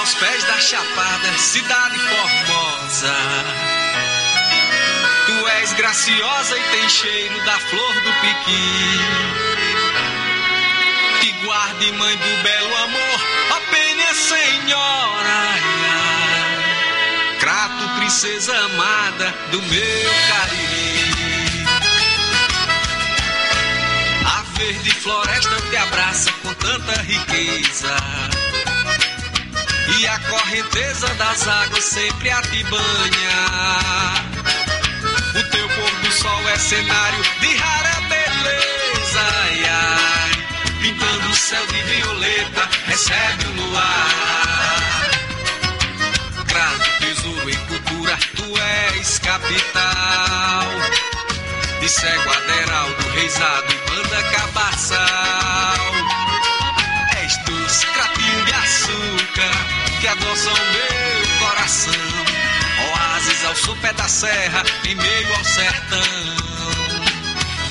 [0.00, 3.14] aos pés da chapada, cidade formosa.
[5.26, 9.00] Tu és graciosa e tem cheiro da flor do piqui.
[11.20, 15.40] Te guarde, mãe do belo amor, ó penha senhora.
[17.38, 21.64] Crato, princesa amada do meu cariri.
[24.24, 28.39] A verde floresta te abraça com tanta riqueza.
[29.98, 33.40] E a correnteza das águas sempre a te banha.
[35.34, 39.20] O teu pôr do sol é cenário de rara beleza.
[39.42, 40.30] Ai, ai,
[40.80, 45.10] pintando o céu de violeta, recebe o luar.
[46.46, 50.68] Crato, tesouro em cultura, tu és capital.
[51.80, 55.92] De cego Aderaldo, reisado e banda cabaçal.
[57.22, 57.86] És dos
[58.44, 61.92] de açúcar que adoçam meu coração.
[62.88, 66.00] Oásis ao sopé da serra, em meio ao sertão.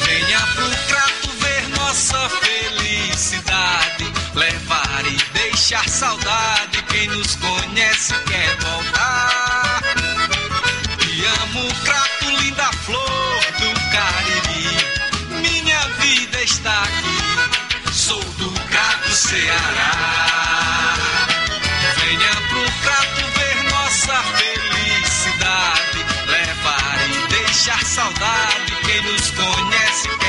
[0.06, 4.14] Venha pro crato ver nossa felicidade.
[4.36, 6.84] Levar e deixar saudade.
[6.90, 9.82] Quem nos conhece quer voltar.
[11.00, 15.50] Te amo, crato, linda flor do Cariri.
[15.50, 17.92] Minha vida está aqui.
[17.92, 20.29] Sou do crato Ceará.
[28.00, 28.76] Saudade.
[28.86, 30.29] Quem nos conhece quer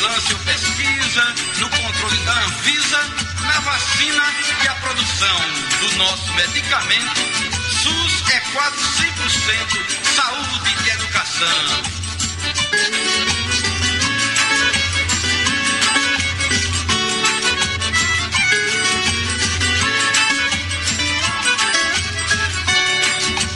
[0.00, 3.00] vigilância ou pesquisa, no controle da Anvisa,
[3.44, 4.22] na vacina
[4.64, 5.40] e a produção
[5.80, 7.20] do nosso medicamento,
[7.82, 11.90] SUS é quase 100% saúde e educação.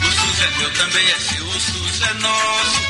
[0.03, 2.84] O SUS é meu, também é seu, o SUS é nosso,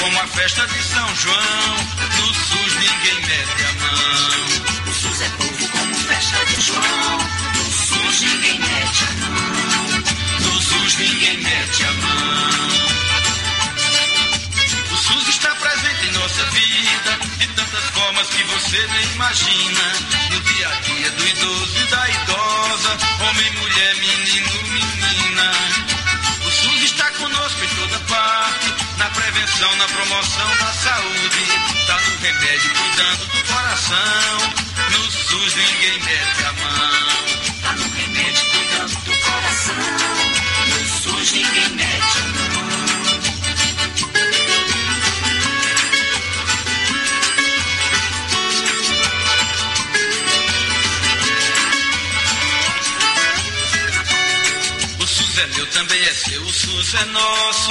[0.00, 1.76] como a festa de São João,
[2.18, 4.90] no SUS ninguém mete a mão.
[4.90, 7.18] O SUS é povo como festa de João.
[7.54, 10.00] No SUS ninguém mete a mão.
[10.40, 12.90] No SUS ninguém mete a mão.
[14.90, 19.92] O SUS está presente em nossa vida de tantas formas que você nem imagina.
[20.30, 22.98] No dia a dia do idoso e da idosa,
[23.28, 25.52] homem, mulher, menino, menina.
[26.46, 31.46] O SUS está conosco em toda parte, na prevenção, na promoção da saúde.
[31.86, 34.38] Tá no remédio, cuidando do coração.
[34.90, 37.62] No SUS ninguém mete a mão.
[37.62, 39.74] Tá no remédio cuidando do coração.
[40.68, 42.80] No SUS ninguém mete a mão.
[54.98, 57.70] O SUS é meu, também é seu, o SUS é nosso,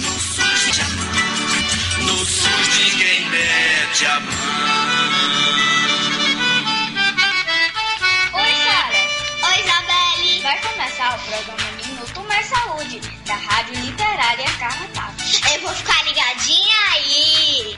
[3.91, 4.33] Mete a mão.
[8.33, 9.01] Oi, Sara.
[9.47, 10.41] Oi, Isabelle.
[10.41, 15.23] Vai começar o programa Minuto Mais Saúde, da Rádio Literária Carrapato.
[15.53, 17.77] Eu vou ficar ligadinha aí.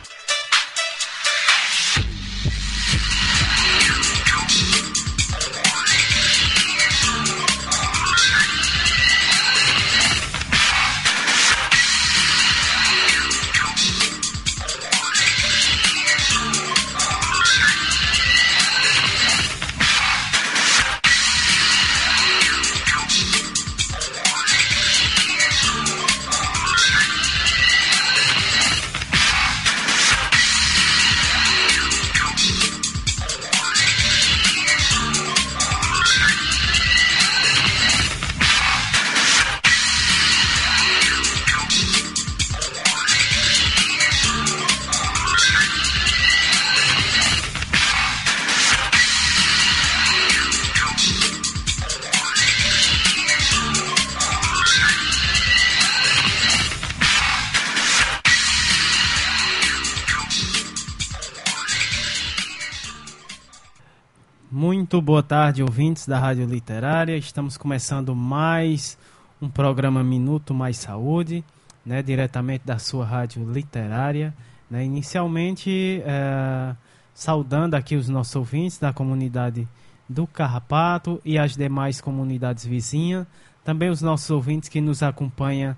[64.93, 67.17] Muito boa tarde, ouvintes da Rádio Literária.
[67.17, 68.95] Estamos começando mais
[69.41, 71.43] um programa Minuto Mais Saúde,
[71.83, 74.31] né, diretamente da sua Rádio Literária.
[74.69, 76.75] Né, inicialmente, eh,
[77.11, 79.67] saudando aqui os nossos ouvintes da comunidade
[80.07, 83.25] do Carrapato e as demais comunidades vizinhas.
[83.63, 85.75] Também os nossos ouvintes que nos acompanham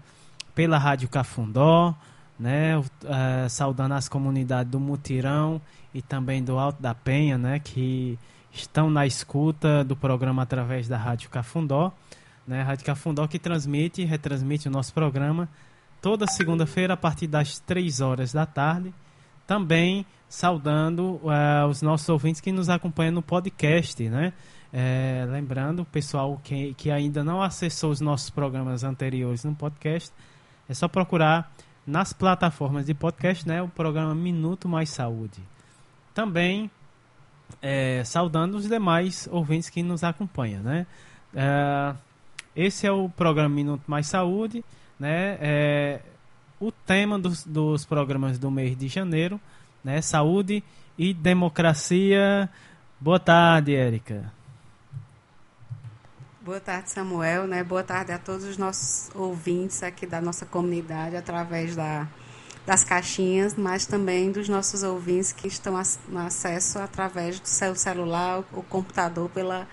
[0.54, 1.96] pela Rádio Cafundó,
[2.38, 5.62] né, eh, saudando as comunidades do Mutirão
[5.94, 8.20] e também do Alto da Penha, né, que
[8.62, 11.92] estão na escuta do programa através da Rádio Cafundó,
[12.48, 12.62] né?
[12.62, 15.50] Rádio Cafundó que transmite e retransmite o nosso programa
[16.02, 18.94] toda segunda-feira a partir das 3 horas da tarde.
[19.48, 24.34] Também saudando uh, os nossos ouvintes que nos acompanham no podcast, né?
[24.72, 30.12] É, lembrando, o pessoal que, que ainda não acessou os nossos programas anteriores no podcast,
[30.68, 31.52] é só procurar
[31.88, 33.62] nas plataformas de podcast, né?
[33.62, 35.42] O programa Minuto Mais Saúde.
[36.14, 36.70] Também
[37.62, 40.86] é, saudando os demais ouvintes que nos acompanham, né?
[41.34, 41.96] É,
[42.56, 44.64] esse é o programa Minuto Mais Saúde,
[45.00, 45.38] né?
[45.42, 46.00] É,
[46.60, 49.40] o tema dos, dos programas do mês de janeiro,
[49.84, 50.02] né?
[50.02, 50.64] Saúde
[50.98, 52.50] e democracia.
[53.00, 54.32] Boa tarde, Érica.
[56.42, 57.64] Boa tarde, Samuel, né?
[57.64, 62.08] Boa tarde a todos os nossos ouvintes aqui da nossa comunidade através da
[62.66, 68.44] das caixinhas, mas também dos nossos ouvintes que estão no acesso através do seu celular
[68.52, 69.68] ou computador pela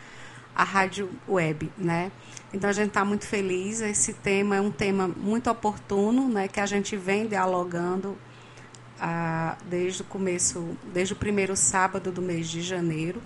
[0.55, 2.13] a rádio web, né?
[2.53, 3.81] Então a gente está muito feliz.
[3.81, 6.47] Esse tema é um tema muito oportuno, né?
[6.47, 8.17] Que a gente vem dialogando
[9.01, 13.23] ah, desde o começo, desde o primeiro sábado do mês de janeiro.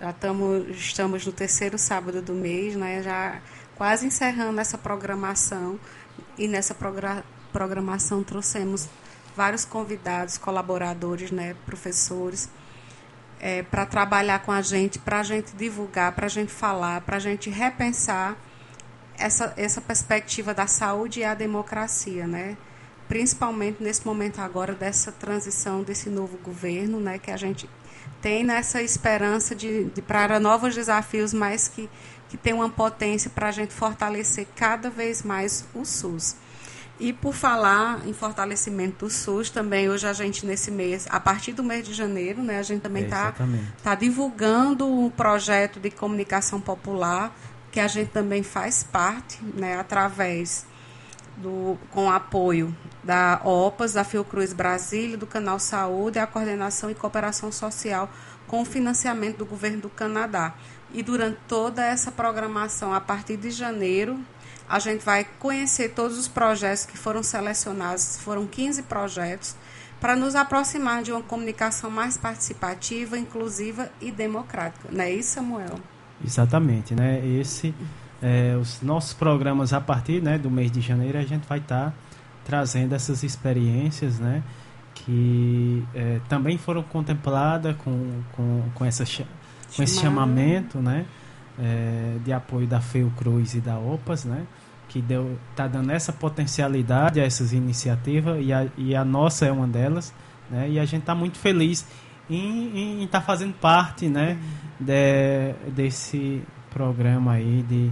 [0.00, 3.02] Já tamo, estamos no terceiro sábado do mês, né?
[3.02, 3.40] Já
[3.74, 5.78] quase encerrando essa programação
[6.38, 8.88] e nessa progra programação trouxemos
[9.40, 12.50] vários convidados, colaboradores, né, professores,
[13.40, 17.16] é, para trabalhar com a gente, para a gente divulgar, para a gente falar, para
[17.16, 18.36] a gente repensar
[19.16, 22.54] essa, essa perspectiva da saúde e a democracia, né?
[23.08, 27.66] principalmente nesse momento agora dessa transição desse novo governo, né, que a gente
[28.20, 31.88] tem nessa esperança de, de para novos desafios, mas que,
[32.28, 36.36] que tem uma potência para a gente fortalecer cada vez mais o SUS.
[37.00, 41.52] E por falar em fortalecimento do SUS, também hoje a gente nesse mês, a partir
[41.52, 45.90] do mês de janeiro, né, a gente também está é, tá divulgando um projeto de
[45.90, 47.34] comunicação popular
[47.72, 50.66] que a gente também faz parte, né, através
[51.38, 56.94] do com o apoio da OPAS, da Fiocruz Brasília, do Canal Saúde, a coordenação e
[56.94, 58.10] cooperação social
[58.46, 60.52] com o financiamento do governo do Canadá.
[60.92, 64.18] E durante toda essa programação, a partir de janeiro,
[64.70, 69.56] a gente vai conhecer todos os projetos que foram selecionados, foram 15 projetos,
[70.00, 74.88] para nos aproximar de uma comunicação mais participativa, inclusiva e democrática.
[74.92, 75.74] Não é isso, Samuel?
[76.24, 77.20] Exatamente, né?
[77.26, 77.74] Esse,
[78.22, 81.86] é, os nossos programas a partir né, do mês de janeiro a gente vai estar
[81.86, 81.94] tá
[82.44, 84.40] trazendo essas experiências, né?
[84.94, 89.04] Que é, também foram contempladas com, com, com, essa,
[89.74, 91.06] com esse chamamento, né?
[91.58, 92.80] É, de apoio da
[93.16, 94.46] Cruz e da OPAS, né?
[94.90, 99.52] Que deu tá dando essa potencialidade a essas iniciativas e a, e a nossa é
[99.52, 100.12] uma delas,
[100.50, 100.68] né?
[100.68, 101.86] E a gente está muito feliz
[102.28, 104.38] em estar tá fazendo parte, né,
[104.78, 107.90] de, desse programa aí de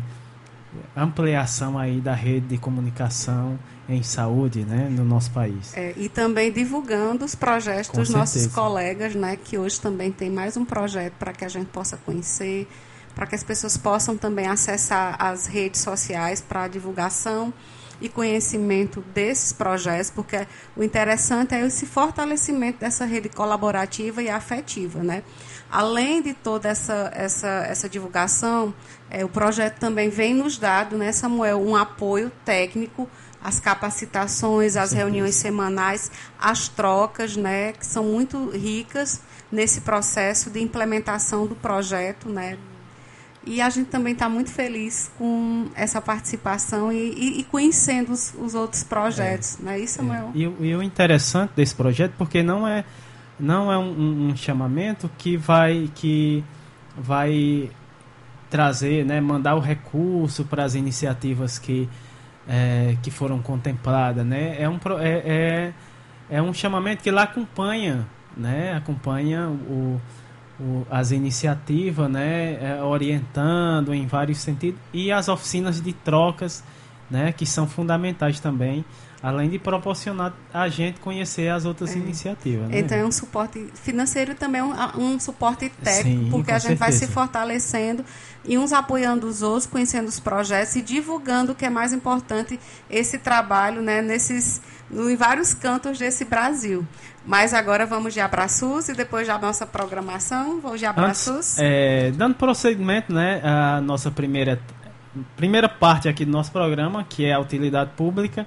[0.97, 5.76] ampliação aí da rede de comunicação em saúde, né, no nosso país.
[5.76, 8.19] É, e também divulgando os projetos Com dos certeza.
[8.19, 11.97] nossos colegas, né, que hoje também tem mais um projeto para que a gente possa
[11.97, 12.69] conhecer,
[13.19, 17.53] para que as pessoas possam também acessar as redes sociais para divulgação
[18.01, 20.47] e conhecimento desses projetos, porque
[20.77, 25.25] o interessante é esse fortalecimento dessa rede colaborativa e afetiva, né?
[25.69, 28.73] Além de toda essa, essa, essa divulgação,
[29.11, 33.11] é, o projeto também vem nos dado, né, Samuel, um apoio técnico,
[33.43, 36.09] as capacitações, as reuniões semanais,
[36.41, 39.21] as trocas, né, que são muito ricas
[39.51, 42.57] nesse processo de implementação do projeto, né,
[43.47, 48.35] e a gente também está muito feliz com essa participação e, e, e conhecendo os,
[48.38, 50.33] os, outros projetos, é, não é isso, Samuel?
[50.35, 50.38] É.
[50.38, 52.85] E, e, o interessante desse projeto, porque não é,
[53.38, 56.45] não é um, um, chamamento que vai, que
[56.97, 57.71] vai
[58.50, 61.88] trazer, né, mandar o recurso para as iniciativas que,
[62.47, 64.26] é, que foram contempladas.
[64.26, 64.61] Né?
[64.61, 65.73] É, um, é, é,
[66.28, 70.00] é um chamamento que lá acompanha, né, acompanha o
[70.61, 76.62] o, as iniciativas, né, é, orientando em vários sentidos e as oficinas de trocas,
[77.11, 78.85] né, que são fundamentais também,
[79.23, 81.99] além de proporcionar a gente conhecer as outras é.
[81.99, 82.69] iniciativas.
[82.69, 82.81] Né?
[82.81, 86.85] Então é um suporte financeiro também um, um suporte técnico, Sim, porque a gente certeza.
[86.85, 88.05] vai se fortalecendo
[88.45, 92.59] e uns apoiando os outros, conhecendo os projetos e divulgando o que é mais importante
[92.88, 94.61] esse trabalho, né, nesses
[94.91, 96.87] em vários cantos desse Brasil.
[97.29, 101.59] Mas agora vamos de abraços e depois da nossa programação, vamos de abraços.
[101.59, 104.59] é, dando prosseguimento, né, a nossa primeira
[105.37, 108.47] primeira parte aqui do nosso programa, que é a utilidade pública.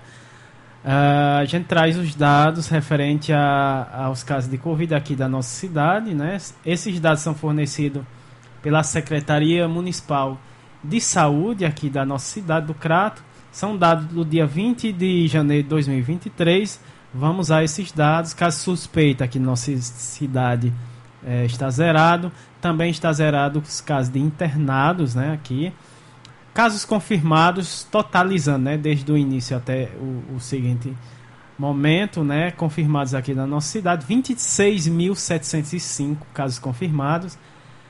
[0.84, 5.50] Uh, a gente traz os dados referente a, aos casos de Covid aqui da nossa
[5.50, 6.16] cidade.
[6.16, 6.38] Né?
[6.66, 8.04] Esses dados são fornecidos
[8.64, 10.40] pela Secretaria Municipal
[10.84, 13.24] de Saúde aqui da nossa cidade do Crato.
[13.52, 16.80] São dados do dia 20 de janeiro de 2023
[17.14, 18.34] Vamos a esses dados.
[18.34, 20.74] Caso suspeita que nossa cidade
[21.24, 25.74] é, está zerado, também está zerado os casos de internados, né, aqui.
[26.54, 30.94] Casos confirmados, totalizando, né, desde o início até o, o seguinte
[31.58, 37.38] momento, né, confirmados aqui na nossa cidade, 26.705 casos confirmados.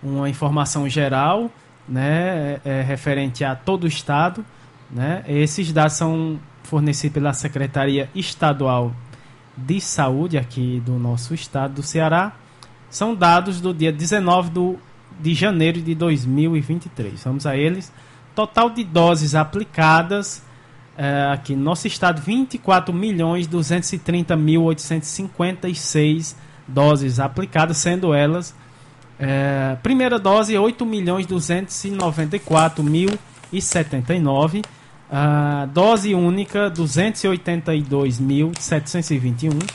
[0.03, 1.51] uma informação geral
[1.87, 4.43] né, é, referente a todo o estado.
[4.91, 5.23] Né?
[5.29, 8.95] Esses dados são fornecidos pela Secretaria Estadual
[9.55, 12.33] de Saúde aqui do nosso estado do Ceará.
[12.89, 14.79] São dados do dia 19 do,
[15.21, 17.23] de janeiro de 2023.
[17.23, 17.93] Vamos a eles.
[18.39, 20.41] Total de doses aplicadas
[20.97, 26.37] é, aqui no nosso estado, 24 milhões 230 mil 856
[26.69, 28.55] doses aplicadas, sendo elas
[29.19, 33.09] é, primeira dose 8 milhões 294 mil
[33.53, 34.65] e 79 uh,
[35.75, 39.69] dose única 282.721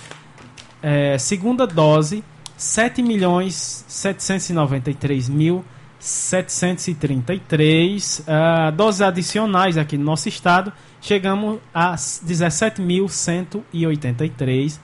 [0.82, 2.24] é, segunda dose
[2.56, 5.66] 7 milhões 793 mil
[6.04, 14.82] 733 uh, ah, doses adicionais aqui no nosso estado, chegamos a 17.183.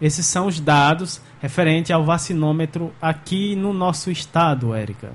[0.00, 5.12] esses são os dados referentes ao vacinômetro aqui no nosso estado, Érica.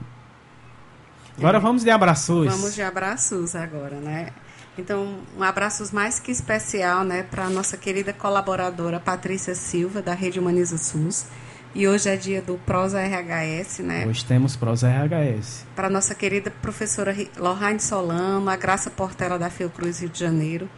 [1.37, 2.47] Agora é, vamos de abraços.
[2.47, 4.29] Vamos de abraços agora, né?
[4.77, 10.13] Então, um abraço mais que especial, né, para a nossa querida colaboradora Patrícia Silva, da
[10.13, 11.25] Rede Humaniza SUS,
[11.73, 14.05] E hoje é dia do Prosa RHS, né?
[14.05, 15.65] Hoje temos Prosa RHS.
[15.73, 20.69] Para nossa querida professora Lohane Solano, a Graça Portela da Fiocruz Rio de Janeiro,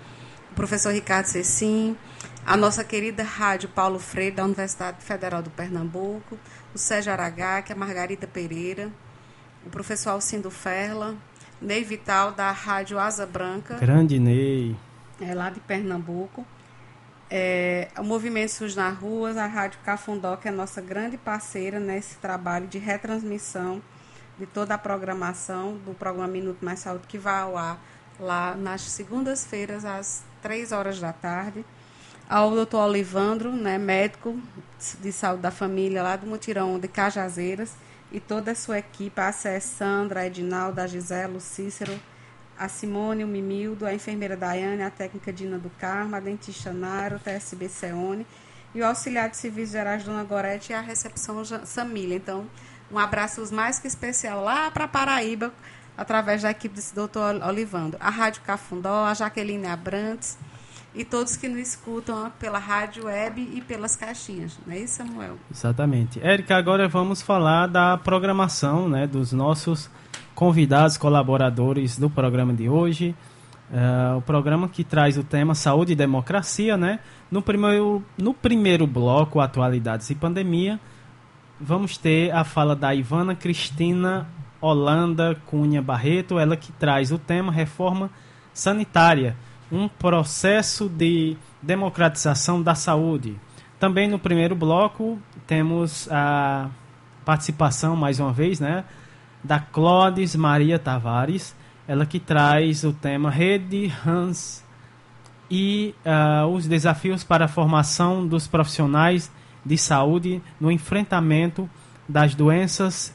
[0.52, 1.98] o professor Ricardo Cecim,
[2.46, 6.38] a nossa querida Rádio Paulo Freire, da Universidade Federal do Pernambuco,
[6.74, 8.92] o Sérgio Aragá, que é a Margarida Pereira,
[9.66, 11.16] o professor Alcindo Ferla,
[11.62, 13.76] Ney Vital, da Rádio Asa Branca.
[13.76, 14.76] Grande Ney.
[15.22, 16.46] É, lá de Pernambuco.
[17.30, 22.18] É, o Movimento SUS nas Ruas, a Rádio Cafundó, que é nossa grande parceira nesse
[22.18, 23.82] trabalho de retransmissão
[24.38, 27.80] de toda a programação do programa Minuto Mais Saúde, que vai ao ar
[28.20, 31.64] lá nas segundas-feiras, às três horas da tarde.
[32.30, 34.40] Ao doutor Olivandro, né, médico
[35.02, 37.76] de saúde da família lá do Mutirão de Cajazeiras,
[38.12, 42.00] e toda a sua equipe, a Sandra, a Edinalda, a Gisela, o Cícero,
[42.58, 47.16] a Simone, o Mimildo, a enfermeira Daiane, a técnica Dina do Carmo, a dentista Naro,
[47.16, 48.28] o TSB Ceone
[48.74, 52.16] e o auxiliar de serviços gerais Dona Gorete e a recepção Samília.
[52.16, 52.46] Então,
[52.92, 55.52] um abraço mais que especial lá para Paraíba,
[55.98, 57.98] através da equipe desse doutor Olivandro.
[58.00, 60.38] A Rádio Cafundó, a Jaqueline Abrantes
[60.96, 64.58] e todos que nos escutam pela rádio web e pelas caixinhas.
[64.66, 65.38] Não é isso, Samuel?
[65.52, 66.20] Exatamente.
[66.22, 69.90] Érica, agora vamos falar da programação né, dos nossos
[70.36, 73.16] convidados, colaboradores do programa de hoje.
[73.72, 77.00] Uh, o programa que traz o tema Saúde e Democracia, né?
[77.32, 80.80] No primeiro, no primeiro bloco, Atualidades e Pandemia,
[81.60, 84.28] vamos ter a fala da Ivana Cristina
[84.62, 88.10] Holanda Cunha Barreto, ela que traz o tema Reforma
[88.54, 89.36] Sanitária,
[89.74, 93.36] um processo de democratização da saúde.
[93.80, 96.70] Também no primeiro bloco temos a
[97.26, 98.86] participação, mais uma vez, né?
[99.44, 101.56] da Clodes Maria Tavares,
[101.88, 104.64] ela que traz o tema Rede Hans
[105.50, 109.32] e uh, os desafios para a formação dos profissionais
[109.66, 111.70] de saúde no enfrentamento
[112.08, 113.14] das doenças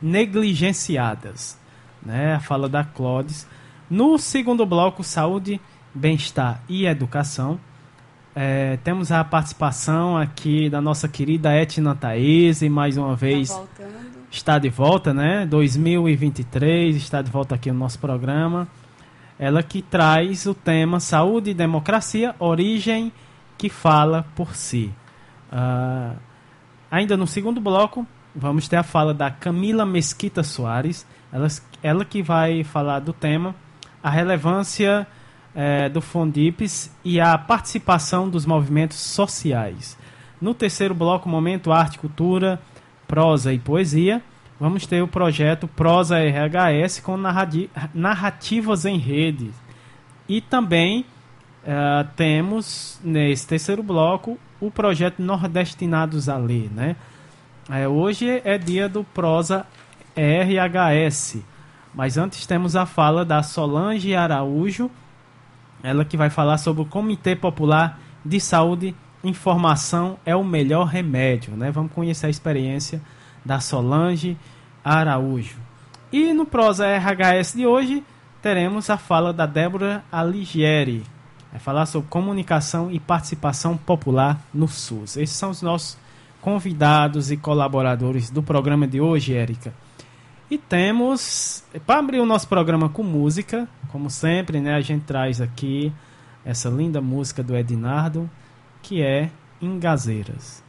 [0.00, 1.58] negligenciadas.
[2.04, 2.34] Né?
[2.34, 3.46] A fala da Clodes.
[3.92, 5.60] No segundo bloco, saúde,
[5.94, 7.60] bem-estar e educação.
[8.34, 13.50] É, temos a participação aqui da nossa querida Etna Thaís, e mais uma vez.
[13.50, 13.66] Tá
[14.30, 15.44] está de volta, né?
[15.44, 18.66] 2023, está de volta aqui no nosso programa.
[19.38, 23.12] Ela que traz o tema Saúde e Democracia, origem
[23.58, 24.90] que fala por si.
[25.52, 26.16] Uh,
[26.90, 31.48] ainda no segundo bloco, vamos ter a fala da Camila Mesquita Soares, ela,
[31.82, 33.54] ela que vai falar do tema
[34.02, 35.06] a relevância
[35.54, 39.98] eh, do Fondips e a participação dos movimentos sociais.
[40.40, 42.60] No terceiro bloco, Momento Arte, Cultura,
[43.06, 44.22] prosa e poesia,
[44.58, 47.16] vamos ter o projeto Prosa RHS com
[47.94, 49.50] narrativas em rede.
[50.28, 51.04] E também
[51.62, 56.70] uh, temos, nesse terceiro bloco, o projeto Nordestinados a Ler.
[56.72, 56.96] Né?
[57.68, 59.66] Uh, hoje é dia do Prosa
[60.16, 61.38] RHS,
[61.94, 64.90] mas antes temos a fala da Solange Araújo,
[65.82, 71.56] ela que vai falar sobre o Comitê Popular de Saúde informação é o melhor remédio,
[71.56, 71.70] né?
[71.70, 73.00] Vamos conhecer a experiência
[73.44, 74.36] da Solange
[74.84, 75.56] Araújo.
[76.12, 78.04] E no Prosa RHS de hoje
[78.40, 81.04] teremos a fala da Débora Aligieri.
[81.50, 85.16] Vai falar sobre comunicação e participação popular no SUS.
[85.16, 85.98] Esses são os nossos
[86.40, 89.72] convidados e colaboradores do programa de hoje, Érica.
[90.50, 95.40] E temos, para abrir o nosso programa com música, como sempre, né, a gente traz
[95.40, 95.92] aqui
[96.44, 98.28] essa linda música do Ednardo
[98.82, 100.62] que é Engazeiras.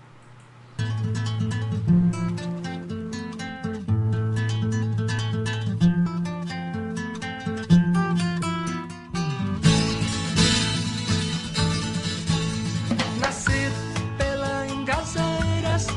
[13.19, 13.73] Nascido
[14.17, 15.87] pela Engazeiras,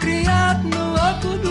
[0.00, 0.86] criado no.
[0.96, 1.45] Meus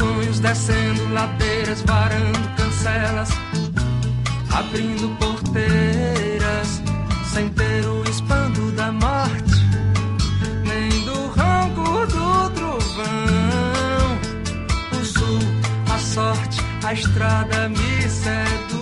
[0.00, 3.28] sonhos descendo ladeiras, varando cancelas,
[4.50, 6.82] abrindo porteiras
[7.30, 9.56] sem ter o espanto da morte,
[10.64, 14.18] nem do ronco do trovão.
[14.98, 15.38] O sul,
[15.94, 18.80] a sorte, a estrada me seduz.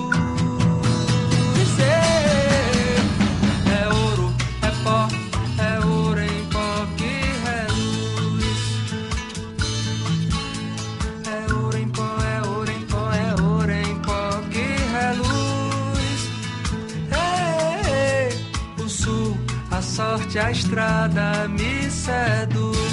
[19.99, 22.88] Sorte a estrada me seduz.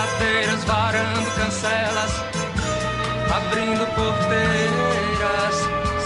[0.00, 2.12] Ladeiras, varando cancelas,
[3.36, 5.56] abrindo porteiras,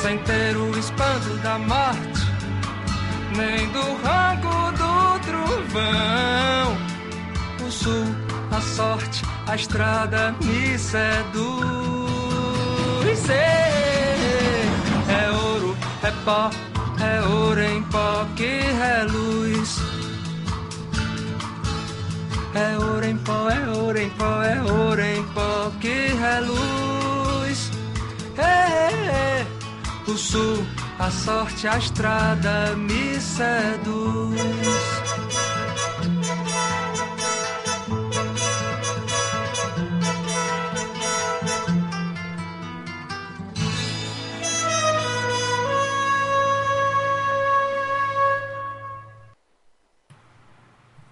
[0.02, 2.22] sem ter o espanto da morte,
[3.37, 6.76] nem do ranco do trovão.
[7.66, 8.07] O sul,
[8.50, 11.64] a sorte, a estrada me seduz.
[15.09, 16.50] É ouro, é pó,
[17.00, 19.43] é ouro em pó que reluz.
[22.54, 27.70] É ouro em pó, é ouro em pó, é ouro em pó que reluz.
[28.38, 29.46] É, é, é.
[30.06, 30.64] o sul,
[30.98, 35.03] a sorte, a estrada me seduz.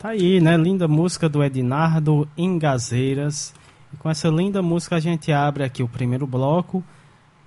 [0.03, 0.57] Tá aí, né?
[0.57, 3.55] Linda música do Ednardo Engazeiras.
[3.95, 6.83] E com essa linda música a gente abre aqui o primeiro bloco,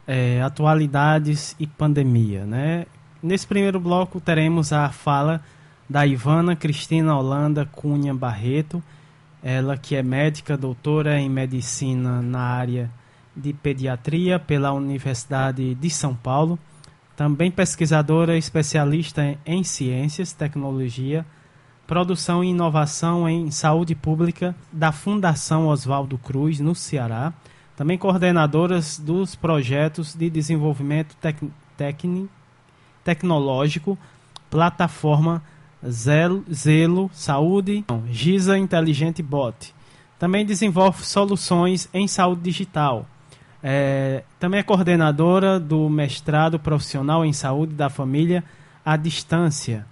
[0.07, 2.85] é, atualidades e pandemia, né?
[3.21, 5.41] Nesse primeiro bloco teremos a fala
[5.89, 8.81] da Ivana Cristina Holanda Cunha Barreto,
[9.43, 12.89] ela que é médica, doutora em medicina na área
[13.35, 16.57] de pediatria pela Universidade de São Paulo,
[17.17, 21.25] também pesquisadora especialista em ciências, tecnologia,
[21.87, 27.31] Produção e Inovação em Saúde Pública da Fundação Oswaldo Cruz, no Ceará.
[27.75, 31.37] Também coordenadoras dos projetos de desenvolvimento tec
[33.03, 33.97] tecnológico,
[34.49, 35.43] plataforma
[35.87, 39.75] Zelo, Zelo Saúde, Giza Inteligente Bot.
[40.17, 43.05] Também desenvolve soluções em saúde digital.
[43.61, 48.43] É, também é coordenadora do mestrado profissional em saúde da família
[48.83, 49.85] à distância,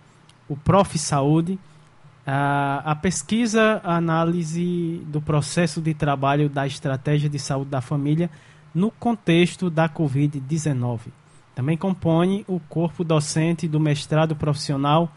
[0.47, 0.97] o Prof.
[0.97, 1.60] Saúde
[2.25, 8.29] a, a pesquisa, a análise do processo de trabalho da estratégia de saúde da família
[8.73, 10.99] no contexto da Covid-19.
[11.53, 15.12] Também compõe o corpo docente do mestrado profissional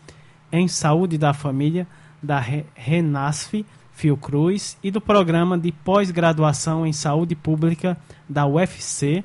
[0.52, 1.86] em saúde da família
[2.22, 2.42] da
[2.74, 7.96] Renasf Fiocruz e do programa de pós-graduação em saúde pública
[8.28, 9.24] da UFC.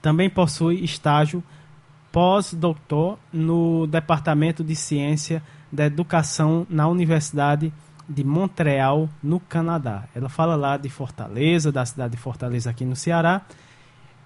[0.00, 1.44] Também possui estágio
[2.10, 5.40] pós-doutor no Departamento de Ciência
[5.72, 7.72] da Educação na Universidade
[8.08, 10.04] de Montreal, no Canadá.
[10.14, 13.40] Ela fala lá de Fortaleza, da cidade de Fortaleza aqui no Ceará.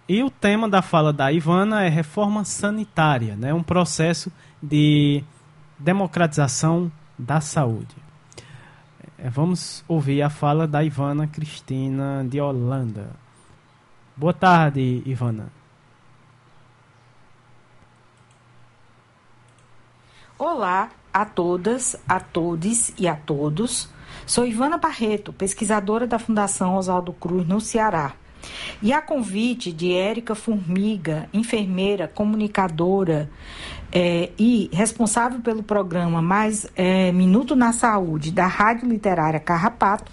[0.08, 3.54] E o tema da fala da Ivana é reforma sanitária, né?
[3.54, 5.22] um processo de
[5.78, 7.94] democratização da saúde.
[9.18, 13.10] É, vamos ouvir a fala da Ivana Cristina de Holanda.
[14.16, 15.48] Boa tarde, Ivana.
[20.38, 23.88] Olá a todas, a todos e a todos.
[24.26, 28.12] Sou Ivana Barreto, pesquisadora da Fundação Oswaldo Cruz no Ceará.
[28.82, 33.30] E a convite de Érica Formiga, enfermeira, comunicadora
[33.90, 40.12] é, e responsável pelo programa Mais é, Minuto na Saúde da Rádio Literária Carrapato,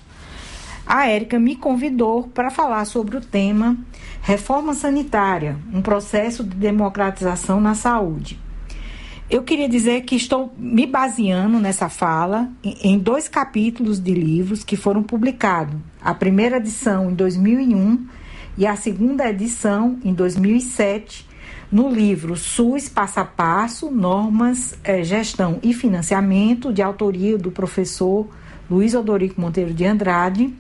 [0.87, 3.75] a Érica me convidou para falar sobre o tema
[4.21, 8.41] Reforma Sanitária, um processo de democratização na saúde.
[9.29, 14.75] Eu queria dizer que estou me baseando nessa fala em dois capítulos de livros que
[14.75, 15.75] foram publicados.
[16.01, 18.05] A primeira edição em 2001
[18.57, 21.27] e a segunda edição em 2007
[21.71, 28.27] no livro SUS Passo a Passo, Normas, eh, Gestão e Financiamento, de autoria do professor
[28.69, 30.53] Luiz Odorico Monteiro de Andrade.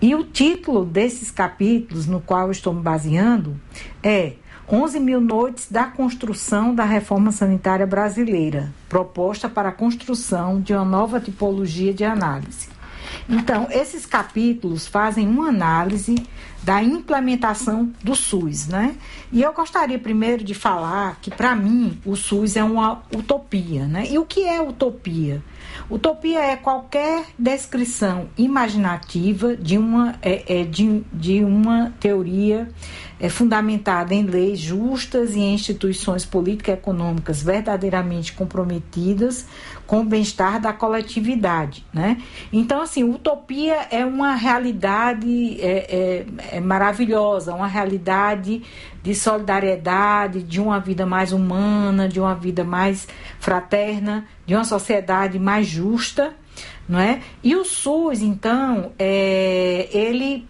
[0.00, 3.60] E o título desses capítulos, no qual estou me baseando,
[4.02, 4.34] é
[4.70, 10.84] 11 mil noites da construção da reforma sanitária brasileira, proposta para a construção de uma
[10.84, 12.68] nova tipologia de análise.
[13.26, 16.16] Então, esses capítulos fazem uma análise
[16.62, 18.96] da implementação do SUS, né?
[19.32, 24.06] E eu gostaria primeiro de falar que, para mim, o SUS é uma utopia, né?
[24.10, 25.42] E o que é utopia?
[25.90, 32.68] Utopia é qualquer descrição imaginativa de uma, é, é, de, de uma teoria
[33.20, 39.46] é, fundamentada em leis justas e em instituições políticas e econômicas verdadeiramente comprometidas
[39.86, 41.84] com o bem-estar da coletividade.
[41.92, 42.22] Né?
[42.52, 48.62] Então, assim, utopia é uma realidade é, é, é maravilhosa, uma realidade
[49.08, 53.08] de solidariedade, de uma vida mais humana, de uma vida mais
[53.40, 56.34] fraterna, de uma sociedade mais justa,
[56.86, 57.22] não é?
[57.42, 60.46] E o SUS, então, é, ele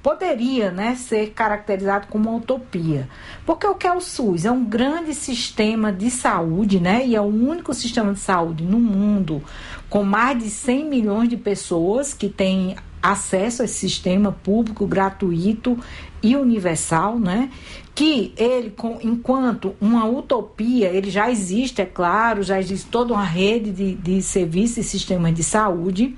[0.00, 3.08] poderia né, ser caracterizado como uma utopia.
[3.44, 4.44] Porque o que é o SUS?
[4.44, 7.04] É um grande sistema de saúde, né?
[7.04, 9.42] E é o único sistema de saúde no mundo
[9.90, 15.76] com mais de 100 milhões de pessoas que têm acesso a esse sistema público, gratuito
[16.22, 17.50] e universal, né?
[17.96, 23.24] Que ele, com, enquanto uma utopia, ele já existe, é claro, já existe toda uma
[23.24, 26.16] rede de, de serviços e sistemas de saúde,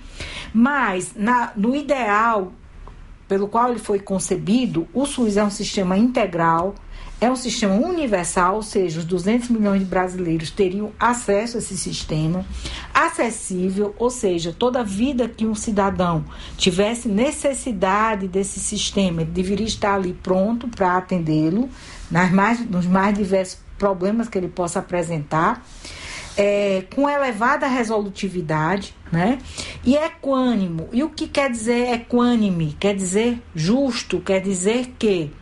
[0.53, 2.53] mas na, no ideal
[3.29, 6.75] pelo qual ele foi concebido, o SUS é um sistema integral,
[7.21, 11.77] é um sistema universal, ou seja, os 200 milhões de brasileiros teriam acesso a esse
[11.77, 12.45] sistema,
[12.95, 16.25] acessível, ou seja, toda vida que um cidadão
[16.57, 21.69] tivesse necessidade desse sistema, ele deveria estar ali pronto para atendê-lo,
[22.11, 25.65] nas mais, nos mais diversos problemas que ele possa apresentar.
[26.41, 29.41] É, com elevada resolutividade, né?
[29.85, 30.89] E equânimo.
[30.93, 32.77] E o que quer dizer equânime?
[32.79, 35.33] Quer dizer justo, quer dizer que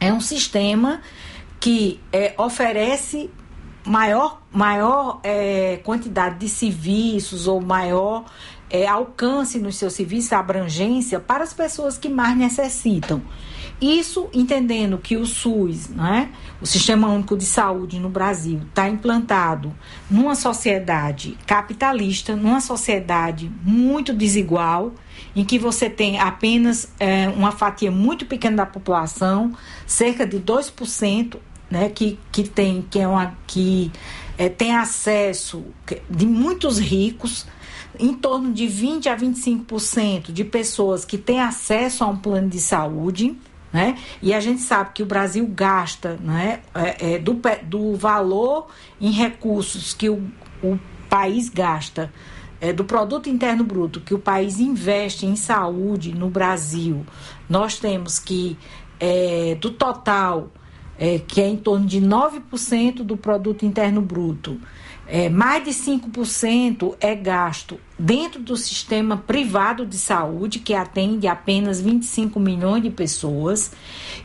[0.00, 1.00] é um sistema
[1.60, 3.30] que é, oferece
[3.86, 8.24] maior, maior é, quantidade de serviços ou maior
[8.70, 13.22] é, alcance nos seus serviços, abrangência para as pessoas que mais necessitam.
[13.80, 19.74] Isso entendendo que o SUS, né, o Sistema Único de Saúde no Brasil, está implantado
[20.10, 24.92] numa sociedade capitalista, numa sociedade muito desigual,
[25.34, 29.52] em que você tem apenas é, uma fatia muito pequena da população,
[29.86, 31.36] cerca de 2%,
[31.70, 33.92] né, que, que tem, que é uma, que,
[34.40, 35.62] é, tem acesso
[36.08, 37.46] de muitos ricos,
[37.98, 42.58] em torno de 20 a 25% de pessoas que têm acesso a um plano de
[42.58, 43.36] saúde.
[43.70, 43.98] Né?
[44.22, 49.10] E a gente sabe que o Brasil gasta né, é, é, do, do valor em
[49.10, 50.26] recursos que o,
[50.62, 50.78] o
[51.10, 52.10] país gasta
[52.60, 57.06] é, do produto interno bruto que o país investe em saúde no Brasil,
[57.48, 58.58] nós temos que
[58.98, 60.50] é, do total,
[60.98, 64.60] é, que é em torno de 9% do produto interno bruto,
[65.12, 71.80] é, mais de 5% é gasto dentro do sistema privado de saúde, que atende apenas
[71.80, 73.72] 25 milhões de pessoas,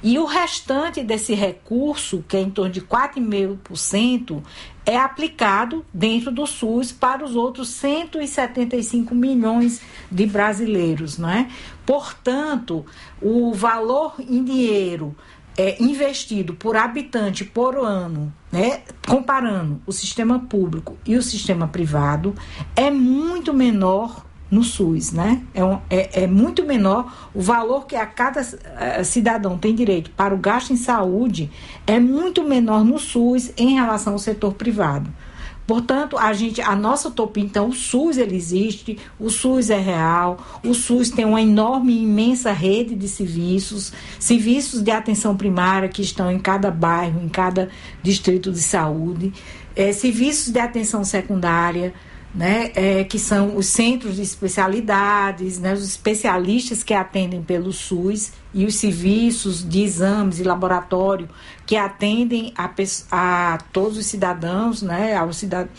[0.03, 4.43] e o restante desse recurso, que é em torno de 4,5%,
[4.85, 11.49] é aplicado dentro do SUS para os outros 175 milhões de brasileiros, não é?
[11.83, 12.85] Portanto,
[13.19, 15.15] o valor em dinheiro
[15.57, 22.35] é, investido por habitante por ano, né, comparando o sistema público e o sistema privado,
[22.75, 25.41] é muito menor no SUS, né?
[25.53, 30.11] É, um, é, é, muito menor o valor que a cada uh, cidadão tem direito
[30.11, 31.51] para o gasto em saúde
[31.87, 35.11] é muito menor no SUS em relação ao setor privado.
[35.67, 40.37] Portanto, a gente, a nossa utopia, então, o SUS ele existe, o SUS é real,
[40.63, 46.31] o SUS tem uma enorme, imensa rede de serviços, serviços de atenção primária que estão
[46.31, 47.69] em cada bairro, em cada
[48.03, 49.33] distrito de saúde,
[49.75, 51.93] é, serviços de atenção secundária,
[52.35, 58.33] né, é, que são os centros de especialidades, né, os especialistas que atendem pelo SUS
[58.53, 61.29] e os serviços de exames e laboratório
[61.65, 62.69] que atendem a,
[63.09, 65.71] a todos os cidadãos, né, aos cidadãos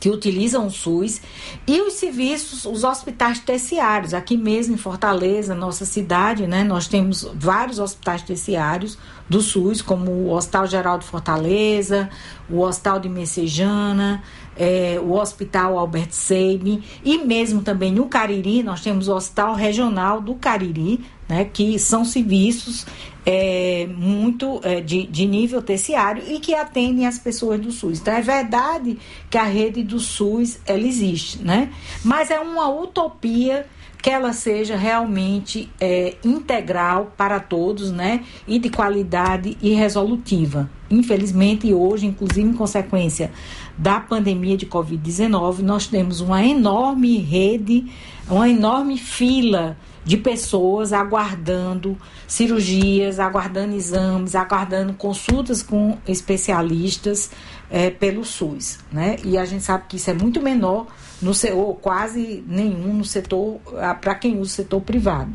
[0.00, 1.20] que utilizam o SUS
[1.66, 4.14] e os serviços, os hospitais terciários.
[4.14, 8.96] Aqui mesmo em Fortaleza, nossa cidade, né, nós temos vários hospitais terciários
[9.28, 12.08] do SUS, como o Hospital Geral de Fortaleza,
[12.48, 14.22] o Hospital de Messejana,
[14.56, 20.20] é, o Hospital Albert Seib e mesmo também no Cariri, nós temos o Hospital Regional
[20.20, 22.86] do Cariri, né, que são serviços
[23.24, 28.00] é, muito é, de, de nível terciário e que atendem as pessoas do SUS.
[28.00, 28.98] Então é verdade
[29.30, 31.70] que a rede do SUS ela existe, né?
[32.04, 33.66] Mas é uma utopia
[34.02, 38.24] que ela seja realmente é, integral para todos, né?
[38.46, 40.70] E de qualidade e resolutiva.
[40.90, 43.30] Infelizmente, hoje, inclusive em consequência
[43.76, 47.86] da pandemia de Covid-19, nós temos uma enorme rede,
[48.28, 57.30] uma enorme fila de pessoas aguardando cirurgias, aguardando exames, aguardando consultas com especialistas
[57.70, 59.16] é, pelo SUS, né?
[59.24, 60.86] E a gente sabe que isso é muito menor
[61.20, 65.32] no ou quase nenhum no setor ah, para quem usa o setor privado,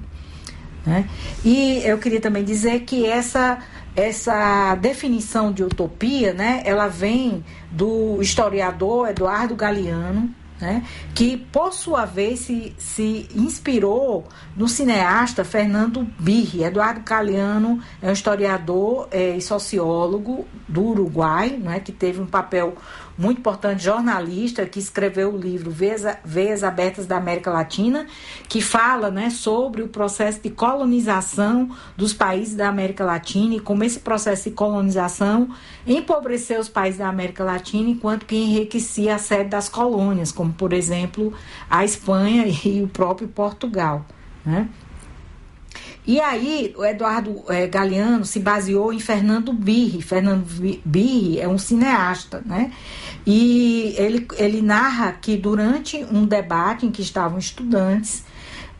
[0.85, 1.07] né?
[1.43, 3.59] E eu queria também dizer que essa
[3.95, 6.61] essa definição de utopia, né?
[6.65, 14.67] Ela vem do historiador Eduardo Galeano, né, que por sua vez se, se inspirou no
[14.67, 16.63] cineasta Fernando Birri.
[16.63, 22.75] Eduardo Caliano é um historiador é, e sociólogo do Uruguai, né, que teve um papel
[23.17, 28.05] muito importante jornalista que escreveu o livro Veias Abertas da América Latina,
[28.49, 33.83] que fala né, sobre o processo de colonização dos países da América Latina e como
[33.83, 35.49] esse processo de colonização
[35.87, 40.73] empobreceu os países da América Latina, enquanto que enriquecia a sede das colônias, como por
[40.73, 41.33] exemplo
[41.69, 44.05] a Espanha e o próprio Portugal.
[44.45, 44.69] Né?
[46.07, 50.01] E aí, o Eduardo é, Galeano se baseou em Fernando Birri.
[50.01, 50.45] Fernando
[50.85, 52.71] Birri é um cineasta, né?
[53.25, 58.23] E ele, ele narra que durante um debate em que estavam estudantes,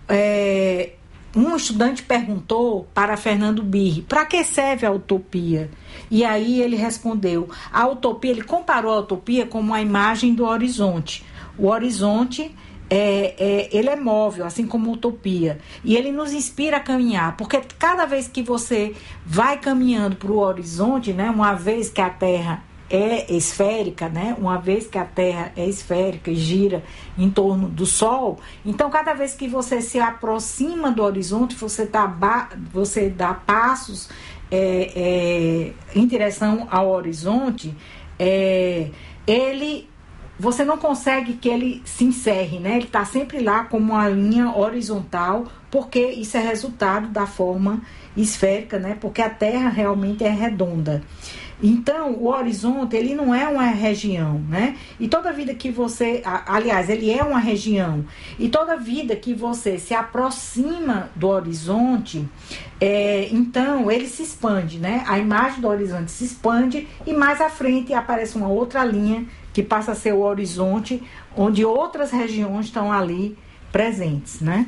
[0.08, 0.92] é,
[1.36, 5.70] um estudante perguntou para Fernando Birri, para que serve a utopia?
[6.10, 11.26] E aí ele respondeu, a utopia, ele comparou a utopia como a imagem do horizonte.
[11.58, 12.56] O horizonte
[12.90, 15.60] é, é, ele é móvel, assim como utopia.
[15.84, 18.96] E ele nos inspira a caminhar, porque cada vez que você
[19.26, 24.36] vai caminhando para o horizonte, né, uma vez que a Terra é esférica, né?
[24.38, 26.84] Uma vez que a Terra é esférica e gira
[27.18, 32.50] em torno do Sol, então cada vez que você se aproxima do horizonte, você dá,
[32.72, 34.08] você dá passos
[34.52, 37.76] é, é, em direção ao horizonte,
[38.20, 38.92] é,
[39.26, 39.90] ele
[40.38, 42.76] você não consegue que ele se encerre, né?
[42.76, 47.82] Ele está sempre lá como uma linha horizontal, porque isso é resultado da forma
[48.18, 48.98] esférica, né?
[49.00, 51.02] Porque a Terra realmente é redonda.
[51.64, 54.76] Então, o horizonte, ele não é uma região, né?
[55.00, 58.06] E toda vida que você, aliás, ele é uma região.
[58.38, 62.28] E toda vida que você se aproxima do horizonte,
[62.80, 65.06] é, então ele se expande, né?
[65.08, 69.64] A imagem do horizonte se expande e mais à frente aparece uma outra linha que
[69.64, 71.02] passa a ser o horizonte,
[71.34, 73.38] onde outras regiões estão ali
[73.72, 74.68] presentes, né?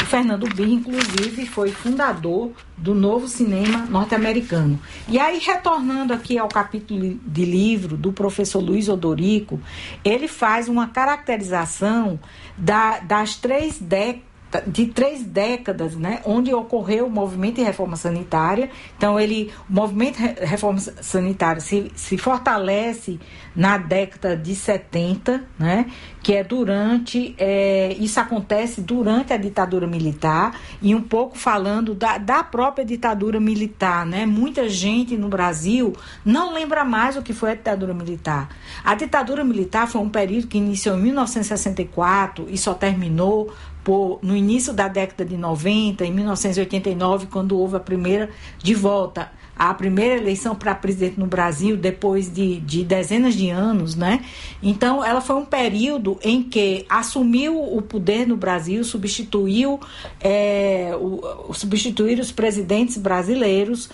[0.00, 4.80] O Fernando Bir, inclusive, foi fundador do novo cinema norte-americano.
[5.06, 9.60] E aí, retornando aqui ao capítulo de livro do professor Luiz Odorico,
[10.02, 12.18] ele faz uma caracterização
[12.56, 14.35] da, das três décadas
[14.66, 18.70] de três décadas, né, onde ocorreu o movimento de reforma sanitária.
[18.96, 23.18] Então, ele, o movimento de reforma sanitária se, se fortalece
[23.54, 25.86] na década de 70, né,
[26.22, 32.18] que é durante, é, isso acontece durante a ditadura militar, e um pouco falando da,
[32.18, 34.06] da própria ditadura militar.
[34.06, 38.48] Né, muita gente no Brasil não lembra mais o que foi a ditadura militar.
[38.84, 43.52] A ditadura militar foi um período que iniciou em 1964 e só terminou
[43.86, 49.30] por, no início da década de 90, em 1989, quando houve a primeira de volta
[49.56, 54.24] a primeira eleição para presidente no Brasil depois de, de, dezenas de anos, né?
[54.60, 59.80] Então, ela foi um período em que assumiu o poder no Brasil, substituiu,
[60.20, 63.88] é, o, substituir os presidentes brasileiros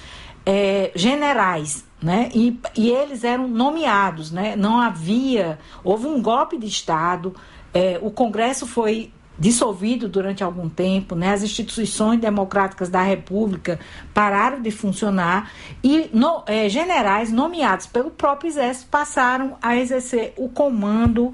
[0.44, 2.31] é, generais, né?
[2.35, 4.57] E, e eles eram nomeados, né?
[4.57, 7.37] Não havia, houve um golpe de Estado,
[7.74, 11.33] é, o Congresso foi dissolvido durante algum tempo, né?
[11.33, 13.79] as instituições democráticas da República
[14.12, 15.51] pararam de funcionar
[15.83, 21.33] e no, é, generais nomeados pelo próprio Exército passaram a exercer o comando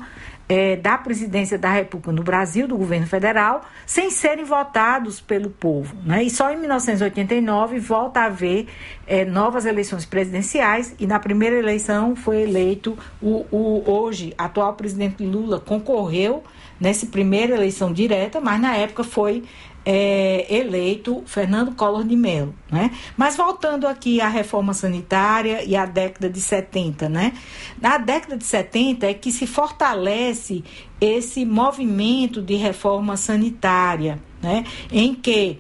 [0.49, 5.95] é, da presidência da República no Brasil, do governo federal, sem serem votados pelo povo.
[6.05, 6.25] Né?
[6.25, 8.67] E só em 1989 volta a haver
[9.07, 15.23] é, novas eleições presidenciais e na primeira eleição foi eleito o, o hoje atual presidente
[15.23, 16.43] Lula concorreu
[16.81, 19.45] nessa primeira eleição direta, mas na época foi
[19.85, 22.55] é, eleito Fernando Collor de Mello.
[22.71, 22.91] Né?
[23.17, 27.33] Mas voltando aqui à reforma sanitária e à década de 70, né?
[27.81, 30.63] Na década de 70 é que se fortalece
[31.01, 34.65] esse movimento de reforma sanitária, né?
[34.93, 35.59] em que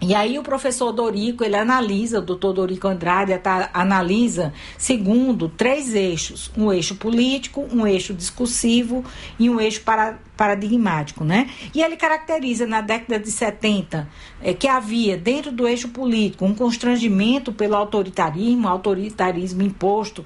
[0.00, 5.94] e aí o professor Dorico, ele analisa, o doutor Dorico Andrade tá, analisa, segundo, três
[5.94, 6.50] eixos.
[6.56, 9.02] Um eixo político, um eixo discursivo
[9.38, 11.48] e um eixo para, paradigmático, né?
[11.74, 14.06] E ele caracteriza na década de 70
[14.42, 20.24] é, que havia, dentro do eixo político, um constrangimento pelo autoritarismo, autoritarismo imposto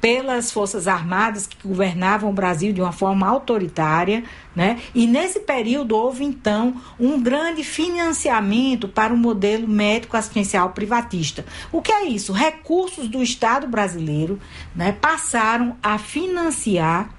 [0.00, 4.24] pelas Forças Armadas que governavam o Brasil de uma forma autoritária,
[4.54, 4.80] né?
[4.94, 11.44] E nesse período houve então um grande financiamento para o modelo médico assistencial privatista.
[11.72, 12.32] O que é isso?
[12.32, 14.38] Recursos do Estado brasileiro,
[14.74, 17.18] né, passaram a financiar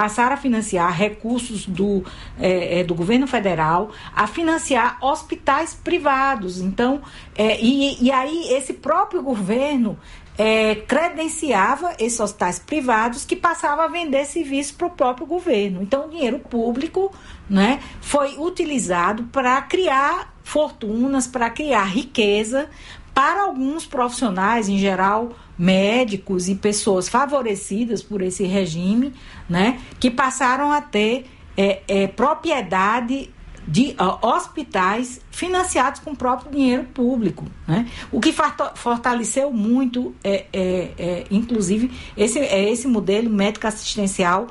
[0.00, 2.02] passaram a financiar recursos do,
[2.38, 6.58] é, do governo federal, a financiar hospitais privados.
[6.58, 7.02] Então,
[7.36, 9.98] é, e, e aí esse próprio governo
[10.42, 15.82] é, credenciava esses hospitais privados que passavam a vender serviços para o próprio governo.
[15.82, 17.12] Então, o dinheiro público
[17.46, 22.70] né, foi utilizado para criar fortunas, para criar riqueza
[23.12, 29.12] para alguns profissionais, em geral médicos e pessoas favorecidas por esse regime,
[29.46, 33.28] né, que passaram a ter é, é, propriedade
[33.70, 37.88] de uh, hospitais financiados com o próprio dinheiro público, né?
[38.10, 38.34] O que
[38.74, 44.48] fortaleceu muito, é, é, é, inclusive, esse, é esse modelo médico assistencial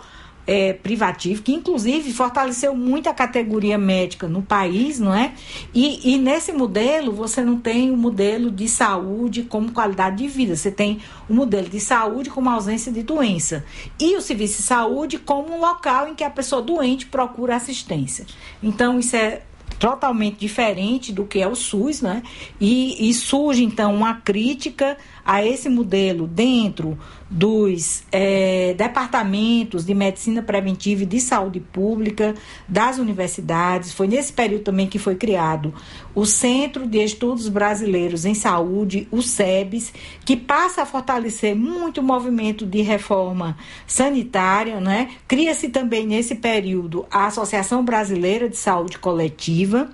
[0.50, 5.34] é, privativo, que inclusive fortaleceu muito a categoria médica no país, não é?
[5.76, 10.56] E, e nesse modelo você não tem o modelo de saúde como qualidade de vida,
[10.56, 13.64] você tem o modelo de saúde como ausência de doença
[14.00, 18.26] e o serviço de saúde como um local em que a pessoa doente procura assistência.
[18.64, 19.44] Então isso é
[19.78, 22.24] totalmente diferente do que é o SUS, né?
[22.60, 26.98] E, e surge então uma crítica a esse modelo dentro
[27.30, 32.34] dos é, departamentos de medicina preventiva e de saúde pública
[32.68, 33.94] das universidades.
[33.94, 35.74] Foi nesse período também que foi criado
[36.16, 39.94] o Centro de Estudos Brasileiros em Saúde, o SEBS,
[40.26, 43.56] que passa a fortalecer muito o movimento de reforma
[43.86, 44.82] sanitária.
[44.82, 45.12] Né?
[45.28, 49.90] Cria-se também nesse período a Associação Brasileira de Saúde Coletiva.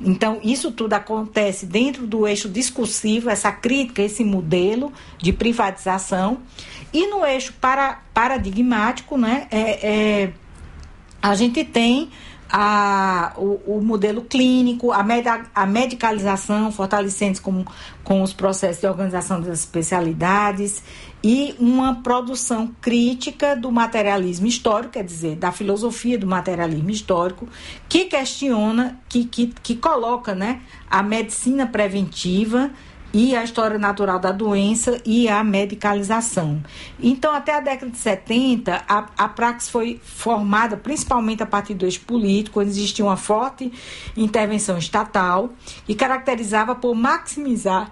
[0.00, 6.38] Então, isso tudo acontece dentro do eixo discursivo, essa crítica, esse modelo de privatização.
[6.96, 10.32] E no eixo para, paradigmático, né, é, é,
[11.20, 12.10] a gente tem
[12.50, 17.66] a, o, o, modelo clínico, a, med, a medicalização, fortalecendo com,
[18.02, 20.82] com os processos de organização das especialidades
[21.22, 27.46] e uma produção crítica do materialismo histórico, quer dizer, da filosofia do materialismo histórico,
[27.90, 32.70] que questiona, que, que, que coloca né, a medicina preventiva
[33.16, 36.62] e a história natural da doença e a medicalização.
[37.00, 41.86] Então, até a década de 70, a, a praxis foi formada principalmente a partir do
[41.86, 43.72] eixo político, onde existia uma forte
[44.14, 45.48] intervenção estatal
[45.88, 47.90] e caracterizava por maximizar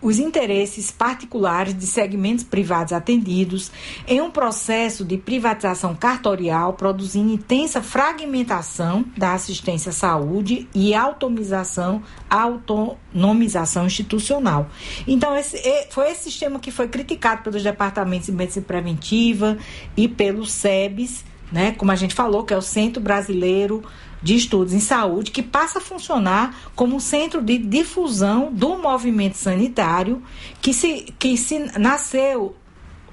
[0.00, 3.70] os interesses particulares de segmentos privados atendidos
[4.06, 12.02] em um processo de privatização cartorial, produzindo intensa fragmentação da assistência à saúde e autonomização,
[12.28, 14.68] autonomização institucional.
[15.06, 15.58] Então, esse,
[15.90, 19.56] foi esse sistema que foi criticado pelos departamentos de medicina preventiva
[19.96, 23.82] e pelos SEBs, né, como a gente falou, que é o Centro Brasileiro
[24.26, 29.36] de Estudos em Saúde, que passa a funcionar como um centro de difusão do movimento
[29.36, 30.20] sanitário,
[30.60, 32.56] que se, que se nasceu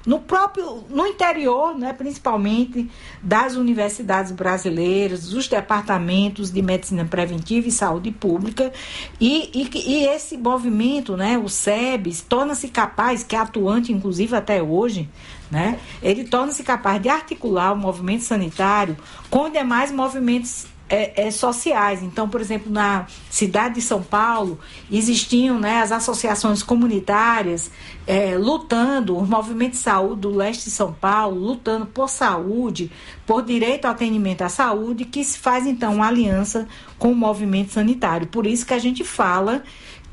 [0.04, 2.90] no próprio no interior, né, principalmente
[3.22, 8.72] das universidades brasileiras, dos departamentos de medicina preventiva e saúde pública,
[9.20, 14.60] e, e, e esse movimento, né, o SEBS, torna-se capaz, que é atuante inclusive até
[14.60, 15.08] hoje,
[15.48, 18.96] né, ele torna-se capaz de articular o movimento sanitário
[19.30, 22.04] com demais movimentos é, é, sociais.
[22.04, 27.68] Então, por exemplo, na cidade de São Paulo, existiam né, as associações comunitárias
[28.06, 32.92] é, lutando, os movimentos de saúde do leste de São Paulo, lutando por saúde,
[33.26, 37.72] por direito ao atendimento à saúde, que se faz então uma aliança com o movimento
[37.72, 38.28] sanitário.
[38.28, 39.64] Por isso que a gente fala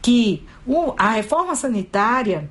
[0.02, 2.50] que o, a reforma sanitária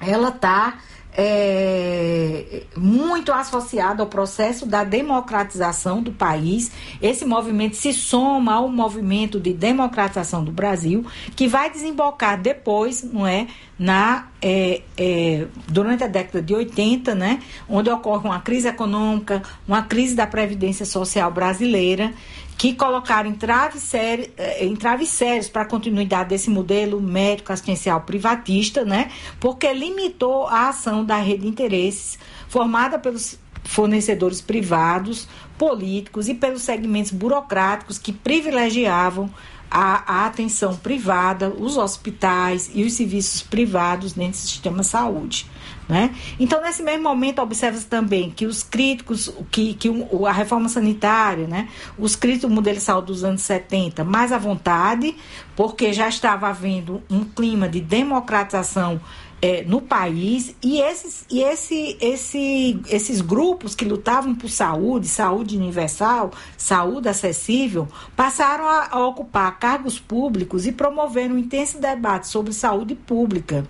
[0.00, 0.78] ela está
[1.20, 6.70] é, muito associado ao processo da democratização do país.
[7.02, 11.04] Esse movimento se soma ao movimento de democratização do Brasil,
[11.34, 17.42] que vai desembocar depois, não é, na é, é, durante a década de 80, né,
[17.68, 22.12] onde ocorre uma crise econômica, uma crise da previdência social brasileira
[22.58, 28.84] que colocaram entraves, séri eh, entraves sérios para a continuidade desse modelo médico assistencial privatista,
[28.84, 29.12] né?
[29.38, 36.62] Porque limitou a ação da rede de interesses formada pelos fornecedores privados, políticos e pelos
[36.62, 39.30] segmentos burocráticos que privilegiavam
[39.70, 45.46] a, a, atenção privada, os hospitais e os serviços privados dentro do sistema de saúde.
[45.88, 46.14] Né?
[46.38, 49.88] Então, nesse mesmo momento, observa-se também que os críticos, que, que
[50.26, 51.68] a reforma sanitária, né?
[51.98, 55.16] os críticos do modelo de saúde dos anos 70, mais à vontade,
[55.56, 59.00] porque já estava havendo um clima de democratização
[59.40, 65.56] é, no país e, esses, e esse, esse, esses grupos que lutavam por saúde, saúde
[65.56, 67.86] universal, saúde acessível,
[68.16, 73.64] passaram a, a ocupar cargos públicos e promoveram intenso debate sobre saúde pública.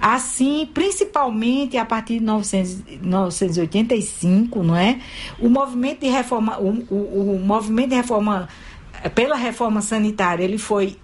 [0.00, 5.00] Assim, principalmente a partir de 1985, não é?
[5.38, 8.48] O movimento de reforma, o, o, o movimento de reforma
[9.14, 10.98] pela reforma sanitária, ele foi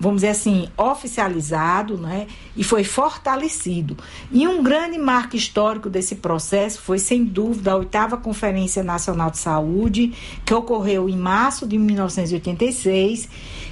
[0.00, 2.26] vamos dizer assim, oficializado né,
[2.56, 3.96] e foi fortalecido.
[4.32, 9.36] E um grande marco histórico desse processo foi, sem dúvida, a oitava Conferência Nacional de
[9.36, 10.12] Saúde,
[10.44, 13.28] que ocorreu em março de 1986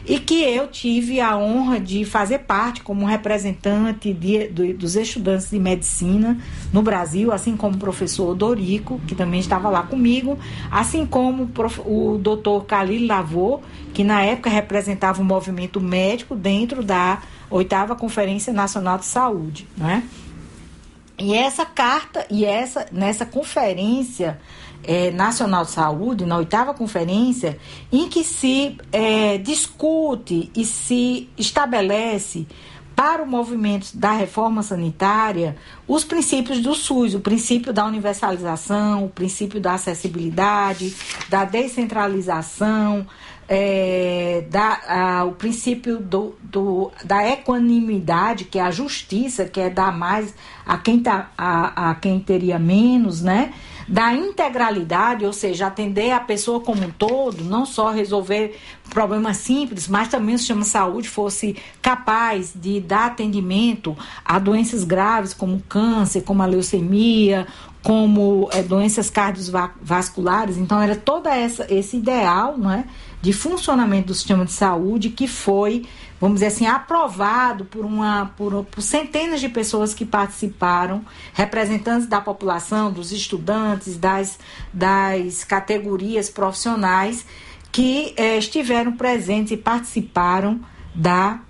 [0.08, 5.50] e que eu tive a honra de fazer parte como representante de, de, dos estudantes
[5.50, 6.38] de medicina
[6.72, 10.38] no Brasil, assim como o professor Dorico, que também estava lá comigo,
[10.70, 11.50] assim como
[11.84, 13.60] o, o doutor Khalil Lavô,
[13.98, 17.20] que na época representava o movimento médico dentro da
[17.50, 20.04] oitava Conferência Nacional de Saúde, né?
[21.18, 24.38] E essa carta e essa nessa conferência
[24.84, 27.58] é, Nacional de Saúde, na oitava conferência,
[27.90, 32.46] em que se é, discute e se estabelece
[32.98, 39.08] para o movimento da reforma sanitária os princípios do SUS, o princípio da universalização, o
[39.08, 40.96] princípio da acessibilidade,
[41.28, 43.06] da descentralização,
[43.48, 49.70] é, da, a, o princípio do, do, da equanimidade, que é a justiça, que é
[49.70, 50.34] dar mais
[50.66, 53.54] a quem, tá, a, a quem teria menos, né?
[53.88, 58.54] Da integralidade, ou seja, atender a pessoa como um todo, não só resolver
[58.90, 64.84] problemas simples, mas também o sistema de saúde fosse capaz de dar atendimento a doenças
[64.84, 67.46] graves como câncer, como a leucemia,
[67.82, 70.58] como é, doenças cardiovasculares.
[70.58, 72.84] Então, era todo essa, esse ideal, não é?
[73.20, 75.86] De funcionamento do sistema de saúde que foi,
[76.20, 81.04] vamos dizer assim, aprovado por, uma, por, por centenas de pessoas que participaram,
[81.34, 84.38] representantes da população, dos estudantes, das,
[84.72, 87.26] das categorias profissionais
[87.72, 90.60] que eh, estiveram presentes e participaram
[90.94, 91.40] da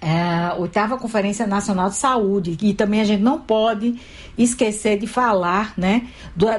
[0.00, 3.98] é, oitava Conferência Nacional de Saúde, e também a gente não pode
[4.36, 6.06] esquecer de falar né,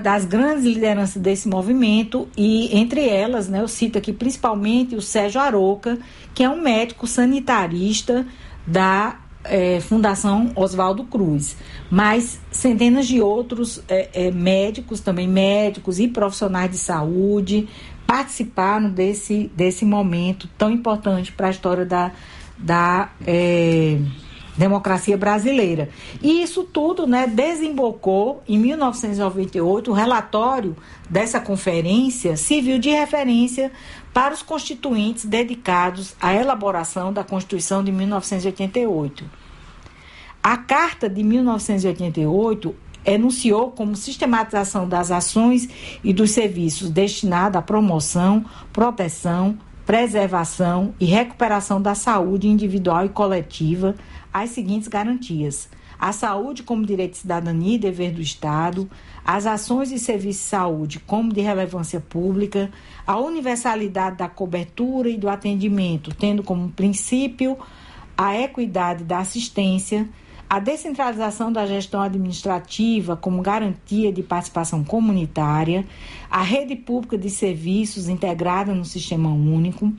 [0.02, 5.40] das grandes lideranças desse movimento, e entre elas, né, eu cito aqui principalmente o Sérgio
[5.40, 5.98] Aroca,
[6.34, 8.26] que é um médico sanitarista
[8.68, 11.56] da é, Fundação Oswaldo Cruz,
[11.90, 17.70] mas centenas de outros é, é, médicos, também médicos e profissionais de saúde,
[18.06, 22.12] participaram desse, desse momento tão importante para a história da
[22.60, 23.98] da é,
[24.58, 25.90] democracia brasileira.
[26.22, 30.76] E isso tudo né, desembocou em 1998 o relatório
[31.10, 33.72] dessa conferência civil de referência
[34.14, 39.24] para os constituintes dedicados à elaboração da Constituição de 1988.
[40.44, 45.70] A Carta de 1988 enunciou como sistematização das ações
[46.04, 49.58] e dos serviços destinados à promoção, proteção,
[49.90, 53.96] preservação e recuperação da saúde individual e coletiva
[54.32, 55.68] as seguintes garantias:
[56.00, 58.88] a saúde como direito de cidadania e dever do Estado,
[59.26, 62.70] as ações e serviços de saúde como de relevância pública,
[63.08, 67.58] a universalidade da cobertura e do atendimento, tendo como princípio
[68.16, 70.08] a equidade da assistência
[70.50, 75.86] a descentralização da gestão administrativa como garantia de participação comunitária,
[76.30, 79.94] a rede pública de serviços integrada no sistema único,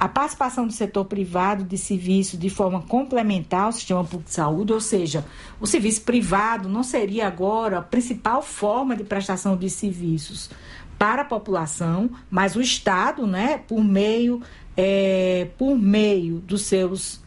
[0.00, 4.72] a participação do setor privado de serviços de forma complementar ao sistema público de saúde,
[4.72, 5.26] ou seja,
[5.60, 10.50] o serviço privado não seria agora a principal forma de prestação de serviços
[10.98, 14.40] para a população, mas o Estado, né, por meio,
[14.76, 17.21] é, por meio dos seus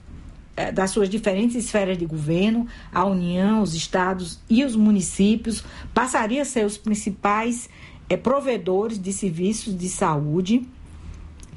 [0.73, 6.45] das suas diferentes esferas de governo, a União, os estados e os municípios passaria a
[6.45, 7.69] ser os principais
[8.09, 10.65] é, provedores de serviços de saúde.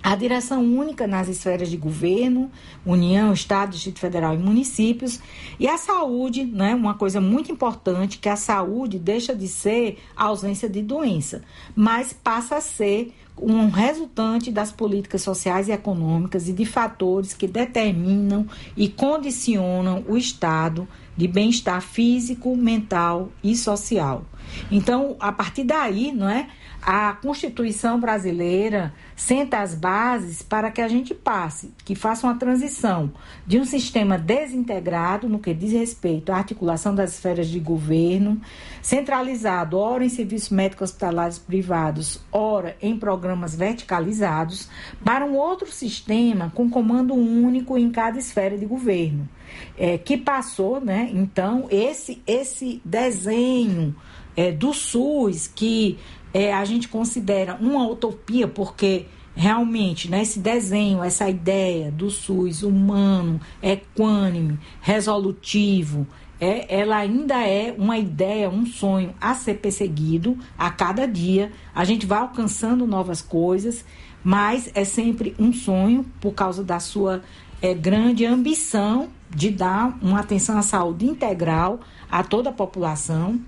[0.00, 2.50] A direção única nas esferas de governo,
[2.86, 5.20] União, Estado, Distrito Federal e municípios.
[5.58, 10.26] E a saúde, né, uma coisa muito importante, que a saúde deixa de ser a
[10.26, 11.42] ausência de doença,
[11.74, 13.12] mas passa a ser
[13.42, 20.16] um resultante das políticas sociais e econômicas e de fatores que determinam e condicionam o
[20.16, 24.24] estado de bem-estar físico, mental e social.
[24.70, 26.48] Então, a partir daí, não é?
[26.80, 33.12] A Constituição brasileira senta as bases para que a gente passe, que faça uma transição
[33.46, 38.40] de um sistema desintegrado no que diz respeito à articulação das esferas de governo,
[38.80, 44.68] centralizado, ora em serviços médicos hospitalares privados, ora em programas verticalizados,
[45.04, 49.28] para um outro sistema com comando único em cada esfera de governo,
[49.76, 51.10] é, que passou, né?
[51.12, 53.94] Então, esse, esse desenho
[54.38, 55.98] é, do SUS que
[56.38, 62.62] é, a gente considera uma utopia, porque realmente né, esse desenho, essa ideia do SUS
[62.62, 66.06] humano, equânime, resolutivo,
[66.40, 71.50] é, ela ainda é uma ideia, um sonho a ser perseguido a cada dia.
[71.74, 73.84] A gente vai alcançando novas coisas,
[74.22, 77.20] mas é sempre um sonho por causa da sua
[77.60, 83.40] é, grande ambição de dar uma atenção à saúde integral a toda a população.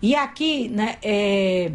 [0.00, 1.72] E aqui, né, é,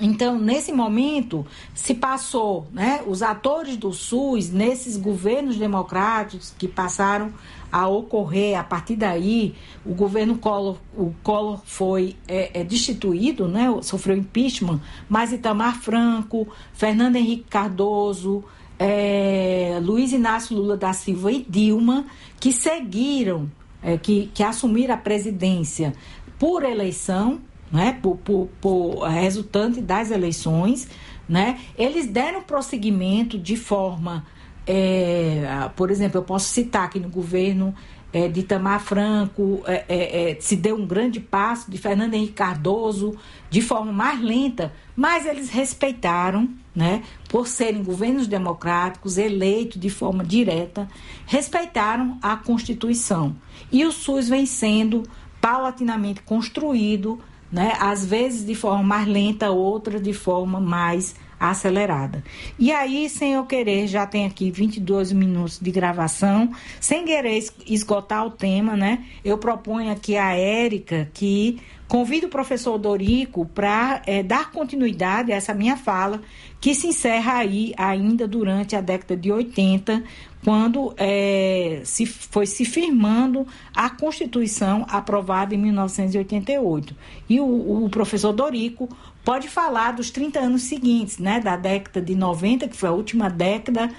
[0.00, 1.44] então, nesse momento,
[1.74, 7.32] se passou, né, os atores do SUS, nesses governos democráticos que passaram
[7.70, 13.66] a ocorrer, a partir daí, o governo Collor, o Collor foi é, é, destituído, né,
[13.82, 18.44] sofreu impeachment, mas Itamar Franco, Fernando Henrique Cardoso,
[18.78, 22.06] é, Luiz Inácio Lula da Silva e Dilma,
[22.38, 23.50] que seguiram,
[23.82, 25.92] é, que, que assumiram a presidência
[26.38, 27.40] por eleição,
[27.70, 30.88] né, por, por, por resultante das eleições,
[31.28, 34.24] né, eles deram prosseguimento de forma,
[34.66, 37.74] é, por exemplo, eu posso citar aqui no governo
[38.10, 43.14] é, de Itamar Franco, é, se deu um grande passo, de Fernando Henrique Cardoso,
[43.50, 50.24] de forma mais lenta, mas eles respeitaram, né, por serem governos democráticos, eleitos de forma
[50.24, 50.88] direta,
[51.26, 53.36] respeitaram a Constituição.
[53.70, 55.02] E o SUS vem sendo
[55.40, 57.20] paulatinamente construído
[57.50, 57.76] né?
[57.80, 62.22] Às vezes de forma mais lenta, outra de forma mais acelerada.
[62.58, 68.26] E aí, sem eu querer, já tem aqui 22 minutos de gravação, sem querer esgotar
[68.26, 69.04] o tema, né?
[69.24, 75.36] Eu proponho aqui a Érica que convide o professor Dorico para é, dar continuidade a
[75.36, 76.20] essa minha fala,
[76.60, 80.04] que se encerra aí ainda durante a década de 80,
[80.44, 86.94] quando é, se foi se firmando a Constituição aprovada em 1988.
[87.28, 88.88] E o, o, professor Dorico
[89.28, 93.28] pode falar dos 30 anos seguintes, né, da década de 90, que foi a última
[93.28, 93.90] década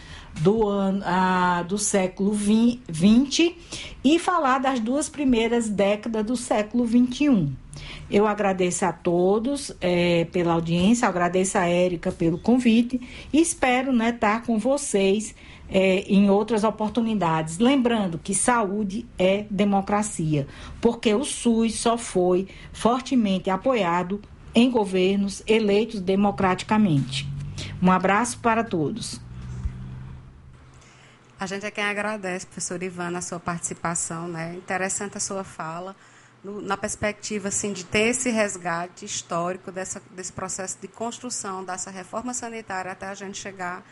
[0.42, 3.56] do, ano, a, do século 20,
[4.04, 7.54] e falar das duas primeiras décadas do século 21.
[8.10, 13.00] Eu agradeço a todos é, pela audiência, agradeço a Érica pelo convite
[13.32, 15.36] e espero né, estar com vocês
[15.70, 17.60] é, em outras oportunidades.
[17.60, 20.48] Lembrando que saúde é democracia,
[20.82, 24.20] porque o SUS só foi fortemente apoiado
[24.54, 27.28] em governos eleitos democraticamente.
[27.82, 29.20] Um abraço para todos.
[31.40, 34.56] A gente é quem agradece, professor Ivan, a sua participação, né?
[34.56, 35.96] Interessante a sua fala,
[36.44, 41.90] no, na perspectiva assim de ter esse resgate histórico dessa, desse processo de construção dessa
[41.90, 43.86] reforma sanitária até a gente chegar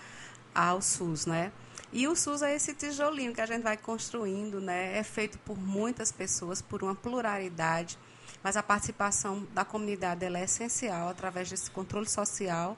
[0.54, 1.52] ao SUS, né?
[1.94, 4.98] E o SUS é esse tijolinho que a gente vai construindo, né?
[4.98, 7.98] É feito por muitas pessoas, por uma pluralidade,
[8.44, 12.78] mas a participação da comunidade é essencial através desse controle social.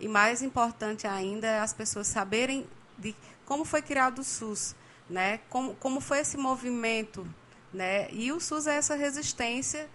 [0.00, 2.66] E mais importante ainda é as pessoas saberem
[2.98, 4.74] de como foi criado o SUS,
[5.08, 5.40] né?
[5.48, 7.26] Como, como foi esse movimento,
[7.72, 8.08] né?
[8.12, 9.88] E o SUS é essa resistência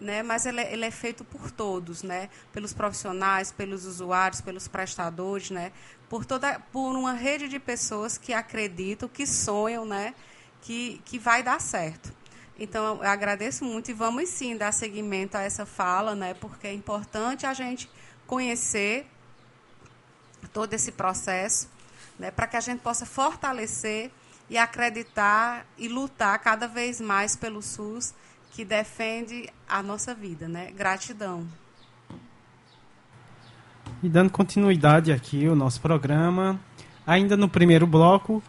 [0.00, 0.22] né?
[0.22, 2.28] mas ele é, ele é, feito por todos, né?
[2.52, 5.72] pelos profissionais, pelos usuários, pelos prestadores, né?
[6.08, 10.14] por, toda, por uma rede de pessoas que acreditam, que sonham né?
[10.62, 12.12] que, que vai dar certo.
[12.60, 16.34] Então, eu agradeço muito e vamos sim dar seguimento a essa fala, né?
[16.34, 17.90] porque é importante a gente
[18.26, 19.06] conhecer
[20.52, 21.70] todo esse processo
[22.18, 22.30] né?
[22.30, 24.10] para que a gente possa fortalecer
[24.50, 28.12] e acreditar e lutar cada vez mais pelo SUS
[28.50, 30.72] que defende a nossa vida, né?
[30.72, 31.46] Gratidão.
[34.02, 36.60] E dando continuidade aqui ao nosso programa,
[37.06, 38.42] ainda no primeiro bloco,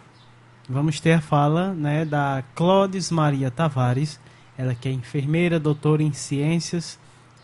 [0.70, 4.20] vamos ter a fala né, da Clodes Maria Tavares,
[4.58, 7.00] ela que é enfermeira, doutora em ciências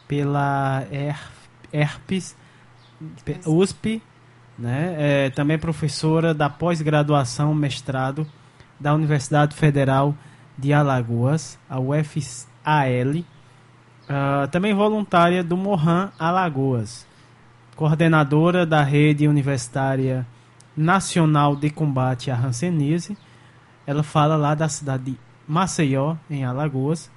[0.08, 0.84] pela
[1.72, 2.36] ERPES,
[3.46, 4.02] USP,
[4.58, 8.28] né, é, também professora da pós-graduação, mestrado
[8.80, 10.16] da Universidade Federal
[10.58, 13.26] de Alagoas, a UFAL, uh,
[14.10, 17.06] ah, também voluntária do Mohan Alagoas,
[17.76, 20.26] coordenadora da Rede Universitária
[20.78, 23.18] Nacional de Combate à Hanseníase.
[23.86, 25.18] Ela fala lá da cidade de
[25.48, 27.10] Maceió, em Alagoas.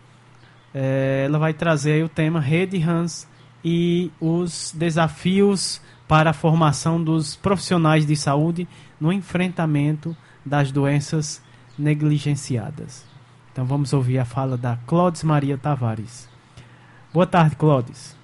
[0.73, 3.29] É, ela vai trazer o tema Rede Hans
[3.63, 8.67] e os desafios para a formação dos profissionais de saúde
[9.01, 11.43] no enfrentamento das doenças
[11.79, 13.05] negligenciadas.
[13.53, 16.29] Então vamos ouvir a fala da Clodes Maria Tavares.
[17.13, 18.17] Boa tarde, Clodes.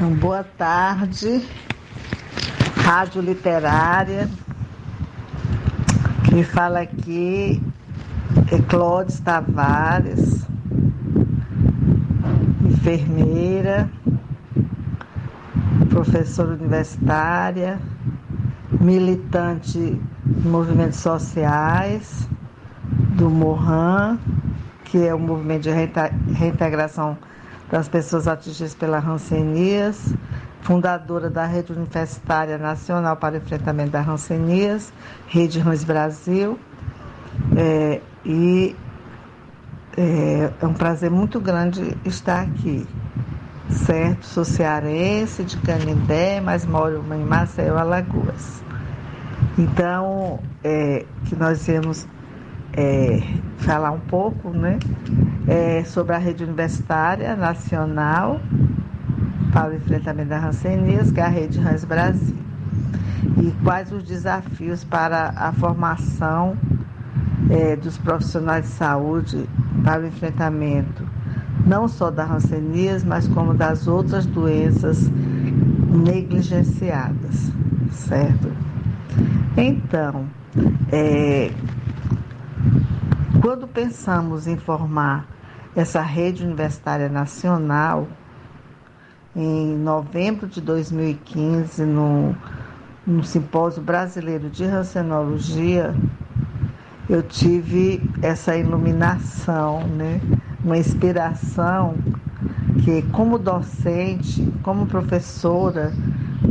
[0.00, 1.46] Então, boa tarde,
[2.74, 4.30] Rádio Literária.
[6.24, 7.62] Quem fala aqui
[8.50, 10.46] é Clodes Tavares,
[12.64, 13.90] enfermeira,
[15.90, 17.78] professora universitária
[18.80, 22.26] militante de movimentos sociais,
[23.18, 24.18] do Mohan,
[24.82, 25.70] que é o movimento de
[26.32, 27.18] reintegração
[27.70, 30.14] das pessoas atingidas pela rancenias,
[30.62, 34.92] fundadora da Rede Universitária Nacional para o Enfrentamento da Rancenias,
[35.26, 36.58] Rede Rãs Brasil.
[37.56, 38.76] É, e
[39.96, 42.86] é, é, um prazer muito grande estar aqui,
[43.70, 44.26] certo?
[44.26, 48.62] Sou cearense, de Canindé, mas moro em Maceió, Alagoas.
[49.56, 52.06] Então, é, que nós íamos
[52.72, 53.20] é,
[53.58, 54.78] falar um pouco né,
[55.50, 58.40] é, sobre a rede universitária nacional
[59.52, 62.36] para o enfrentamento da rancenias, que é a Rede Rãs Brasil,
[63.36, 66.56] e quais os desafios para a formação
[67.50, 69.48] é, dos profissionais de saúde
[69.82, 71.04] para o enfrentamento
[71.66, 77.50] não só da rancenias, mas como das outras doenças negligenciadas,
[77.90, 78.52] certo?
[79.56, 80.26] Então,
[80.92, 81.50] é,
[83.42, 85.26] quando pensamos em formar
[85.74, 88.08] essa rede universitária nacional,
[89.34, 92.34] em novembro de 2015, no,
[93.06, 95.94] no Simpósio Brasileiro de Rancenologia,
[97.08, 100.20] eu tive essa iluminação, né?
[100.64, 101.94] uma inspiração
[102.84, 105.92] que, como docente, como professora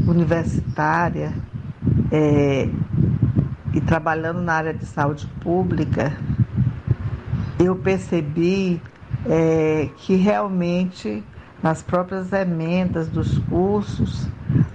[0.08, 1.34] universitária
[2.12, 2.70] é,
[3.74, 6.14] e trabalhando na área de saúde pública,
[7.60, 8.82] eu percebi
[9.30, 11.24] é, que realmente
[11.62, 14.28] nas próprias emendas dos cursos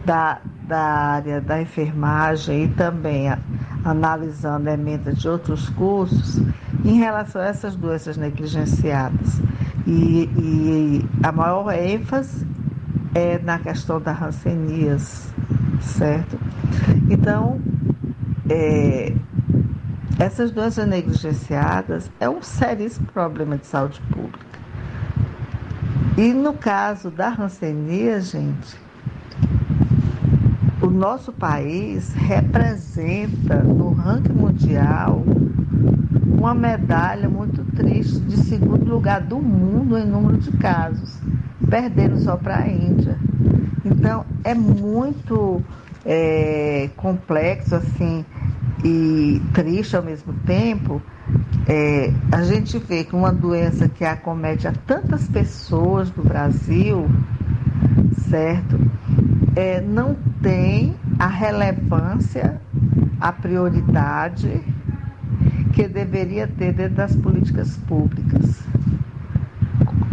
[0.05, 0.39] da,
[0.69, 3.39] da área da enfermagem e também a,
[3.85, 6.41] analisando emendas de outros cursos
[6.85, 9.41] em relação a essas doenças negligenciadas.
[9.87, 12.47] E, e a maior ênfase
[13.15, 15.29] é na questão da rancenias,
[15.81, 16.39] certo?
[17.11, 17.61] Então,
[18.49, 19.15] é,
[20.19, 24.44] essas doenças negligenciadas é um seríssimo problema de saúde pública.
[26.17, 28.77] E no caso da rancenia, gente,
[30.81, 35.25] o nosso país representa no ranking mundial
[36.25, 41.19] uma medalha muito triste de segundo lugar do mundo em número de casos,
[41.69, 43.19] perdendo só para a Índia.
[43.85, 45.61] Então é muito
[46.05, 48.25] é, complexo assim
[48.85, 51.03] e triste ao mesmo tempo,
[51.67, 57.07] é, a gente vê que uma doença que acomete a tantas pessoas do Brasil,
[58.29, 58.79] certo?
[59.57, 62.61] É, não tem a relevância,
[63.21, 64.63] a prioridade
[65.73, 68.63] que deveria ter dentro das políticas públicas.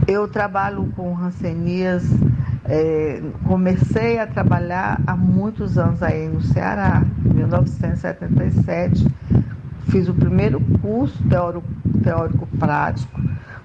[0.08, 2.04] Eu trabalho com rancenias
[2.66, 9.06] é, comecei a trabalhar há muitos anos aí no Ceará, em 1977.
[9.91, 11.67] Fiz o primeiro curso teórico,
[12.03, 13.21] teórico prático,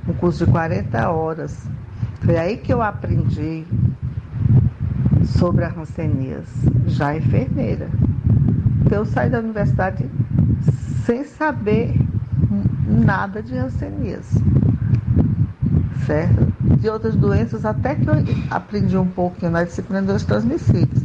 [0.09, 1.67] um curso de 40 horas.
[2.21, 3.65] Foi aí que eu aprendi
[5.25, 6.49] sobre a rancenias,
[6.87, 7.89] já enfermeira.
[8.85, 10.05] Então eu saí da universidade
[11.05, 11.95] sem saber
[12.87, 14.27] nada de rancenias
[16.07, 16.53] certo?
[16.81, 18.15] De outras doenças, até que eu
[18.51, 21.05] aprendi um pouquinho na disciplina dos transmissíveis.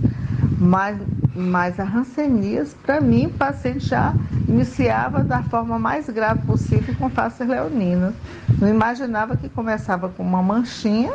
[0.59, 0.97] Mas,
[1.33, 4.13] mas a rancenias, para mim, o paciente já
[4.47, 8.13] iniciava da forma mais grave possível com face leonina.
[8.59, 11.13] Não imaginava que começava com uma manchinha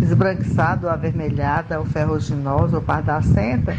[0.00, 3.74] esbranquiçada ou avermelhada, ou ferruginosa, ou pardacenta,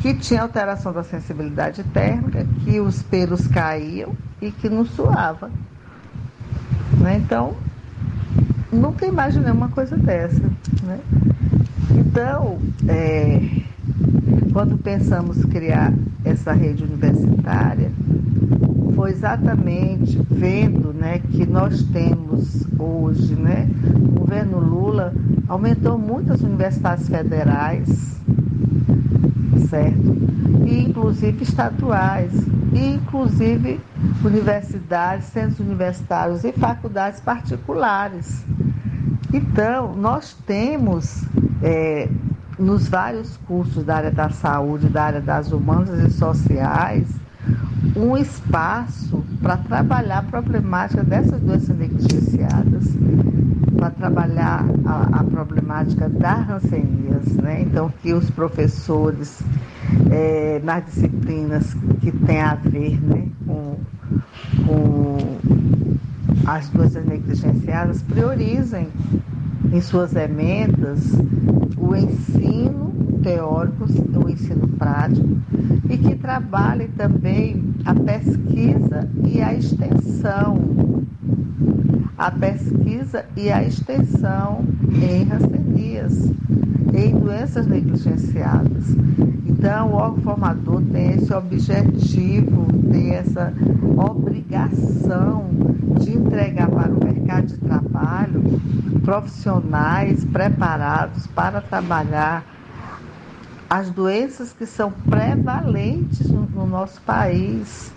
[0.00, 5.50] que tinha alteração da sensibilidade térmica, que os pelos caíam e que não suava.
[6.98, 7.16] Né?
[7.16, 7.54] Então,
[8.72, 10.42] nunca imaginei uma coisa dessa.
[10.82, 11.00] Né?
[11.90, 13.62] Então, é,
[14.52, 15.92] quando pensamos criar
[16.24, 17.90] essa rede universitária,
[18.94, 25.12] foi exatamente vendo né, que nós temos hoje, né, o governo Lula
[25.48, 28.20] aumentou muito as universidades federais,
[29.68, 30.16] certo?
[30.66, 32.32] E inclusive estaduais,
[32.72, 33.80] e inclusive
[34.24, 38.44] universidades, centros universitários e faculdades particulares.
[39.32, 41.24] Então, nós temos
[41.62, 42.08] é,
[42.58, 47.06] nos vários cursos da área da saúde, da área das humanas e sociais,
[47.96, 52.84] um espaço para trabalhar a problemática dessas doenças negligenciadas,
[53.76, 57.62] para trabalhar a, a, problemática das rancenias, né?
[57.62, 59.42] Então, que os professores,
[60.10, 63.76] é, nas disciplinas que têm a ver né, com,
[64.66, 65.38] com
[66.46, 68.88] as doenças negligenciadas priorizem
[69.72, 71.12] em suas emendas
[71.78, 72.92] o ensino
[73.22, 73.86] teórico,
[74.22, 75.38] o ensino prático
[75.88, 81.02] e que trabalhem também a pesquisa e a extensão.
[82.18, 86.30] A pesquisa e a extensão em rancenias.
[86.94, 88.94] em doenças negligenciadas.
[89.46, 93.52] Então, o órgão formador tem esse objetivo, tem essa
[93.96, 95.46] obrigação
[95.98, 98.42] de entregar para o mercado de trabalho
[99.04, 102.44] profissionais preparados para trabalhar
[103.68, 107.90] as doenças que são prevalentes no, no nosso país,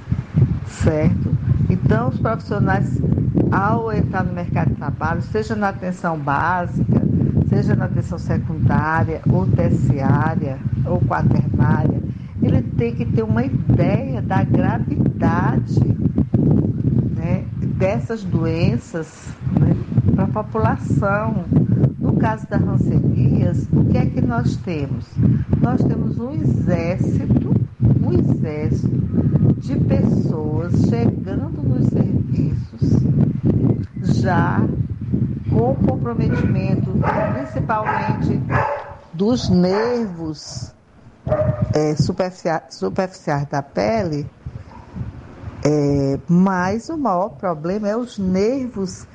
[0.68, 1.38] certo?
[1.70, 2.98] Então, os profissionais,
[3.52, 7.02] ao entrar no mercado de trabalho, seja na atenção básica,
[7.50, 12.02] seja na atenção secundária ou terciária ou quaternária,
[12.42, 15.80] ele tem que ter uma ideia da gravidade
[17.16, 17.44] né,
[17.78, 19.28] dessas doenças
[19.60, 19.76] né,
[20.36, 21.46] população.
[21.98, 25.06] No caso da rancenias, o que é que nós temos?
[25.62, 27.56] Nós temos um exército,
[28.04, 28.90] um exército
[29.60, 33.02] de pessoas chegando nos serviços
[34.22, 34.60] já
[35.50, 36.92] com comprometimento,
[37.34, 38.42] principalmente
[39.14, 40.74] dos nervos
[41.74, 44.30] é, superficiais, superficiais da pele,
[45.64, 49.08] é, mas o maior problema é os nervos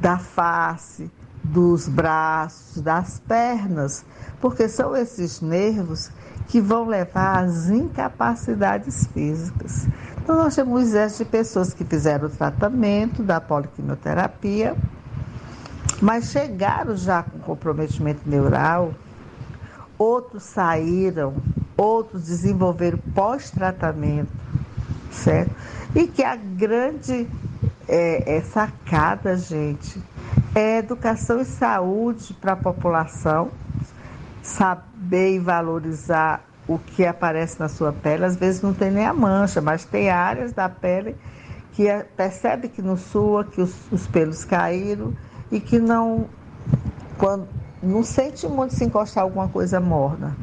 [0.00, 1.10] da face,
[1.42, 4.04] dos braços, das pernas,
[4.40, 6.10] porque são esses nervos
[6.48, 9.88] que vão levar às incapacidades físicas.
[10.22, 14.76] Então, nós temos exército de pessoas que fizeram o tratamento da poliquimioterapia,
[16.00, 18.92] mas chegaram já com comprometimento neural,
[19.98, 21.34] outros saíram,
[21.76, 24.30] outros desenvolveram pós-tratamento,
[25.10, 25.54] certo?
[25.94, 27.28] E que a grande
[27.88, 30.02] é, é sacada, gente,
[30.54, 33.50] é educação e saúde para a população,
[34.42, 38.26] saber e valorizar o que aparece na sua pele.
[38.26, 41.16] Às vezes não tem nem a mancha, mas tem áreas da pele
[41.72, 45.14] que é, percebe que não sua, que os, os pelos caíram
[45.50, 46.26] e que não,
[47.16, 47.48] quando,
[47.82, 50.36] não sente muito se encostar alguma coisa morna.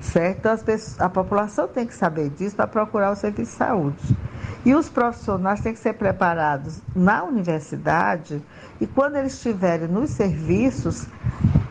[0.00, 0.38] Certo?
[0.38, 4.16] Então, pessoas, a população tem que saber disso para procurar o serviço de saúde.
[4.64, 8.42] E os profissionais têm que ser preparados na universidade
[8.80, 11.06] e quando eles estiverem nos serviços,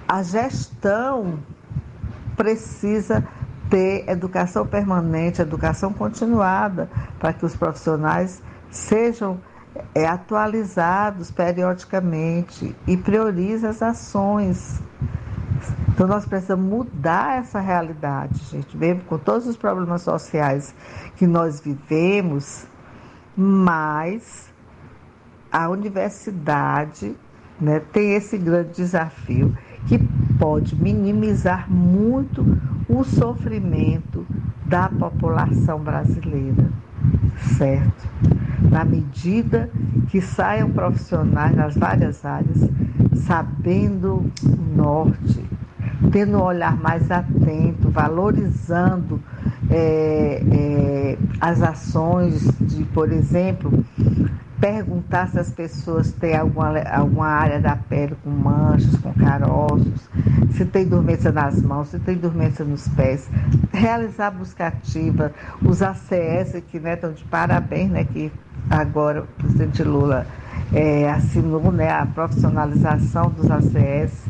[0.08, 1.40] a gestão
[2.36, 3.24] precisa
[3.70, 9.40] ter educação permanente, educação continuada, para que os profissionais sejam
[9.94, 14.82] é, atualizados periodicamente e priorize as ações.
[15.90, 20.74] Então nós precisamos mudar essa realidade, gente, mesmo com todos os problemas sociais
[21.16, 22.66] que nós vivemos,
[23.36, 24.50] mas
[25.52, 27.16] a universidade
[27.60, 29.58] né, tem esse grande desafio
[29.88, 30.00] que
[30.38, 32.46] pode minimizar muito
[32.88, 34.26] o sofrimento
[34.66, 36.70] da população brasileira,
[37.58, 38.08] certo?
[38.70, 39.70] Na medida
[40.10, 42.70] que saiam profissionais nas várias áreas,
[43.16, 45.44] sabendo o norte,
[46.12, 49.22] tendo um olhar mais atento, valorizando
[49.70, 53.84] é, é, as ações de, por exemplo,
[54.60, 60.10] perguntar se as pessoas têm alguma, alguma área da pele com manchas, com caroços,
[60.52, 63.30] se tem dormência nas mãos, se tem dormência nos pés,
[63.72, 65.32] realizar busca ativa,
[65.62, 68.32] os ACS que né, estão de parabéns, né, que
[68.70, 70.28] agora o presidente Lula
[70.74, 74.26] é, assinou né, a profissionalização dos ACS,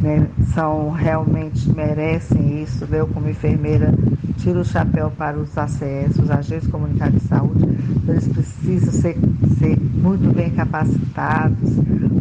[0.00, 2.86] né, são realmente merecem isso.
[2.90, 3.94] Eu como enfermeira
[4.42, 7.64] tiro o chapéu para os ACS, os agentes comunitários de saúde,
[8.08, 9.16] eles precisam ser,
[9.58, 11.70] ser muito bem capacitados,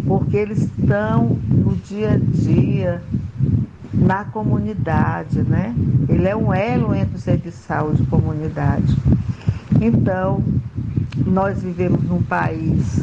[0.05, 3.01] porque eles estão no dia a dia
[3.91, 5.73] na comunidade, né?
[6.07, 8.95] Ele é um elo entre o serviço de saúde e comunidade.
[9.81, 10.43] Então,
[11.25, 13.01] nós vivemos num país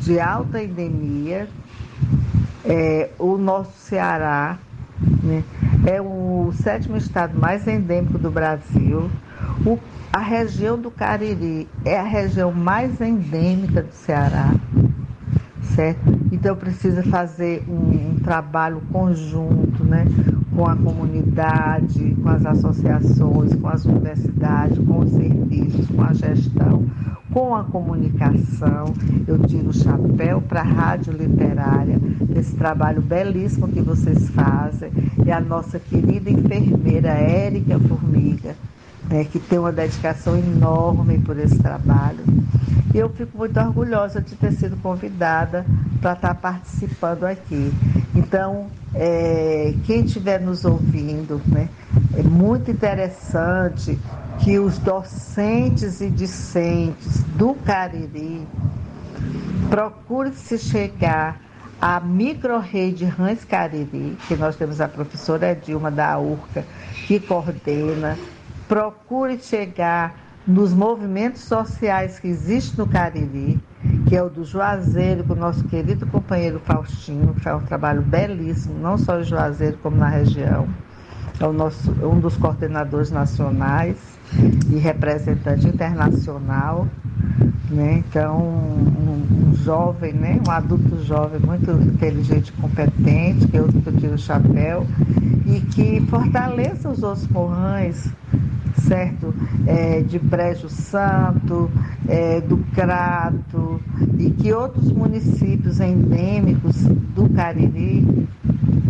[0.00, 1.48] de alta endemia,
[2.64, 4.58] é, o nosso Ceará
[5.22, 5.42] né,
[5.86, 9.10] é o sétimo estado mais endêmico do Brasil.
[9.66, 9.78] O,
[10.12, 14.54] a região do Cariri é a região mais endêmica do Ceará,
[15.74, 16.00] certo?
[16.30, 20.04] Então precisa fazer um, um trabalho conjunto, né?
[20.54, 26.86] com a comunidade, com as associações, com as universidades, com os serviços, com a gestão,
[27.32, 28.94] com a comunicação.
[29.26, 31.98] Eu tiro o chapéu para a Rádio Literária,
[32.36, 34.92] esse trabalho belíssimo que vocês fazem,
[35.24, 38.54] e a nossa querida enfermeira Érica Formiga,
[39.08, 42.24] né, que tem uma dedicação enorme por esse trabalho.
[42.94, 45.64] E eu fico muito orgulhosa de ter sido convidada
[46.00, 47.72] para estar participando aqui.
[48.14, 51.68] Então, é, quem estiver nos ouvindo, né,
[52.14, 53.98] é muito interessante
[54.42, 58.44] que os docentes e discentes do Cariri
[59.70, 61.40] procurem se chegar
[61.80, 66.64] a micro-rede Rãs Cariri, que nós temos a professora Dilma da URCA,
[67.06, 68.18] que coordena,
[68.66, 73.60] procure chegar nos movimentos sociais que existem no Cariri,
[74.08, 78.02] que é o do Juazeiro, com o nosso querido companheiro Faustino, que faz um trabalho
[78.02, 80.66] belíssimo, não só em Juazeiro, como na região.
[81.38, 84.11] É o nosso, um dos coordenadores nacionais
[84.70, 86.86] e representante internacional.
[87.70, 88.04] Né?
[88.06, 90.40] Então, um, um, jovem, né?
[90.46, 93.68] um adulto jovem muito inteligente competente, que eu,
[93.98, 94.86] tiro o chapéu,
[95.46, 98.10] e que fortaleça os outros morrães,
[98.76, 99.34] certo?
[99.66, 101.70] É, de Brejo Santo,
[102.06, 103.80] é, do Crato,
[104.18, 106.82] e que outros municípios endêmicos
[107.14, 108.28] do Cariri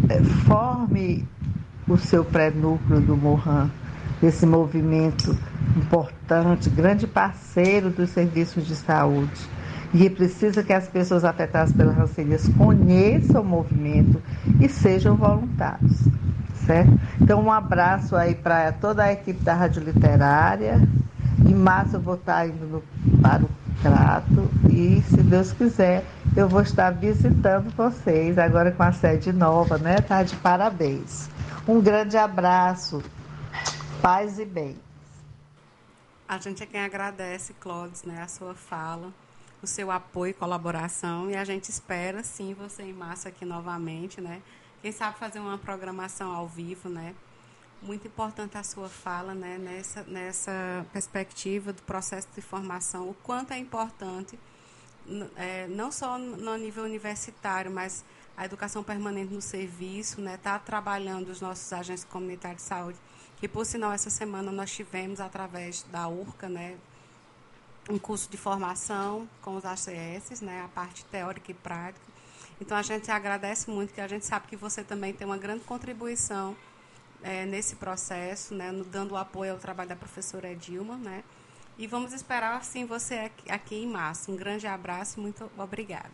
[0.09, 1.25] é, forme
[1.89, 3.69] o seu pré-núcleo do Morran,
[4.23, 5.37] desse movimento
[5.77, 9.51] importante, grande parceiro dos serviços de saúde.
[9.93, 14.23] E precisa que as pessoas afetadas pelas rancerias conheçam o movimento
[14.61, 16.09] e sejam voluntários,
[16.65, 16.99] certo?
[17.21, 20.81] Então, um abraço aí para toda a equipe da Rádio Literária.
[21.45, 22.83] Em março eu vou estar indo no,
[23.21, 23.49] para o
[23.83, 26.05] Crato e, se Deus quiser,
[26.35, 29.97] eu vou estar visitando vocês agora com a sede nova, né?
[29.97, 31.29] Tá de parabéns.
[31.69, 33.03] Um grande abraço,
[34.03, 34.77] paz e bem.
[36.29, 39.15] A gente é quem agradece, Clóvis, né, a sua fala,
[39.63, 41.31] o seu apoio e colaboração.
[41.31, 44.43] E a gente espera, sim, você em massa aqui novamente, né?
[44.81, 47.15] Quem sabe fazer uma programação ao vivo, né?
[47.81, 49.57] Muito importante a sua fala, né?
[49.57, 54.37] Nessa, nessa perspectiva do processo de formação, o quanto é importante,
[55.37, 58.05] é, não só no nível universitário, mas
[58.37, 60.35] a educação permanente no serviço, né?
[60.35, 62.99] Está trabalhando os nossos agentes comunitários de saúde
[63.43, 66.77] que por sinal essa semana nós tivemos através da URCA, né,
[67.91, 72.07] um curso de formação com os ACS, né, a parte teórica e prática.
[72.61, 75.65] Então a gente agradece muito, que a gente sabe que você também tem uma grande
[75.65, 76.57] contribuição
[77.21, 81.25] é, nesse processo, né, no, dando apoio ao trabalho da professora Edilma, né,
[81.77, 84.31] e vamos esperar assim você aqui, aqui em março.
[84.31, 86.13] Um grande abraço, muito obrigada.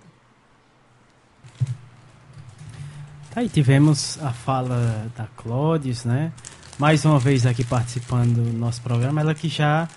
[3.31, 6.33] Tá, e tivemos a fala da Clodes, né?
[6.79, 9.21] Mais uma vez aqui participando do nosso programa.
[9.21, 9.89] Ela que já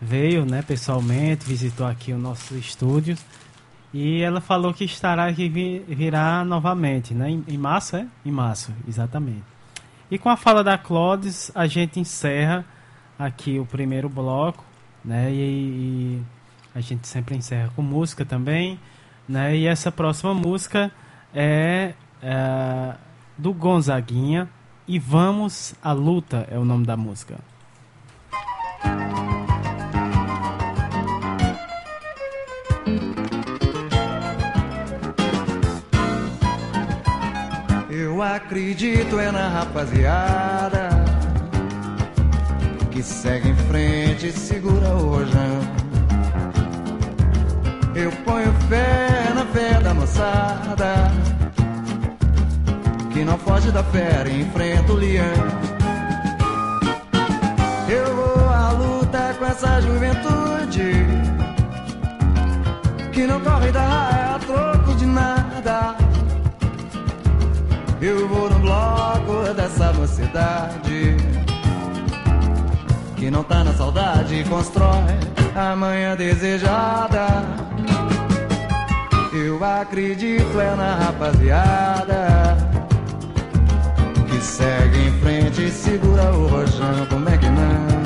[0.00, 3.14] veio, né, pessoalmente, visitou aqui o nosso estúdio
[3.92, 5.48] e ela falou que estará aqui
[5.86, 8.06] virá novamente, né, em, março, é?
[8.24, 9.44] Em março, exatamente.
[10.10, 12.64] E com a fala da Clodes, a gente encerra
[13.18, 14.64] aqui o primeiro bloco,
[15.04, 16.22] né, e, e
[16.74, 18.80] a gente sempre encerra com música também,
[19.28, 20.90] né, e essa próxima música
[21.34, 22.94] é, é
[23.36, 24.48] do Gonzaguinha,
[24.90, 27.38] e Vamos à Luta é o nome da música.
[37.88, 40.88] Eu acredito é na rapaziada
[42.90, 45.20] que segue em frente e segura o.
[47.94, 51.39] Eu ponho fé na fé da moçada
[53.12, 55.24] que não foge da fera e enfrenta o leão.
[57.88, 61.06] Eu vou à luta com essa juventude
[63.12, 65.96] que não corre da raia a troco de nada.
[68.00, 71.16] Eu vou no bloco dessa mocidade
[73.16, 75.18] que não tá na saudade e constrói
[75.54, 77.26] a manhã desejada.
[79.32, 82.59] Eu acredito é na rapaziada
[85.20, 88.00] frente e segura o rojão, como é que não?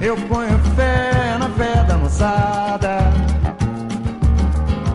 [0.00, 2.98] Eu ponho fé na fé da moçada,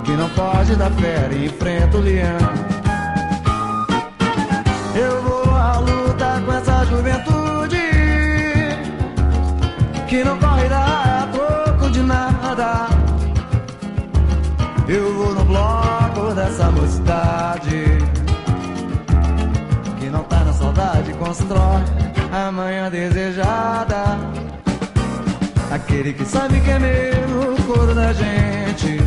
[0.03, 2.37] que não foge da fé e enfrenta o leão.
[4.95, 7.77] Eu vou à luta com essa juventude,
[10.07, 12.87] que não corre da troco de nada.
[14.87, 17.99] Eu vou no bloco dessa mocidade
[20.79, 21.83] saudade constrói
[22.31, 24.17] a manhã desejada.
[25.71, 28.97] Aquele que sabe que é meu, o coro da gente,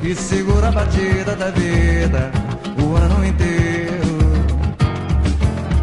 [0.00, 2.30] que segura a batida da vida
[2.82, 4.16] o ano inteiro.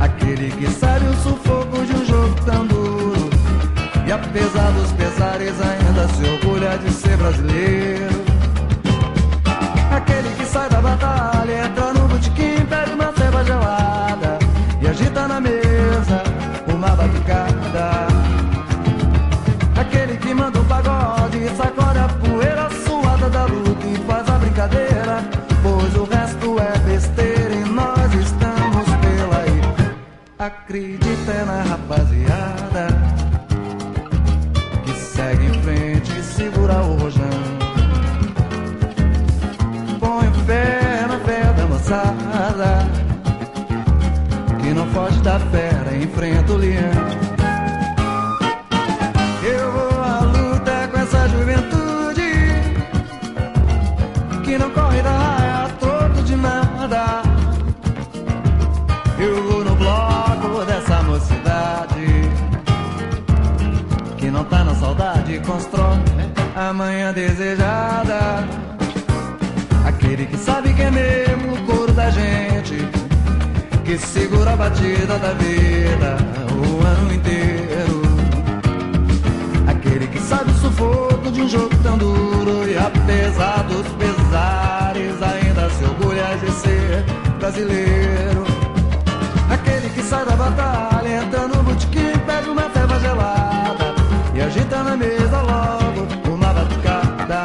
[0.01, 3.29] Aquele que sabe o sufoco de um jogo tão duro,
[4.05, 8.23] e apesar dos pesares ainda se orgulha de ser brasileiro.
[9.89, 11.92] Aquele que sai da batalha, entra
[30.73, 32.87] acredita na rapaziada
[34.83, 37.29] que segue em frente e segura o rojão.
[39.99, 42.87] Põe fé na fé da moçada
[44.59, 47.22] que não foge da fera, enfrenta o leão.
[65.23, 65.99] Saudade, constrói
[66.55, 68.47] amanhã desejada.
[69.85, 72.75] Aquele que sabe que é mesmo o couro da gente,
[73.83, 76.17] que segura a batida da vida
[76.51, 78.01] o ano inteiro.
[79.67, 85.69] Aquele que sabe o sufoco de um jogo tão duro e apesar dos pesares ainda
[85.69, 87.03] se orgulha de ser
[87.39, 88.43] brasileiro.
[89.49, 93.42] Aquele que sai da batalha, entra no botequim, pede uma ceva gelada
[94.53, 97.43] agita na mesa logo uma batucada.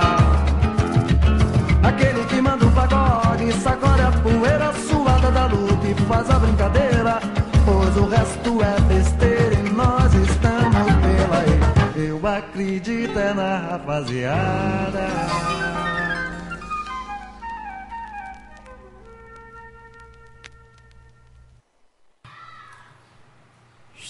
[1.82, 7.18] Aquele que manda um pagode, sacode a poeira suada da luta e faz a brincadeira,
[7.64, 12.09] pois o resto é besteira e nós estamos pela aí.
[12.09, 15.09] Eu acredito é na rapaziada.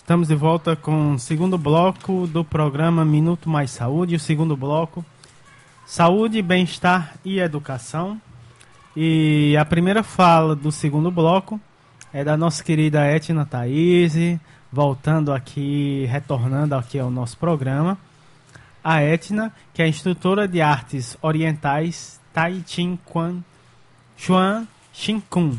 [0.09, 4.17] Estamos de volta com o segundo bloco do programa Minuto Mais Saúde.
[4.17, 5.05] O segundo bloco,
[5.85, 8.19] Saúde, Bem-Estar e Educação.
[8.97, 11.61] E a primeira fala do segundo bloco
[12.11, 14.15] é da nossa querida Etna Thaís,
[14.73, 17.99] voltando aqui, retornando aqui ao nosso programa.
[18.83, 23.45] A Etna, que é instrutora de artes orientais Tai Chi Quan
[24.17, 25.59] Chuan Shinkun,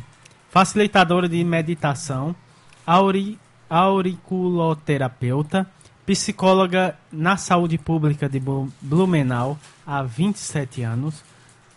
[0.50, 2.36] facilitadora de meditação,
[2.84, 3.38] auri
[3.70, 5.68] auriculoterapeuta,
[6.06, 8.42] psicóloga na saúde pública de
[8.82, 11.24] Blumenau há 27 anos,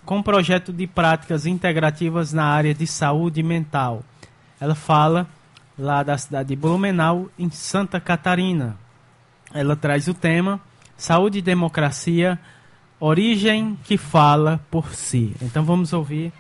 [0.05, 4.03] com projeto de práticas integrativas na área de saúde mental.
[4.61, 5.27] Ela fala
[5.79, 8.77] lá da cidade de Blumenau, em Santa Catarina.
[9.53, 10.61] Ela traz o tema
[10.97, 12.39] Saúde e Democracia,
[13.01, 15.35] origem que fala por si.
[15.43, 16.33] Então vamos ouvir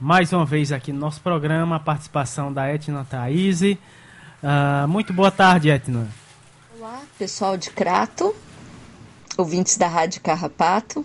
[0.00, 3.62] mais uma vez aqui no nosso programa a participação da Etna Thaís.
[4.40, 6.08] Uh, muito boa tarde, Etna.
[6.78, 8.32] Olá, pessoal de Crato,
[9.36, 11.04] ouvintes da Rádio Carrapato.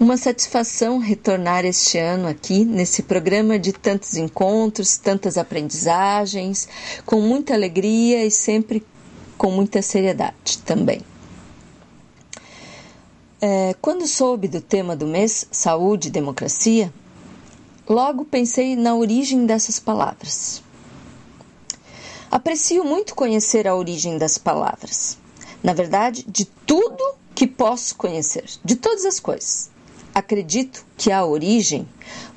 [0.00, 6.66] Uma satisfação retornar este ano aqui nesse programa de tantos encontros, tantas aprendizagens,
[7.04, 8.82] com muita alegria e sempre
[9.36, 11.02] com muita seriedade também.
[13.38, 16.90] É, quando soube do tema do mês, Saúde e Democracia,
[17.86, 20.64] logo pensei na origem dessas palavras.
[22.30, 25.16] Aprecio muito conhecer a origem das palavras.
[25.62, 29.70] Na verdade, de tudo que posso conhecer, de todas as coisas.
[30.14, 31.86] Acredito que a origem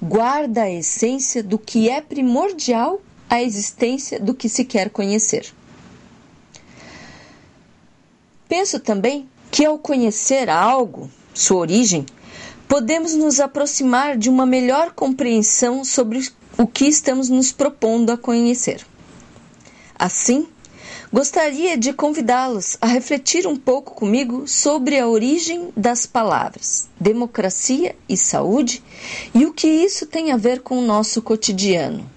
[0.01, 5.53] guarda a essência do que é primordial à existência do que se quer conhecer.
[8.47, 12.05] Penso também que ao conhecer algo, sua origem,
[12.67, 16.27] podemos nos aproximar de uma melhor compreensão sobre
[16.57, 18.85] o que estamos nos propondo a conhecer.
[19.99, 20.47] Assim,
[21.11, 28.15] gostaria de convidá-los a refletir um pouco comigo sobre a origem das palavras democracia e
[28.15, 28.81] saúde
[29.35, 32.09] e o que isso tem a ver com o nosso cotidiano.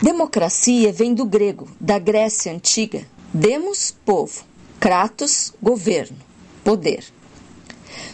[0.00, 3.06] Democracia vem do grego, da Grécia antiga.
[3.32, 4.44] Demos, povo,
[4.80, 6.16] kratos, governo,
[6.62, 7.04] poder.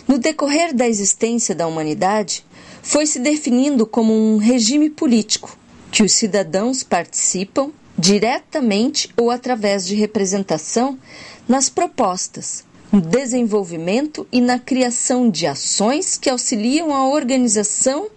[0.07, 2.44] No decorrer da existência da humanidade,
[2.82, 5.60] foi se definindo como um regime político
[5.91, 10.99] que os cidadãos participam diretamente ou através de representação
[11.47, 18.09] nas propostas, no desenvolvimento e na criação de ações que auxiliam a organização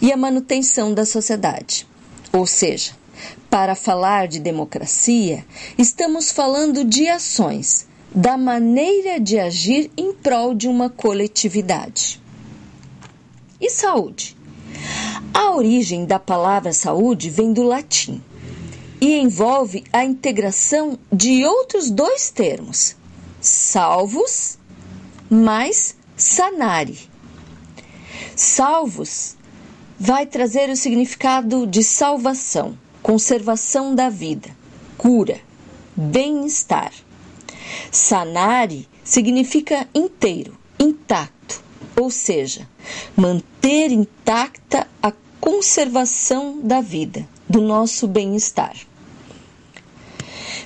[0.00, 1.86] e a manutenção da sociedade.
[2.32, 2.92] Ou seja,
[3.50, 5.44] para falar de democracia,
[5.78, 12.20] estamos falando de ações, da maneira de agir em prol de uma coletividade.
[13.60, 14.36] E saúde?
[15.32, 18.22] A origem da palavra saúde vem do latim
[19.00, 22.96] e envolve a integração de outros dois termos,
[23.40, 24.58] salvos
[25.28, 26.98] mais sanare.
[28.36, 29.36] Salvos
[29.98, 34.50] vai trazer o significado de salvação, conservação da vida,
[34.96, 35.40] cura,
[35.96, 36.92] bem-estar.
[37.90, 41.63] Sanare significa inteiro, intacto,
[41.96, 42.68] ou seja,
[43.16, 48.74] manter intacta a conservação da vida, do nosso bem-estar.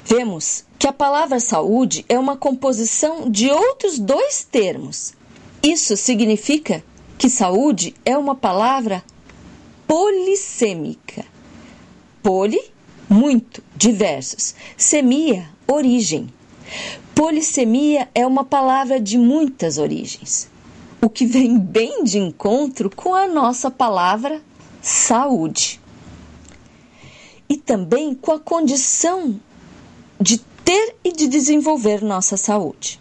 [0.05, 5.13] Vemos que a palavra saúde é uma composição de outros dois termos.
[5.63, 6.83] Isso significa
[7.19, 9.03] que saúde é uma palavra
[9.87, 11.25] polissêmica.
[12.23, 12.61] Poli,
[13.09, 14.55] muito, diversos.
[14.77, 16.29] Semia, origem.
[17.15, 20.49] Polissemia é uma palavra de muitas origens,
[21.01, 24.43] o que vem bem de encontro com a nossa palavra
[24.83, 25.81] saúde.
[27.49, 29.41] E também com a condição
[30.21, 33.01] de ter e de desenvolver nossa saúde.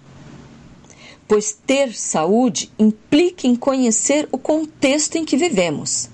[1.28, 6.10] Pois ter saúde implica em conhecer o contexto em que vivemos.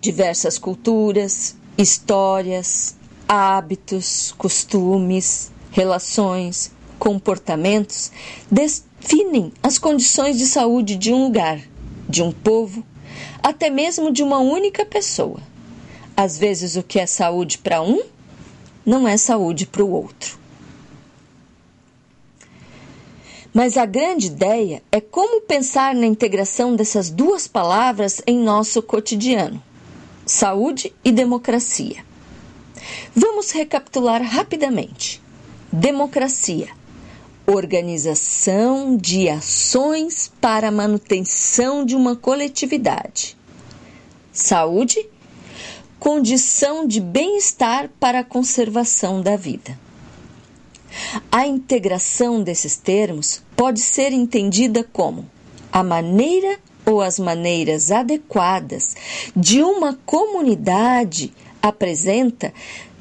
[0.00, 2.96] Diversas culturas, histórias,
[3.26, 8.12] hábitos, costumes, relações, comportamentos
[9.00, 11.60] definem as condições de saúde de um lugar,
[12.08, 12.84] de um povo,
[13.42, 15.40] até mesmo de uma única pessoa.
[16.16, 18.02] Às vezes, o que é saúde para um
[18.84, 20.38] não é saúde para o outro.
[23.52, 29.60] Mas a grande ideia é como pensar na integração dessas duas palavras em nosso cotidiano:
[30.24, 32.04] saúde e democracia.
[33.14, 35.20] Vamos recapitular rapidamente.
[35.72, 36.68] Democracia
[37.50, 43.36] organização de ações para a manutenção de uma coletividade.
[44.32, 45.08] Saúde
[45.98, 49.78] condição de bem-estar para a conservação da vida.
[51.30, 55.28] A integração desses termos pode ser entendida como
[55.70, 58.96] a maneira ou as maneiras adequadas
[59.36, 61.32] de uma comunidade
[61.62, 62.52] apresenta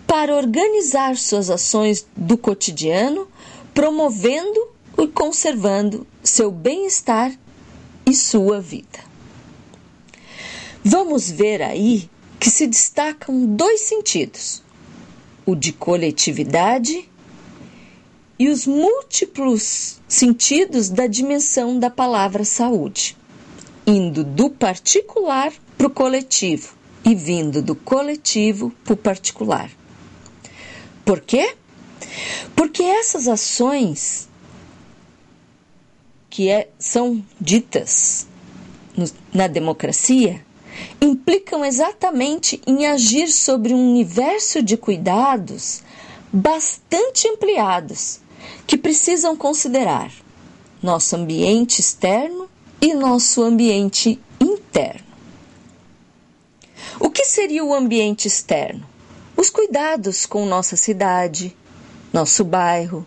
[0.06, 3.28] para organizar suas ações do cotidiano,
[3.74, 7.32] promovendo e conservando seu bem-estar
[8.06, 9.00] e sua vida.
[10.84, 12.10] Vamos ver aí
[12.40, 14.64] que se destacam dois sentidos:
[15.46, 17.10] o de coletividade
[18.38, 23.18] e os múltiplos sentidos da dimensão da palavra saúde,
[23.86, 26.74] indo do particular para o coletivo
[27.04, 29.70] e vindo do coletivo para o particular.
[31.04, 31.56] Por quê?
[32.56, 34.30] Porque essas ações
[36.30, 38.28] que é, são ditas
[38.96, 40.46] no, na democracia
[41.02, 45.82] implicam exatamente em agir sobre um universo de cuidados
[46.32, 48.20] bastante ampliados
[48.66, 50.12] que precisam considerar
[50.82, 52.50] nosso ambiente externo
[52.82, 55.10] e nosso ambiente interno.
[57.00, 58.88] O que seria o ambiente externo?
[59.36, 61.56] Os cuidados com nossa cidade,
[62.12, 63.06] nosso bairro,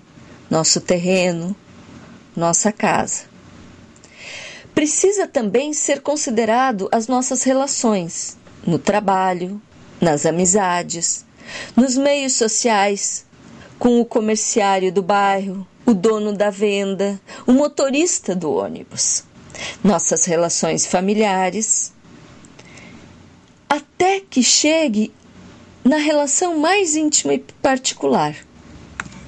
[0.50, 1.56] nosso terreno,
[2.36, 3.24] nossa casa.
[4.74, 9.60] Precisa também ser considerado as nossas relações no trabalho,
[10.00, 11.24] nas amizades,
[11.76, 13.26] nos meios sociais,
[13.78, 19.24] com o comerciário do bairro, o dono da venda, o motorista do ônibus,
[19.82, 21.92] nossas relações familiares,
[23.68, 25.12] até que chegue
[25.84, 28.36] na relação mais íntima e particular,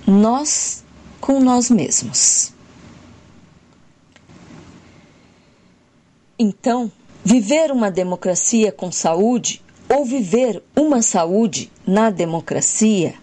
[0.07, 0.85] nós
[1.21, 2.53] com nós mesmos.
[6.39, 6.91] Então,
[7.25, 13.15] viver uma democracia com saúde ou viver uma saúde na democracia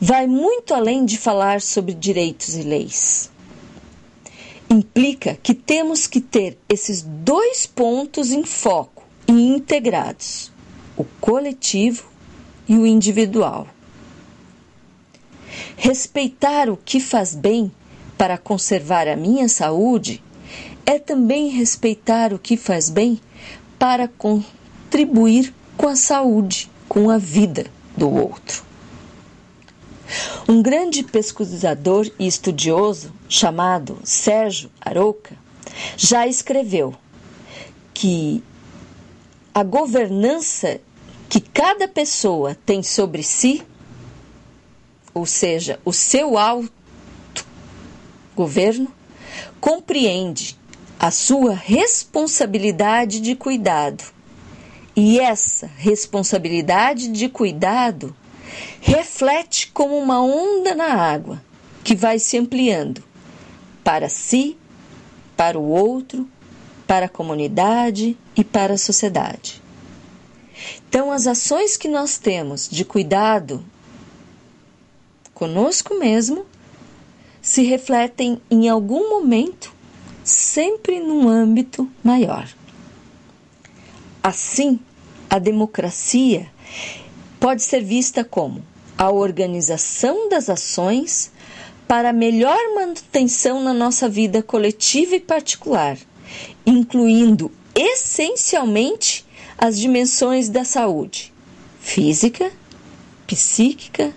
[0.00, 3.30] vai muito além de falar sobre direitos e leis.
[4.70, 10.50] Implica que temos que ter esses dois pontos em foco e integrados:
[10.96, 12.04] o coletivo
[12.66, 13.66] e o individual.
[15.84, 17.68] Respeitar o que faz bem
[18.16, 20.22] para conservar a minha saúde
[20.86, 23.20] é também respeitar o que faz bem
[23.80, 28.62] para contribuir com a saúde, com a vida do outro.
[30.48, 35.36] Um grande pesquisador e estudioso chamado Sérgio Arouca
[35.96, 36.94] já escreveu
[37.92, 38.40] que
[39.52, 40.80] a governança
[41.28, 43.64] que cada pessoa tem sobre si,
[45.14, 46.72] ou seja, o seu auto
[48.34, 48.92] governo,
[49.60, 50.58] compreende
[50.98, 54.04] a sua responsabilidade de cuidado.
[54.94, 58.14] E essa responsabilidade de cuidado
[58.80, 61.42] reflete como uma onda na água
[61.82, 63.02] que vai se ampliando
[63.82, 64.56] para si,
[65.36, 66.28] para o outro,
[66.86, 69.62] para a comunidade e para a sociedade.
[70.88, 73.64] Então, as ações que nós temos de cuidado
[75.42, 76.46] conosco mesmo
[77.40, 79.74] se refletem em algum momento
[80.22, 82.48] sempre num âmbito maior.
[84.22, 84.78] Assim,
[85.28, 86.48] a democracia
[87.40, 88.64] pode ser vista como
[88.96, 91.32] a organização das ações
[91.88, 95.98] para melhor manutenção na nossa vida coletiva e particular,
[96.64, 99.26] incluindo essencialmente
[99.58, 101.32] as dimensões da saúde
[101.80, 102.52] física,
[103.26, 104.14] psíquica,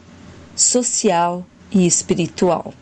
[0.56, 2.74] social e espiritual.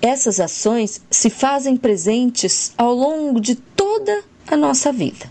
[0.00, 5.30] Essas ações se fazem presentes ao longo de toda a nossa vida,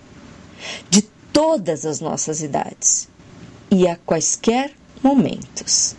[0.90, 1.02] de
[1.34, 3.08] todas as nossas idades
[3.72, 5.96] e a quaisquer momentos.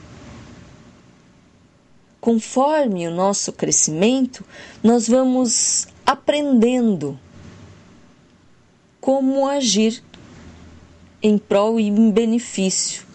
[2.20, 4.44] Conforme o nosso crescimento,
[4.82, 7.18] nós vamos aprendendo
[9.00, 10.02] como agir
[11.22, 13.05] em prol e em benefício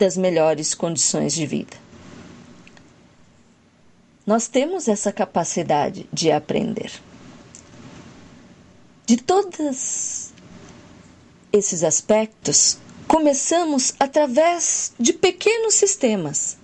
[0.00, 1.76] das melhores condições de vida.
[4.26, 6.90] Nós temos essa capacidade de aprender.
[9.04, 10.30] De todos
[11.52, 16.56] esses aspectos, começamos através de pequenos sistemas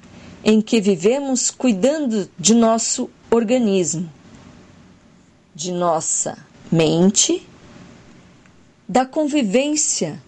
[0.42, 4.10] em que vivemos cuidando de nosso organismo,
[5.54, 6.38] de nossa
[6.72, 7.46] mente,
[8.88, 10.22] da convivência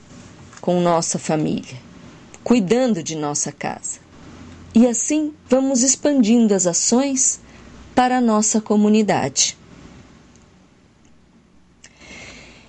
[0.61, 1.88] com nossa família,
[2.49, 4.01] cuidando de nossa casa.
[4.75, 7.43] E assim vamos expandindo as ações
[7.95, 9.55] para a nossa comunidade.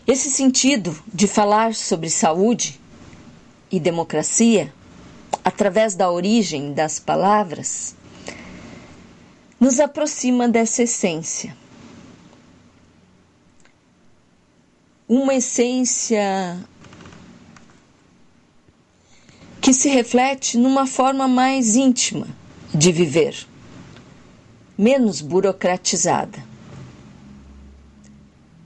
[0.06, 2.78] Esse sentido de falar sobre saúde
[3.72, 4.74] e democracia,
[5.46, 7.96] através da origem das palavras,
[9.58, 11.56] nos aproxima dessa essência.
[15.08, 16.68] Uma essência
[19.70, 22.26] que se reflete numa forma mais íntima
[22.74, 23.36] de viver,
[24.76, 26.44] menos burocratizada.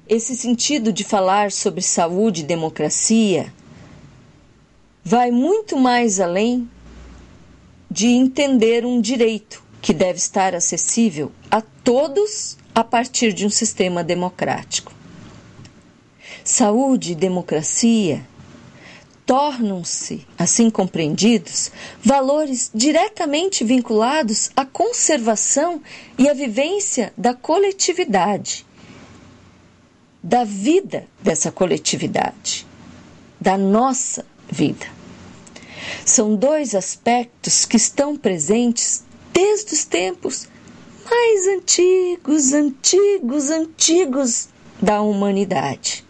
[0.08, 3.54] Esse sentido de falar sobre saúde e democracia
[5.04, 6.70] vai muito mais além
[7.92, 14.06] de entender um direito que deve estar acessível a todos a partir de um sistema
[14.06, 14.94] democrático.
[16.46, 18.26] Saúde e democracia
[19.26, 21.72] tornam-se, assim compreendidos,
[22.04, 25.82] valores diretamente vinculados à conservação
[26.18, 28.66] e à vivência da coletividade,
[30.22, 32.66] da vida dessa coletividade,
[33.40, 34.86] da nossa vida.
[36.06, 40.48] São dois aspectos que estão presentes desde os tempos
[41.10, 44.50] mais antigos, antigos, antigos
[44.82, 46.06] da humanidade.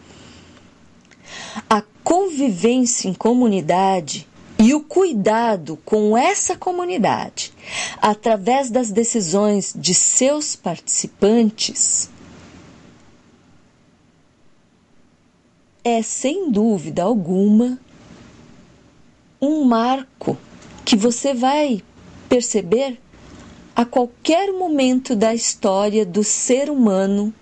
[1.70, 4.28] A convivência em comunidade
[4.60, 7.54] e o cuidado com essa comunidade
[8.02, 12.10] através das decisões de seus participantes
[15.84, 17.80] é sem dúvida alguma
[19.42, 20.38] um marco
[20.86, 21.84] que você vai
[22.30, 22.98] perceber
[23.76, 27.34] a qualquer momento da história do ser humano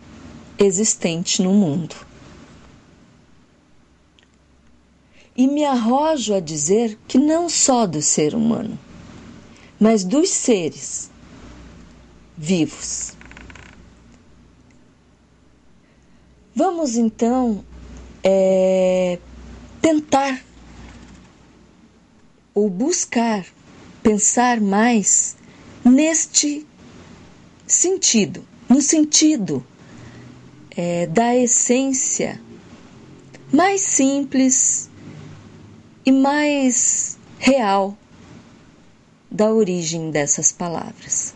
[0.58, 2.11] existente no mundo.
[5.41, 8.77] E me arrojo a dizer que não só do ser humano,
[9.80, 11.09] mas dos seres
[12.38, 13.13] vivos.
[16.53, 17.65] Vamos então
[18.23, 19.18] é,
[19.81, 20.45] tentar
[22.53, 23.43] ou buscar
[24.03, 25.35] pensar mais
[25.84, 26.68] neste
[27.65, 29.65] sentido, no sentido
[30.77, 32.39] é, da essência
[33.51, 34.90] mais simples
[36.06, 37.98] e mais real
[39.30, 41.34] da origem dessas palavras.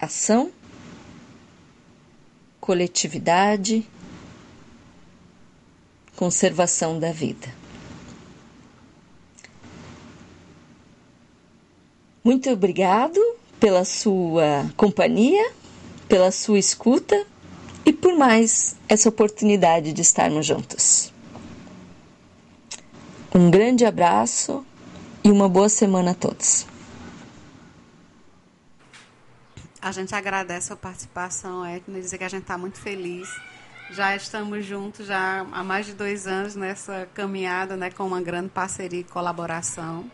[0.00, 0.50] Ação,
[2.60, 3.86] coletividade,
[6.16, 7.54] conservação da vida.
[12.24, 13.20] Muito obrigado
[13.58, 15.52] pela sua companhia,
[16.08, 17.26] pela sua escuta
[17.84, 21.11] e por mais essa oportunidade de estarmos juntos.
[23.34, 24.62] Um grande abraço
[25.24, 26.66] e uma boa semana a todos.
[29.80, 33.34] A gente agradece a participação, Edna, dizer que a gente está muito feliz.
[33.90, 38.50] Já estamos juntos já há mais de dois anos nessa caminhada, né, com uma grande
[38.50, 40.04] parceria e colaboração.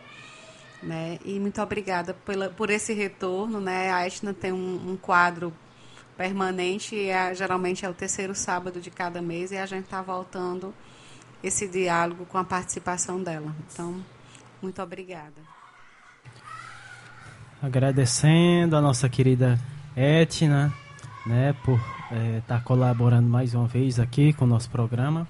[0.81, 1.19] Né?
[1.25, 3.59] E muito obrigada pela, por esse retorno.
[3.59, 3.91] Né?
[3.91, 5.53] A Etna tem um, um quadro
[6.15, 10.01] permanente, e é, geralmente é o terceiro sábado de cada mês, e a gente está
[10.01, 10.73] voltando
[11.43, 13.55] esse diálogo com a participação dela.
[13.71, 13.95] Então,
[14.61, 15.41] muito obrigada.
[17.61, 19.59] Agradecendo a nossa querida
[19.95, 20.73] Etna,
[21.25, 25.27] né, por estar é, tá colaborando mais uma vez aqui com o nosso programa.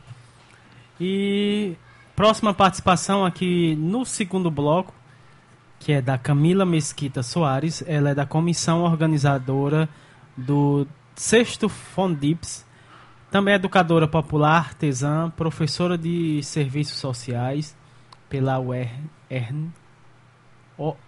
[1.00, 1.76] E
[2.16, 4.94] próxima participação aqui no segundo bloco,
[5.80, 7.84] que é da Camila Mesquita Soares.
[7.88, 9.90] Ela é da comissão organizadora
[10.36, 12.66] do sexto Fondips.
[13.32, 17.78] Também é educadora popular, artesã, professora de serviços sociais
[18.28, 18.90] pela UR,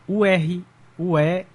[0.08, 0.66] UR,
[1.00, 1.46] UERN.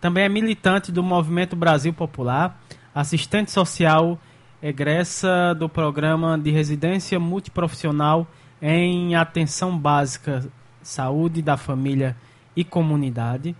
[0.00, 2.60] Também é militante do Movimento Brasil Popular,
[2.94, 4.20] assistente social
[4.62, 8.26] egressa do programa de residência multiprofissional
[8.62, 10.46] em atenção básica,
[10.80, 12.16] saúde da família
[12.54, 13.56] e comunidade,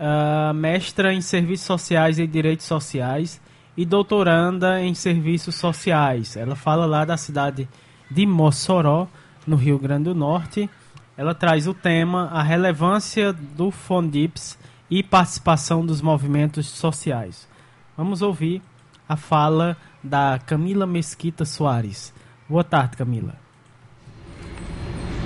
[0.00, 3.41] uh, mestra em serviços sociais e direitos sociais
[3.76, 6.36] e doutoranda em serviços sociais.
[6.36, 7.68] Ela fala lá da cidade
[8.10, 9.08] de Mossoró,
[9.46, 10.68] no Rio Grande do Norte.
[11.16, 14.58] Ela traz o tema a relevância do Fondips
[14.90, 17.48] e participação dos movimentos sociais.
[17.96, 18.62] Vamos ouvir
[19.08, 22.12] a fala da Camila Mesquita Soares.
[22.48, 23.34] Boa tarde, Camila.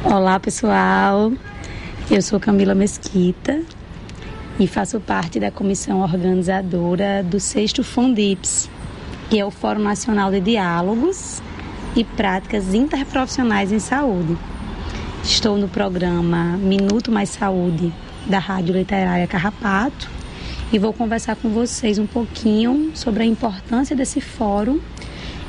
[0.04, 1.32] Olá, pessoal.
[2.10, 3.64] Eu sou Camila Mesquita
[4.58, 8.70] e faço parte da comissão organizadora do sexto Fondips,
[9.28, 11.42] que é o Fórum Nacional de Diálogos
[11.94, 14.36] e Práticas Interprofissionais em Saúde.
[15.22, 17.92] Estou no programa Minuto Mais Saúde
[18.26, 20.08] da Rádio Literária Carrapato
[20.72, 24.80] e vou conversar com vocês um pouquinho sobre a importância desse fórum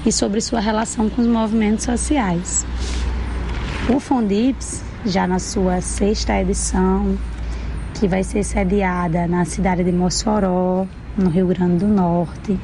[0.05, 2.65] e sobre sua relação com os movimentos sociais.
[3.89, 7.17] O Fondips, já na sua sexta edição,
[7.99, 10.85] que vai ser sediada na cidade de Mossoró,
[11.17, 12.59] no Rio Grande do Norte,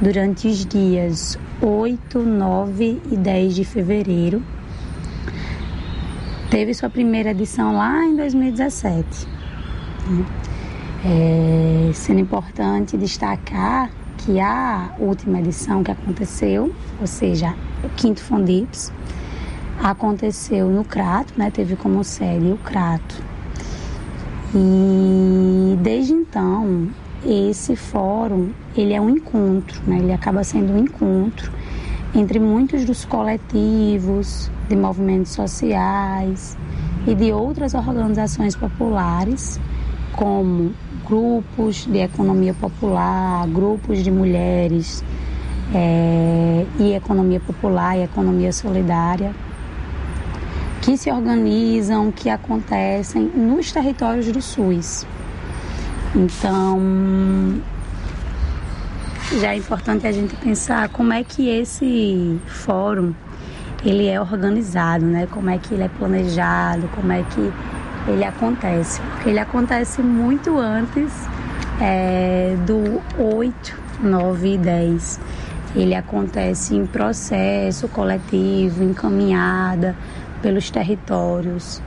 [0.00, 4.42] durante os dias 8, 9 e 10 de fevereiro.
[6.50, 9.28] Teve sua primeira edição lá em 2017.
[11.04, 18.92] É, sendo importante destacar que a última edição que aconteceu, ou seja, o quinto Fondips,
[19.80, 23.33] aconteceu no Crato, né, teve como sede o Crato.
[24.54, 26.88] E desde então,
[27.26, 31.50] esse fórum, ele é um encontro, né, ele acaba sendo um encontro
[32.14, 36.56] entre muitos dos coletivos de movimentos sociais
[37.04, 39.58] e de outras organizações populares,
[40.12, 40.72] como
[41.04, 45.04] grupos de economia popular, grupos de mulheres
[45.74, 49.34] é, e economia popular e economia solidária
[50.84, 55.06] que se organizam, que acontecem nos territórios do SUS.
[56.14, 56.78] Então,
[59.40, 63.14] já é importante a gente pensar como é que esse fórum
[63.82, 65.26] ele é organizado, né?
[65.30, 67.50] Como é que ele é planejado, como é que
[68.06, 69.00] ele acontece.
[69.00, 71.10] Porque ele acontece muito antes
[71.80, 75.20] é, do 8, 9 e 10.
[75.74, 79.96] Ele acontece em processo coletivo, em caminhada
[80.44, 81.80] pelos territórios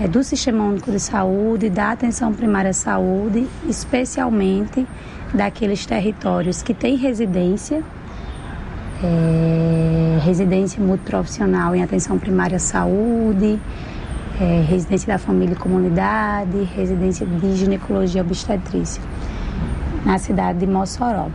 [0.00, 4.86] é, do Sistema Único de Saúde, da Atenção Primária à Saúde, especialmente
[5.34, 7.82] daqueles territórios que têm residência,
[9.02, 13.58] é, residência multiprofissional em atenção primária à saúde,
[14.40, 19.02] é, residência da família e comunidade, residência de ginecologia obstetrícia,
[20.06, 21.30] na cidade de Mossoró.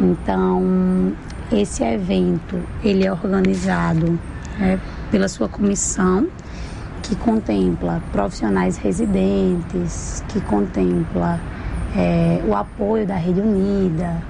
[0.00, 1.12] Então,
[1.50, 4.16] esse evento ele é organizado
[4.56, 4.78] né,
[5.10, 6.28] pela sua comissão,
[7.02, 11.40] que contempla profissionais residentes, que contempla
[11.96, 14.22] é, o apoio da Rede Unida,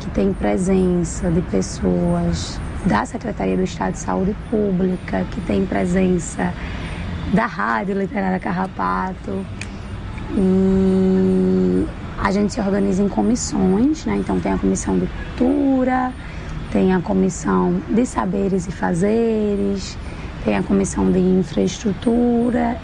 [0.00, 6.52] que tem presença de pessoas da Secretaria do Estado de Saúde Pública, que tem presença
[7.32, 9.44] da Rádio Literária Carrapato.
[10.36, 11.86] E
[12.18, 14.16] a gente se organiza em comissões, né?
[14.16, 16.12] Então tem a comissão de cultura,
[16.72, 19.96] tem a comissão de saberes e fazeres,
[20.46, 22.78] tem a comissão de infraestrutura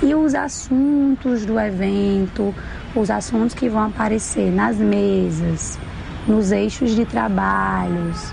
[0.00, 2.54] e os assuntos do evento,
[2.94, 5.80] os assuntos que vão aparecer nas mesas,
[6.28, 8.32] nos eixos de trabalhos,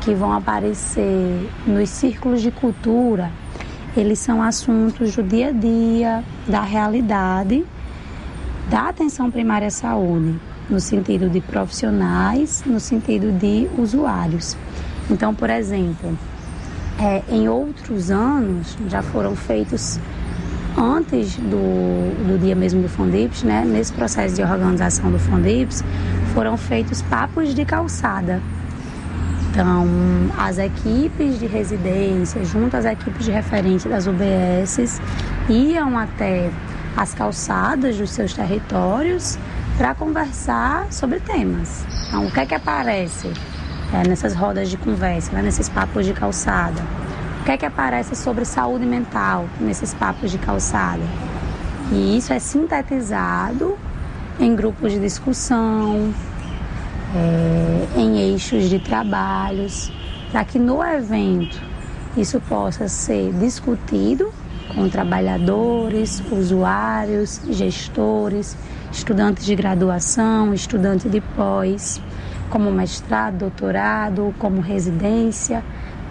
[0.00, 3.32] que vão aparecer nos círculos de cultura,
[3.96, 7.66] eles são assuntos do dia a dia, da realidade,
[8.70, 10.38] da atenção primária à saúde,
[10.70, 14.56] no sentido de profissionais, no sentido de usuários.
[15.10, 16.16] Então, por exemplo,
[17.00, 19.98] é, em outros anos já foram feitos
[20.76, 25.84] antes do, do dia mesmo do Fondips, né, nesse processo de organização do Fondips,
[26.34, 28.42] foram feitos papos de calçada,
[29.54, 29.86] então,
[30.36, 35.00] as equipes de residência, junto às equipes de referência das UBSs,
[35.48, 36.50] iam até
[36.96, 39.38] as calçadas dos seus territórios
[39.78, 41.86] para conversar sobre temas.
[42.08, 43.32] Então, o que é que aparece
[43.94, 46.82] é, nessas rodas de conversa, né, nesses papos de calçada?
[47.40, 51.02] O que é que aparece sobre saúde mental nesses papos de calçada?
[51.92, 53.78] E isso é sintetizado
[54.40, 56.12] em grupos de discussão,
[57.14, 59.92] é, em eixos de trabalhos,
[60.32, 61.62] para que no evento
[62.16, 64.32] isso possa ser discutido
[64.74, 68.56] com trabalhadores, usuários, gestores,
[68.90, 72.00] estudantes de graduação, estudantes de pós,
[72.54, 75.64] como mestrado, doutorado, como residência,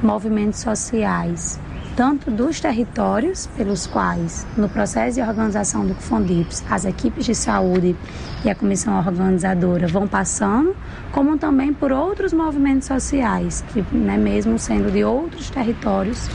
[0.03, 1.57] movimentos sociais
[1.95, 7.95] tanto dos territórios pelos quais, no processo de organização do Fundips, as equipes de saúde
[8.43, 10.75] e a comissão organizadora vão passando,
[11.11, 16.27] como também por outros movimentos sociais, que né, mesmo sendo de outros territórios,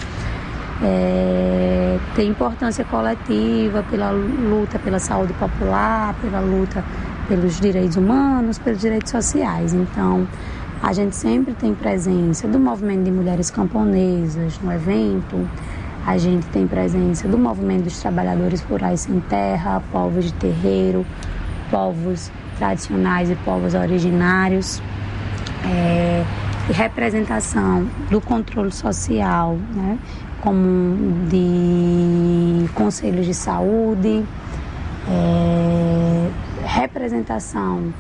[0.81, 6.85] é, tem importância coletiva pela luta pela saúde popular, pela luta
[7.29, 9.75] pelos direitos humanos, pelos direitos sociais.
[9.75, 10.27] Então,
[10.83, 15.49] a gente sempre tem presença do movimento de mulheres camponesas no evento,
[16.07, 21.05] a gente tem presença do movimento dos trabalhadores rurais sem terra, povos de terreiro,
[21.71, 24.81] povos tradicionais e povos originários,
[25.65, 26.25] é,
[26.71, 29.99] e representação do controle social, né,
[30.41, 34.25] como de conselhos de saúde,
[35.09, 36.08] é,
[36.79, 37.93] representação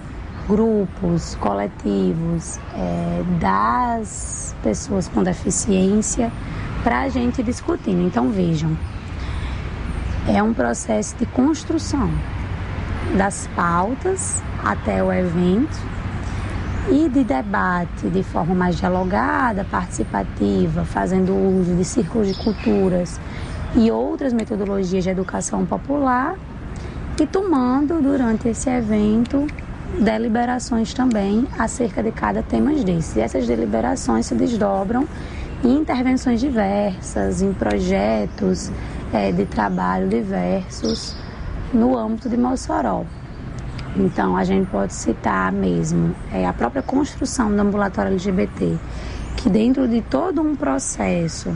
[0.46, 6.30] grupos, coletivos é, das pessoas com deficiência
[6.82, 8.06] para a gente discutindo.
[8.06, 8.76] Então vejam,
[10.28, 12.08] é um processo de construção
[13.16, 15.76] das pautas até o evento
[16.90, 23.20] e de debate de forma mais dialogada, participativa, fazendo uso de círculos de culturas
[23.74, 26.36] e outras metodologias de educação popular
[27.22, 29.46] e tomando durante esse evento
[29.98, 33.16] deliberações também acerca de cada tema desses.
[33.16, 35.06] E essas deliberações se desdobram
[35.64, 38.70] em intervenções diversas, em projetos
[39.12, 41.16] é, de trabalho diversos
[41.72, 43.04] no âmbito de Mossoró.
[43.96, 48.76] Então, a gente pode citar mesmo é, a própria construção do ambulatório LGBT,
[49.36, 51.50] que dentro de todo um processo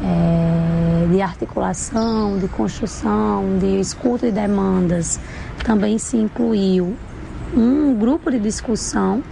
[0.00, 0.65] é,
[1.06, 5.20] de articulação, de construção, de escuta de demandas,
[5.64, 6.96] também se incluiu
[7.54, 9.22] um grupo de discussão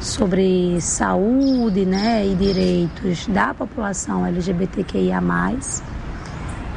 [0.00, 5.22] sobre saúde né, e direitos da população LGBTQIA.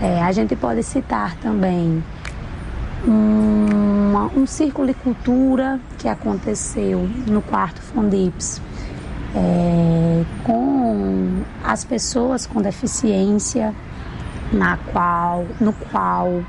[0.02, 2.04] É, a gente pode citar também
[3.06, 8.62] uma, um círculo de cultura que aconteceu no quarto Fondips
[9.36, 13.76] é, com as pessoas com deficiência,
[14.52, 16.44] na qual, no qual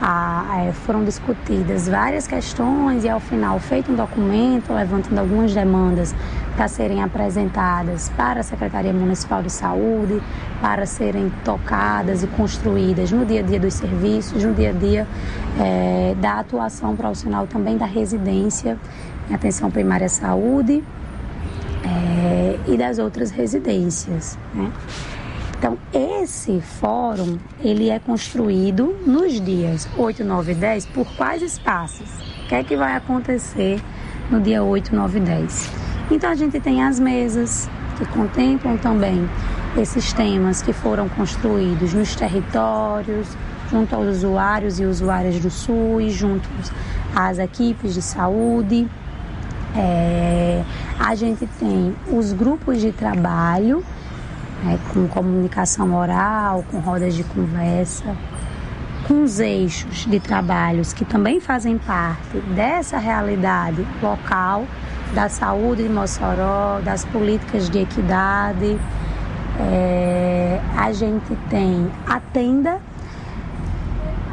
[0.00, 6.12] a, foram discutidas várias questões e ao final feito um documento levantando algumas demandas
[6.56, 10.20] para serem apresentadas para a Secretaria Municipal de Saúde,
[10.60, 15.06] para serem tocadas e construídas no dia a dia dos serviços, no dia a dia
[15.60, 18.76] é, da atuação profissional também da residência
[19.30, 20.82] em atenção primária à saúde
[21.84, 24.36] é, e das outras residências.
[24.52, 24.70] Né?
[25.62, 32.10] Então, esse fórum, ele é construído nos dias 8, 9 e 10 por quais espaços?
[32.42, 33.80] O que é que vai acontecer
[34.28, 35.70] no dia 8, 9 e 10?
[36.10, 39.30] Então, a gente tem as mesas que contemplam também
[39.78, 43.28] esses temas que foram construídos nos territórios,
[43.70, 46.48] junto aos usuários e usuárias do SUS, junto
[47.14, 48.88] às equipes de saúde.
[49.76, 50.64] É,
[50.98, 53.84] a gente tem os grupos de trabalho
[54.62, 58.16] né, com comunicação oral, com rodas de conversa,
[59.06, 64.64] com os eixos de trabalhos que também fazem parte dessa realidade local
[65.14, 68.78] da saúde de Mossoró, das políticas de equidade.
[69.58, 72.78] É, a gente tem a tenda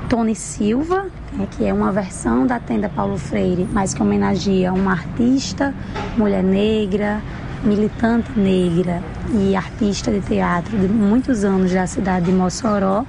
[0.07, 4.93] Tony Silva, né, que é uma versão da tenda Paulo Freire, mas que homenageia uma
[4.93, 5.73] artista,
[6.17, 7.21] mulher negra,
[7.63, 9.03] militante negra
[9.33, 13.05] e artista de teatro de muitos anos da cidade de Mossoró.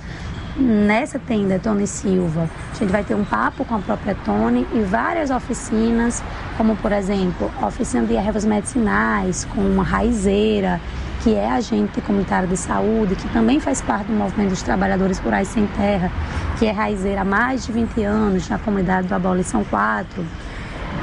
[0.57, 4.81] Nessa tenda Tony Silva, a gente vai ter um papo com a própria Tony e
[4.81, 6.23] várias oficinas,
[6.57, 10.81] como por exemplo, a oficina de ervas medicinais com uma raizeira,
[11.23, 15.49] que é agente comunitário de saúde, que também faz parte do movimento dos trabalhadores rurais
[15.49, 16.11] sem terra,
[16.59, 20.25] que é raizeira há mais de 20 anos na comunidade do Abolição 4.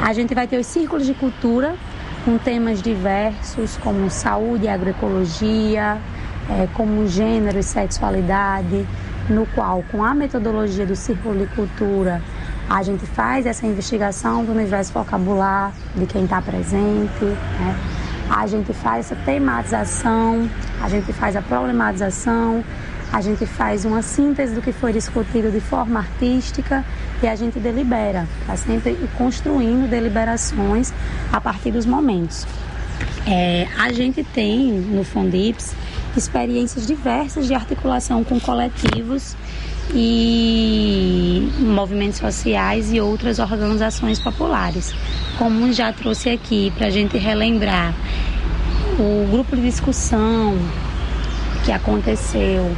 [0.04, 1.76] A gente vai ter os círculos de cultura,
[2.28, 5.98] com temas diversos como saúde e agroecologia,
[6.50, 8.86] é, como gênero e sexualidade,
[9.30, 12.22] no qual, com a metodologia do Círculo de Cultura,
[12.70, 17.80] a gente faz essa investigação do universo vocabular de quem está presente, né?
[18.30, 20.50] a gente faz essa tematização,
[20.84, 22.62] a gente faz a problematização,
[23.12, 26.86] a gente faz uma síntese do que foi discutido de forma artística
[27.22, 30.94] e a gente delibera, tá sempre construindo deliberações
[31.32, 32.46] a partir dos momentos.
[33.26, 35.74] É, a gente tem no Fondips
[36.16, 39.36] experiências diversas de articulação com coletivos
[39.94, 44.94] e movimentos sociais e outras organizações populares.
[45.38, 47.94] Como já trouxe aqui para a gente relembrar
[49.00, 50.58] o grupo de discussão
[51.64, 52.76] que aconteceu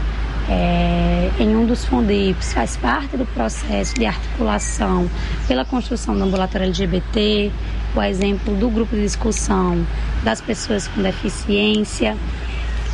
[0.49, 5.09] é, em um dos FONDIPs faz parte do processo de articulação
[5.47, 7.51] pela construção do ambulatório LGBT,
[7.95, 9.85] o exemplo do grupo de discussão
[10.23, 12.17] das pessoas com deficiência.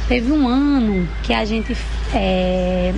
[0.07, 1.75] Teve um ano que a gente
[2.13, 2.93] é,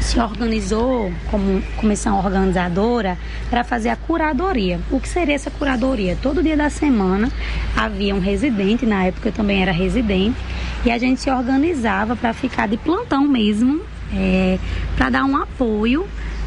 [0.00, 3.18] se organizou como comissão organizadora
[3.48, 4.80] para fazer a curadoria.
[4.90, 6.16] O que seria essa curadoria?
[6.20, 7.30] Todo dia da semana
[7.76, 10.36] havia um residente, na época eu também era residente,
[10.84, 13.82] e a gente se organizava para ficar de plantão mesmo,
[14.14, 14.58] é,
[14.96, 16.06] para dar um apoio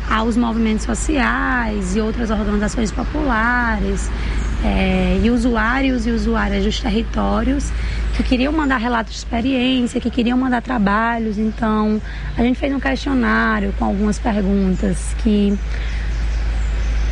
[0.10, 4.10] aos movimentos sociais e outras organizações populares,
[4.66, 7.72] é, e usuários e usuárias dos territórios
[8.16, 11.38] que queriam mandar relatos de experiência, que queriam mandar trabalhos.
[11.38, 12.02] Então,
[12.38, 15.58] a gente fez um questionário com algumas perguntas que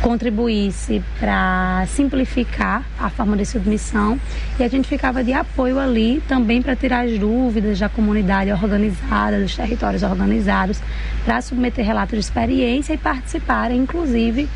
[0.00, 4.18] contribuísse para simplificar a forma de submissão
[4.58, 9.38] e a gente ficava de apoio ali também para tirar as dúvidas da comunidade organizada,
[9.38, 10.80] dos territórios organizados,
[11.24, 14.48] para submeter relatos de experiência e participarem, inclusive,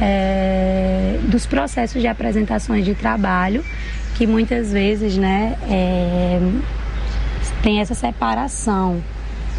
[0.00, 3.62] é, dos processos de apresentações de trabalho,
[4.16, 6.40] que muitas vezes né, é,
[7.62, 9.02] tem essa separação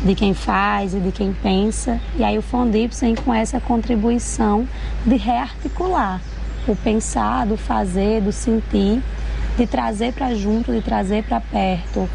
[0.04, 2.00] de quem faz e de quem pensa.
[2.18, 4.68] E aí o Fondips vem com essa contribuição
[5.06, 6.22] de rearticular
[6.68, 9.02] o pensar, do fazer, do sentir,
[9.58, 12.10] de trazer para junto, de trazer para perto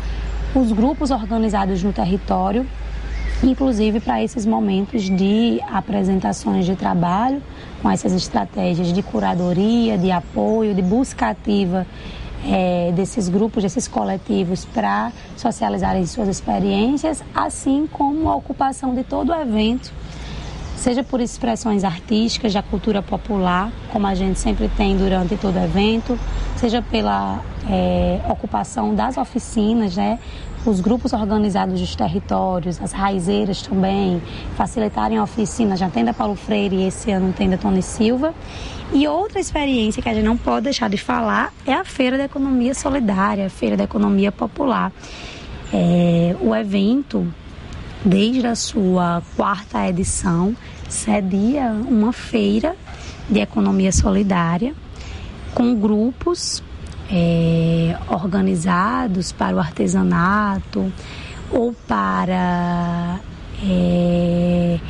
[0.54, 2.66] os grupos organizados no território,
[3.42, 7.40] inclusive para esses momentos de apresentações de trabalho,
[7.80, 11.86] com essas estratégias de curadoria, de apoio, de busca ativa
[12.44, 19.30] é, desses grupos, desses coletivos para socializarem suas experiências, assim como a ocupação de todo
[19.30, 19.92] o evento,
[20.76, 26.18] seja por expressões artísticas da cultura popular, como a gente sempre tem durante todo evento,
[26.56, 27.40] seja pela
[27.70, 30.18] é, ocupação das oficinas, né,
[30.64, 34.22] os grupos organizados dos territórios, as raizeiras também,
[34.56, 38.32] facilitarem a oficina, já tem da Paulo Freire e esse ano tem da Tony Silva.
[38.92, 42.24] E outra experiência que a gente não pode deixar de falar é a Feira da
[42.24, 44.92] Economia Solidária, a Feira da Economia Popular.
[45.72, 47.26] É, o evento,
[48.04, 50.54] desde a sua quarta edição,
[50.88, 52.76] cedia uma feira
[53.28, 54.74] de economia solidária
[55.54, 56.62] com grupos
[57.12, 60.90] é, organizados para o artesanato
[61.50, 63.20] ou para
[63.62, 64.80] é,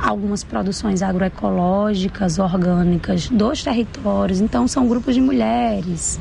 [0.00, 4.40] algumas produções agroecológicas, orgânicas dos territórios.
[4.40, 6.18] Então, são grupos de mulheres,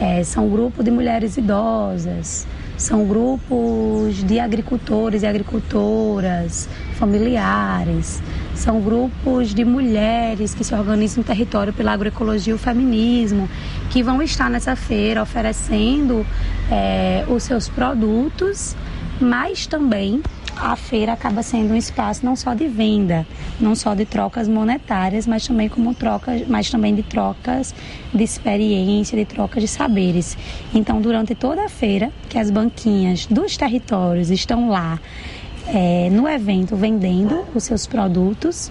[0.00, 2.46] é, são grupos de mulheres idosas,
[2.78, 8.22] são grupos de agricultores e agricultoras, familiares,
[8.54, 13.48] são grupos de mulheres que se organizam no território pela agroecologia e o feminismo,
[13.90, 16.26] que vão estar nessa feira oferecendo
[16.70, 18.74] é, os seus produtos,
[19.20, 20.22] mas também
[20.56, 23.26] a feira acaba sendo um espaço não só de venda,
[23.60, 27.74] não só de trocas monetárias, mas também como trocas, mas também de trocas
[28.12, 30.36] de experiência, de trocas de saberes.
[30.74, 34.98] Então, durante toda a feira, que as banquinhas dos territórios estão lá
[35.66, 38.70] é, no evento vendendo os seus produtos,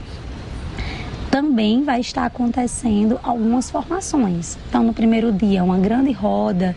[1.29, 4.57] também vai estar acontecendo algumas formações.
[4.69, 6.75] Então, no primeiro dia, uma grande roda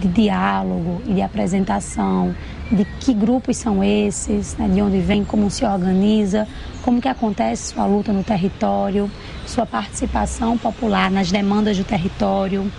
[0.00, 2.34] de diálogo e de apresentação
[2.72, 6.48] de que grupos são esses, né, de onde vem, como se organiza,
[6.82, 9.10] como que acontece sua luta no território,
[9.46, 12.70] sua participação popular nas demandas do território.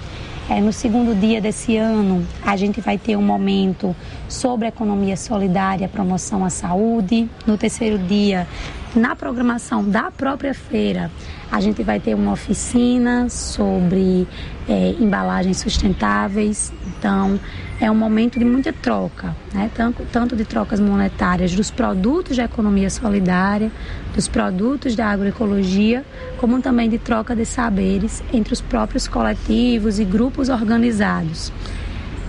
[0.52, 3.96] É, no segundo dia desse ano, a gente vai ter um momento
[4.28, 7.30] sobre economia solidária, promoção à saúde.
[7.48, 8.46] No terceiro dia,
[8.94, 11.10] na programação da própria feira,
[11.50, 14.28] a gente vai ter uma oficina sobre
[14.68, 16.74] é, embalagens sustentáveis.
[16.86, 17.40] Então,
[17.82, 19.70] é um momento de muita troca, né?
[19.74, 23.72] tanto, tanto de trocas monetárias dos produtos da economia solidária,
[24.14, 26.06] dos produtos da agroecologia,
[26.38, 31.52] como também de troca de saberes entre os próprios coletivos e grupos organizados.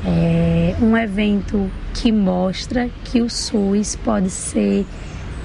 [0.06, 4.86] É um evento que mostra que o SUS pode ser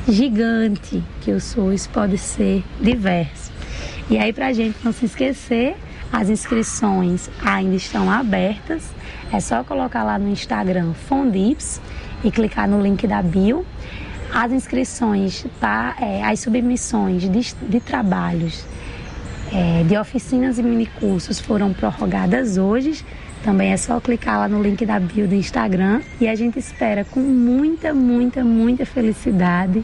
[0.07, 3.51] gigante, que o SUS pode ser diverso.
[4.09, 5.75] E aí, para a gente não se esquecer,
[6.13, 8.96] as inscrições ainda estão abertas.
[9.31, 11.81] É só colocar lá no Instagram Fondips
[12.23, 13.65] e clicar no link da bio.
[14.33, 18.65] As inscrições, tá, é, as submissões de, de trabalhos,
[19.51, 23.05] é, de oficinas e minicursos foram prorrogadas hoje.
[23.43, 27.05] Também é só clicar lá no link da bio do Instagram e a gente espera
[27.05, 29.83] com muita, muita, muita felicidade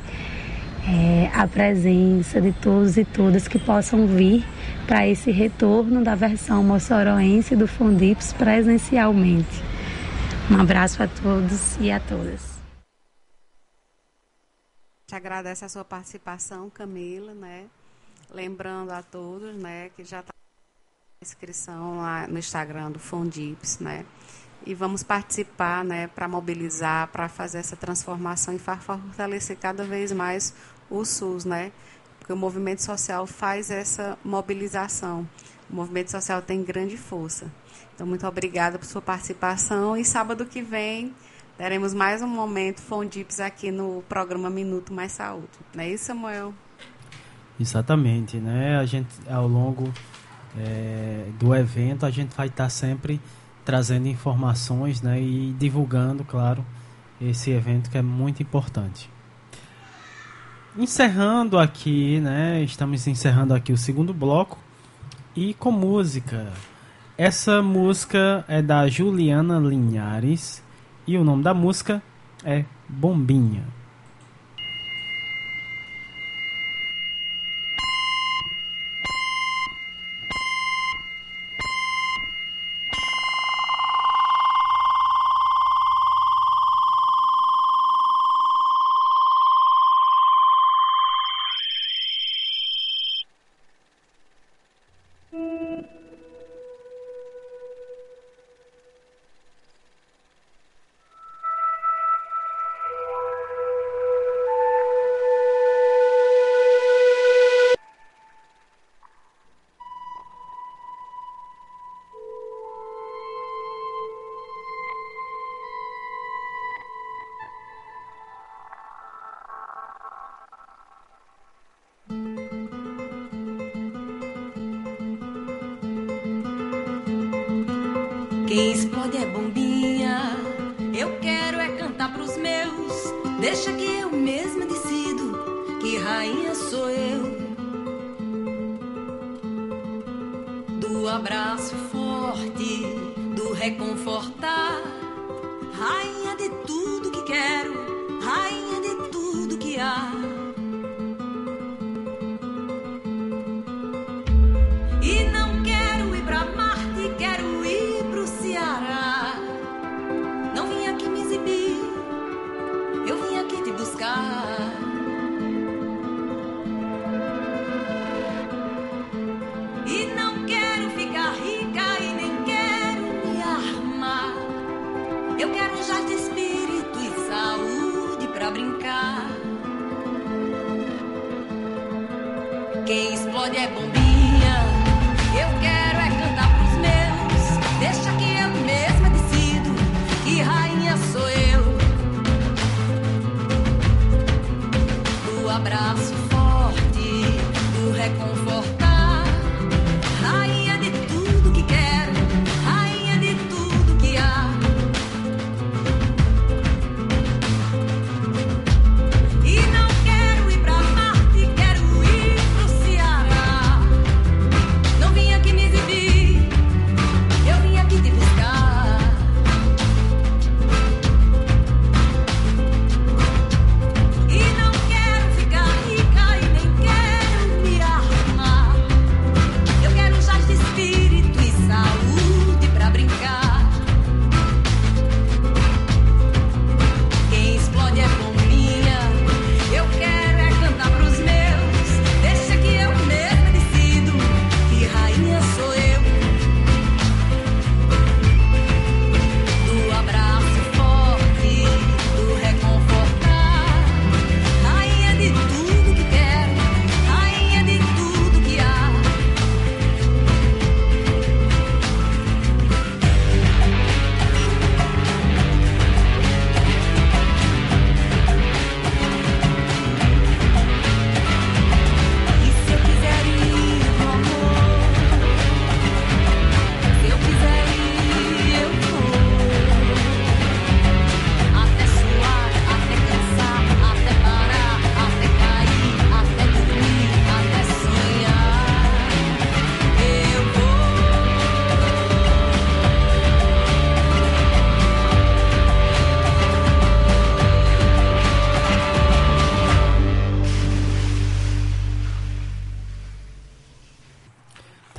[0.88, 4.46] é, a presença de todos e todas que possam vir
[4.86, 9.64] para esse retorno da versão moçoroense do Fundips presencialmente.
[10.52, 12.54] Um abraço a todos e a todas.
[15.08, 17.66] Te agradece a sua participação, Camila, né?
[18.30, 20.34] Lembrando a todos, né, que já está
[21.22, 24.06] inscrição lá no Instagram do Fondips, né?
[24.66, 30.54] E vamos participar, né, para mobilizar, para fazer essa transformação e fortalecer cada vez mais
[30.94, 31.72] o SUS, né?
[32.20, 35.28] Porque o movimento social faz essa mobilização.
[35.70, 37.52] O movimento social tem grande força.
[37.94, 41.14] Então, muito obrigada por sua participação e sábado que vem
[41.58, 45.48] teremos mais um momento Fondips aqui no programa Minuto Mais Saúde.
[45.74, 46.54] Não é isso, Samuel?
[47.60, 48.78] Exatamente, né?
[48.78, 49.94] A gente ao longo
[50.58, 53.22] é, do evento a gente vai estar sempre
[53.64, 55.22] trazendo informações, né?
[55.22, 56.66] E divulgando, claro,
[57.22, 59.13] esse evento que é muito importante.
[60.76, 62.64] Encerrando aqui, né?
[62.64, 64.58] Estamos encerrando aqui o segundo bloco
[65.36, 66.52] e com música.
[67.16, 70.64] Essa música é da Juliana Linhares
[71.06, 72.02] e o nome da música
[72.44, 73.64] é Bombinha.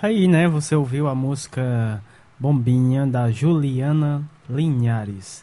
[0.05, 0.47] Tá aí, né?
[0.47, 1.99] Você ouviu a música
[2.39, 5.43] Bombinha da Juliana Linhares.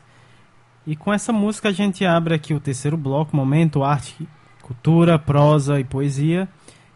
[0.86, 4.16] E com essa música a gente abre aqui o terceiro bloco, momento arte,
[4.62, 6.48] cultura, prosa e poesia.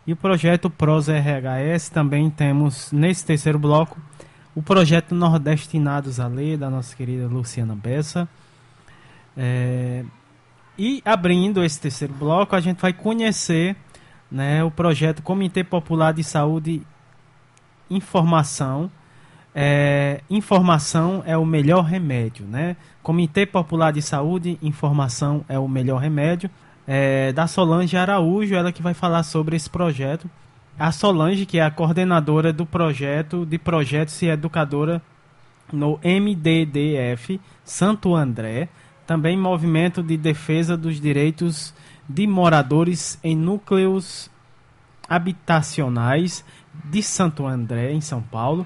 [0.05, 3.99] E o projeto Prosa RHS também temos nesse terceiro bloco
[4.53, 8.29] o projeto Nordestinados a Ler, da nossa querida Luciana Bessa.
[9.35, 10.05] É...
[10.77, 13.75] E abrindo esse terceiro bloco, a gente vai conhecer
[14.29, 16.85] né, o projeto Comitê Popular de Saúde
[17.89, 18.89] Informação.
[19.53, 22.75] É, informação é o melhor remédio, né?
[23.01, 26.49] Comitê Popular de Saúde, informação é o melhor remédio.
[26.87, 30.29] É, da Solange Araújo, ela que vai falar sobre esse projeto.
[30.77, 35.01] A Solange, que é a coordenadora do projeto de projetos e educadora
[35.71, 38.67] no MDDF Santo André,
[39.07, 41.73] também movimento de defesa dos direitos
[42.07, 44.29] de moradores em núcleos
[45.07, 46.43] habitacionais
[46.83, 48.65] de Santo André, em São Paulo,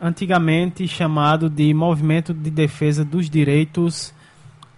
[0.00, 4.14] antigamente chamado de Movimento de Defesa dos Direitos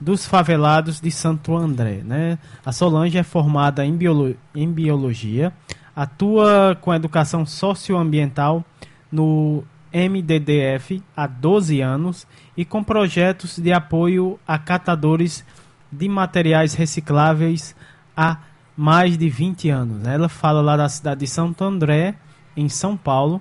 [0.00, 2.02] dos Favelados de Santo André.
[2.04, 2.38] Né?
[2.66, 5.52] A Solange é formada em, biolo em biologia,
[5.94, 8.64] atua com educação socioambiental
[9.10, 12.26] no MDDF há 12 anos
[12.56, 15.44] e com projetos de apoio a catadores
[15.90, 17.76] de materiais recicláveis
[18.16, 18.38] há
[18.76, 20.06] mais de 20 anos.
[20.06, 22.14] Ela fala lá da cidade de Santo André,
[22.56, 23.40] em São Paulo,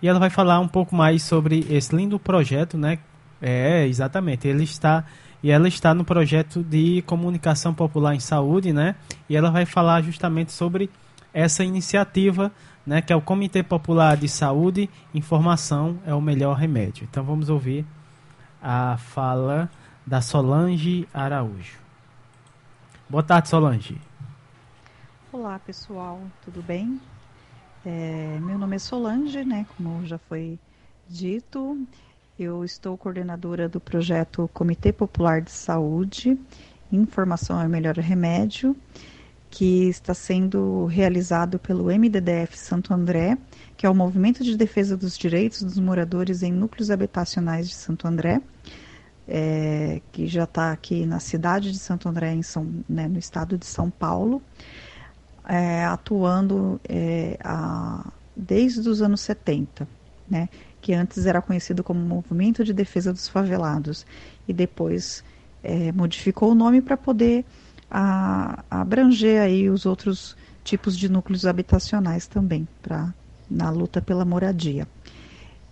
[0.00, 2.98] e ela vai falar um pouco mais sobre esse lindo projeto, né?
[3.40, 4.46] É, exatamente.
[4.46, 5.04] Ele está
[5.42, 8.96] e ela está no projeto de comunicação popular em saúde, né?
[9.28, 10.90] E ela vai falar justamente sobre
[11.32, 12.50] essa iniciativa,
[12.86, 17.06] né, que é o Comitê Popular de Saúde, Informação é o melhor remédio.
[17.10, 17.84] Então vamos ouvir
[18.62, 19.70] a fala
[20.06, 21.78] da Solange Araújo.
[23.08, 24.00] Boa tarde, Solange.
[25.30, 26.98] Olá, pessoal, tudo bem?
[27.88, 29.64] É, meu nome é Solange, né?
[29.76, 30.58] Como já foi
[31.08, 31.86] dito,
[32.36, 36.36] eu estou coordenadora do projeto Comitê Popular de Saúde,
[36.90, 38.76] Informação é o Melhor Remédio,
[39.48, 43.38] que está sendo realizado pelo MDDF Santo André,
[43.76, 48.08] que é o Movimento de Defesa dos Direitos dos Moradores em Núcleos Habitacionais de Santo
[48.08, 48.42] André,
[49.28, 53.56] é, que já está aqui na cidade de Santo André, em São, né, no estado
[53.56, 54.42] de São Paulo
[55.46, 59.88] é, atuando é, a, desde os anos 70,
[60.28, 60.48] né,
[60.80, 64.04] que antes era conhecido como Movimento de Defesa dos Favelados
[64.46, 65.24] e depois
[65.62, 67.44] é, modificou o nome para poder
[67.90, 73.14] a, abranger aí os outros tipos de núcleos habitacionais também, para
[73.48, 74.88] na luta pela moradia.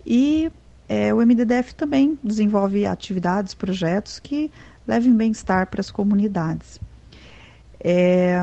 [0.05, 0.49] E
[0.87, 4.49] é, o MDDF também desenvolve atividades, projetos que
[4.87, 6.79] levem bem-estar para as comunidades.
[7.79, 8.39] É,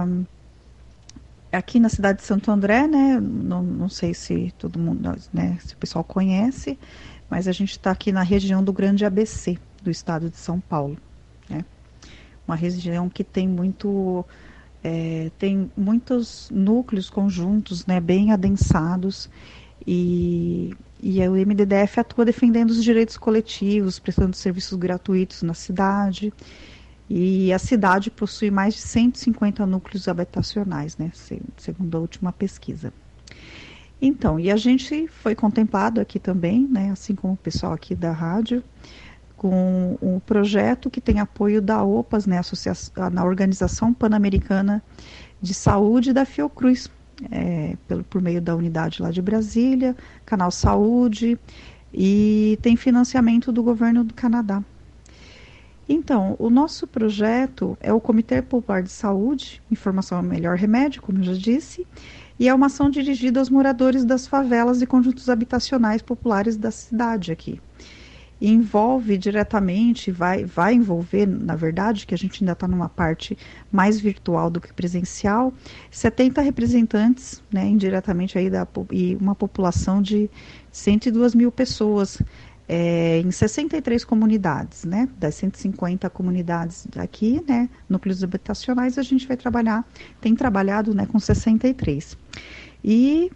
[1.52, 3.20] aqui na cidade de Santo André, né?
[3.20, 5.58] Não, não sei se todo mundo, né?
[5.60, 6.78] Se o pessoal conhece,
[7.28, 10.96] mas a gente está aqui na região do Grande ABC do estado de São Paulo,
[11.48, 11.64] né?
[12.46, 14.24] Uma região que tem muito
[14.82, 18.00] é, tem muitos núcleos conjuntos, né?
[18.00, 19.28] Bem adensados
[19.86, 20.74] e
[21.04, 26.32] e o MDDF atua defendendo os direitos coletivos, prestando serviços gratuitos na cidade
[27.14, 31.12] e a cidade possui mais de 150 núcleos habitacionais, né,
[31.58, 32.90] segundo a última pesquisa.
[34.00, 38.12] Então, e a gente foi contemplado aqui também, né, assim como o pessoal aqui da
[38.12, 38.64] rádio,
[39.36, 42.40] com um projeto que tem apoio da OPAS, né,
[43.12, 44.82] na Organização Pan-Americana
[45.38, 46.90] de Saúde da Fiocruz,
[47.30, 49.94] é, pelo, por meio da unidade lá de Brasília,
[50.24, 51.38] Canal Saúde,
[51.92, 54.64] e tem financiamento do governo do Canadá.
[55.88, 61.02] Então, o nosso projeto é o Comitê Popular de Saúde, Informação é o Melhor Remédio,
[61.02, 61.86] como eu já disse,
[62.38, 67.32] e é uma ação dirigida aos moradores das favelas e conjuntos habitacionais populares da cidade
[67.32, 67.60] aqui.
[68.40, 73.38] E envolve diretamente, vai, vai envolver, na verdade, que a gente ainda está numa parte
[73.70, 75.52] mais virtual do que presencial,
[75.92, 80.28] 70 representantes, né, indiretamente aí da, e uma população de
[80.72, 82.20] 102 mil pessoas
[82.74, 85.06] é, em 63 comunidades, né?
[85.18, 87.68] Das 150 comunidades aqui, né?
[87.86, 89.84] Núcleos habitacionais, a gente vai trabalhar,
[90.22, 91.04] tem trabalhado, né?
[91.04, 92.16] Com 63.
[92.82, 93.30] E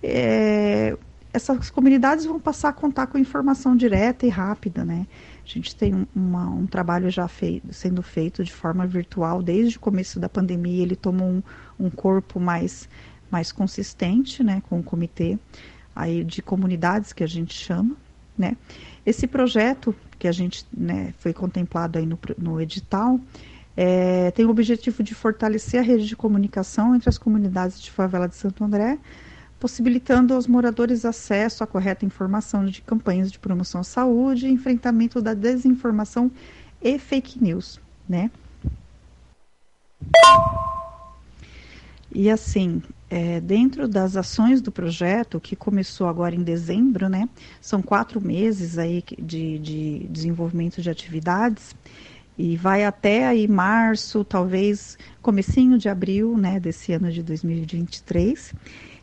[0.00, 0.96] é,
[1.32, 5.04] essas comunidades vão passar a contar com informação direta e rápida, né?
[5.44, 9.80] A gente tem uma, um trabalho já feito, sendo feito de forma virtual desde o
[9.80, 10.84] começo da pandemia.
[10.84, 11.42] Ele tomou um,
[11.76, 12.88] um corpo mais,
[13.28, 14.62] mais consistente, né?
[14.68, 15.36] Com o comitê
[15.92, 17.96] aí de comunidades que a gente chama,
[18.38, 18.56] né?
[19.04, 23.20] Esse projeto que a gente né, foi contemplado aí no, no edital
[23.76, 28.26] é, tem o objetivo de fortalecer a rede de comunicação entre as comunidades de favela
[28.26, 28.98] de Santo André,
[29.60, 35.20] possibilitando aos moradores acesso à correta informação de campanhas de promoção à saúde e enfrentamento
[35.20, 36.30] da desinformação
[36.80, 38.30] e fake news, né?
[42.10, 47.28] E assim, é, dentro das ações do projeto, que começou agora em dezembro, né?
[47.60, 51.74] São quatro meses aí de, de desenvolvimento de atividades
[52.38, 58.52] e vai até aí março, talvez comecinho de abril, né, desse ano de 2023.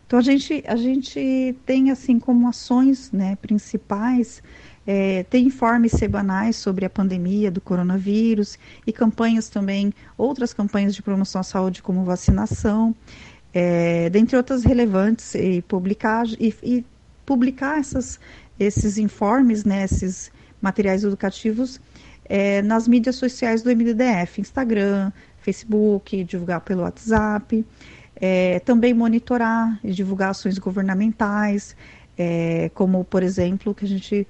[0.06, 4.44] Então a gente a gente tem assim como ações, né, principais
[4.86, 11.02] é, tem informes semanais sobre a pandemia do coronavírus e campanhas também, outras campanhas de
[11.02, 12.94] promoção à saúde como vacinação,
[13.54, 16.86] é, dentre outras relevantes e publicar e, e
[17.26, 18.20] publicar essas,
[18.60, 20.32] esses informes, né, esses
[20.62, 21.80] materiais educativos
[22.26, 27.66] é, nas mídias sociais do MDDF, Instagram, Facebook, divulgar pelo WhatsApp,
[28.16, 31.76] é, também monitorar e divulgar ações governamentais,
[32.18, 34.28] é, como, por exemplo, que a gente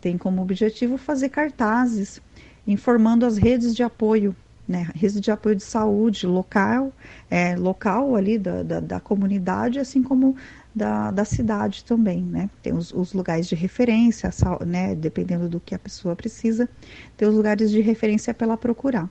[0.00, 2.20] tem como objetivo fazer cartazes
[2.66, 4.36] informando as redes de apoio,
[4.66, 6.92] né, redes de apoio de saúde local,
[7.30, 10.36] é, local ali da, da, da comunidade, assim como
[10.74, 12.48] da, da cidade também, né?
[12.62, 14.30] Tem os, os lugares de referência,
[14.66, 14.94] né?
[14.94, 16.68] Dependendo do que a pessoa precisa,
[17.16, 19.08] tem os lugares de referência para ela procurar.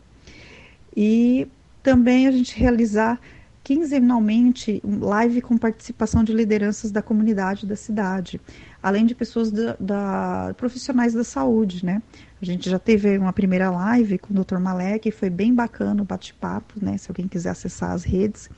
[0.96, 1.48] E
[1.84, 3.20] também a gente realizar
[3.64, 8.42] quinzenalmente live com participação de lideranças da comunidade da cidade,
[8.82, 12.02] além de pessoas da, da, profissionais da saúde, né?
[12.42, 14.58] A gente já teve uma primeira live com o Dr.
[14.58, 16.98] Malek, foi bem bacana o bate-papo, né?
[16.98, 18.50] Se alguém quiser acessar as redes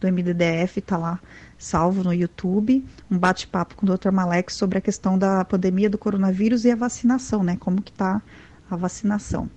[0.00, 1.20] do MDDF, tá lá
[1.56, 4.10] salvo no YouTube, um bate-papo com o Dr.
[4.10, 7.56] Malek sobre a questão da pandemia do coronavírus e a vacinação, né?
[7.60, 8.20] Como que tá
[8.68, 9.48] a vacinação.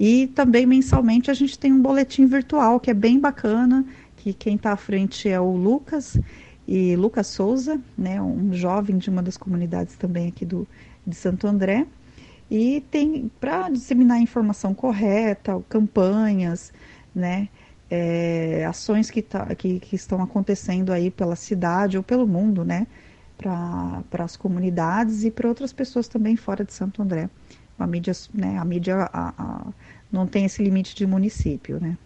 [0.00, 3.84] E também mensalmente a gente tem um boletim virtual que é bem bacana,
[4.16, 6.18] que quem está à frente é o Lucas
[6.66, 10.66] e Lucas Souza, né, um jovem de uma das comunidades também aqui do
[11.06, 11.86] de Santo André.
[12.50, 16.72] E tem para disseminar informação correta, campanhas,
[17.14, 17.48] né,
[17.90, 22.86] é, ações que, tá, que, que, estão acontecendo aí pela cidade ou pelo mundo, né?
[23.36, 27.28] Para as comunidades e para outras pessoas também fora de Santo André.
[27.78, 29.66] A mídia, né, a mídia a, a,
[30.10, 31.96] não tem esse limite de município, né?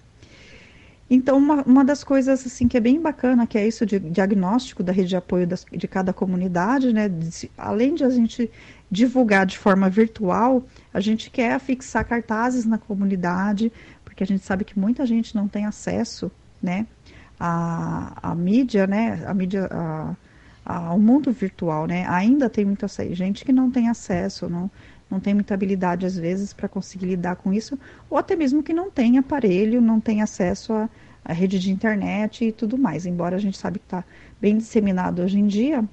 [1.10, 4.82] Então, uma, uma das coisas assim que é bem bacana, que é isso de diagnóstico
[4.82, 7.08] da rede de apoio das, de cada comunidade, né?
[7.08, 8.50] De, além de a gente
[8.90, 13.70] divulgar de forma virtual, a gente quer fixar cartazes na comunidade
[14.18, 16.28] porque a gente sabe que muita gente não tem acesso,
[16.60, 16.88] né,
[17.38, 20.16] à, à mídia, né, à mídia, a,
[20.64, 24.68] ao mundo virtual, né, ainda tem muita gente que não tem acesso, não,
[25.08, 27.78] não tem muita habilidade às vezes para conseguir lidar com isso,
[28.10, 30.90] ou até mesmo que não tem aparelho, não tem acesso à,
[31.24, 34.02] à rede de internet e tudo mais, embora a gente sabe que está
[34.40, 35.84] bem disseminado hoje em dia,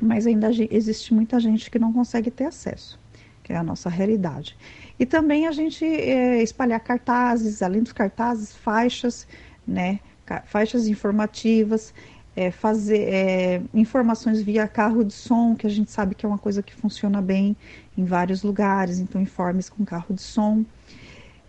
[0.00, 2.98] mas ainda existe muita gente que não consegue ter acesso,
[3.42, 4.56] que é a nossa realidade.
[4.98, 9.26] E também a gente é, espalhar cartazes, além dos cartazes, faixas,
[9.66, 10.00] né,
[10.46, 11.92] faixas informativas,
[12.34, 16.38] é, fazer é, informações via carro de som, que a gente sabe que é uma
[16.38, 17.56] coisa que funciona bem
[17.96, 20.64] em vários lugares, então informes com carro de som.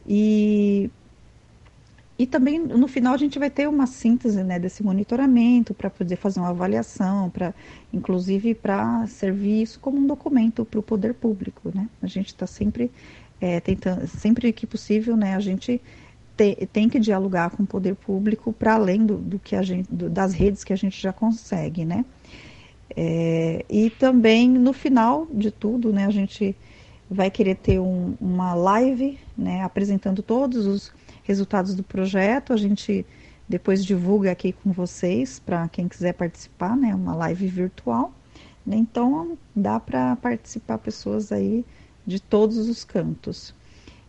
[0.07, 0.89] E,
[2.19, 6.15] e também no final a gente vai ter uma síntese né, desse monitoramento para poder
[6.15, 7.53] fazer uma avaliação, para
[7.93, 11.71] inclusive para servir isso como um documento para o poder público.
[11.73, 11.87] Né?
[12.01, 12.91] A gente está sempre
[13.39, 15.79] é, tentando, sempre que possível, né, a gente
[16.35, 19.87] te, tem que dialogar com o poder público para além do, do, que a gente,
[19.93, 22.03] do, das redes que a gente já consegue, né?
[22.95, 26.55] É, e também no final de tudo, né, a gente
[27.09, 30.91] vai querer ter um, uma live, né, apresentando todos os
[31.27, 32.53] resultados do projeto.
[32.53, 33.05] A gente
[33.47, 38.13] depois divulga aqui com vocês para quem quiser participar, né, uma live virtual.
[38.65, 41.65] Então dá para participar pessoas aí
[42.05, 43.53] de todos os cantos,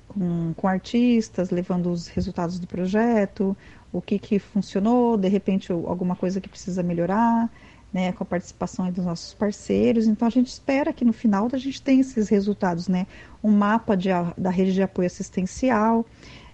[0.08, 3.56] com, com artistas, levando os resultados do projeto,
[3.92, 7.50] o que, que funcionou, de repente alguma coisa que precisa melhorar,
[7.92, 10.06] né, com a participação dos nossos parceiros.
[10.06, 13.06] Então a gente espera que no final a gente tenha esses resultados, né,
[13.42, 16.04] um mapa de, da rede de apoio assistencial,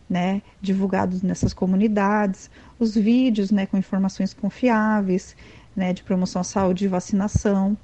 [0.09, 5.37] né, divulgados nessas comunidades, os vídeos, né, com informações confiáveis,
[5.75, 7.77] né, de promoção à saúde e vacinação.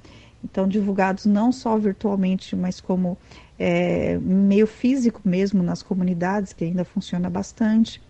[0.43, 3.17] Então divulgados não só virtualmente, mas como
[3.59, 8.01] é, meio físico mesmo nas comunidades, que ainda funciona bastante.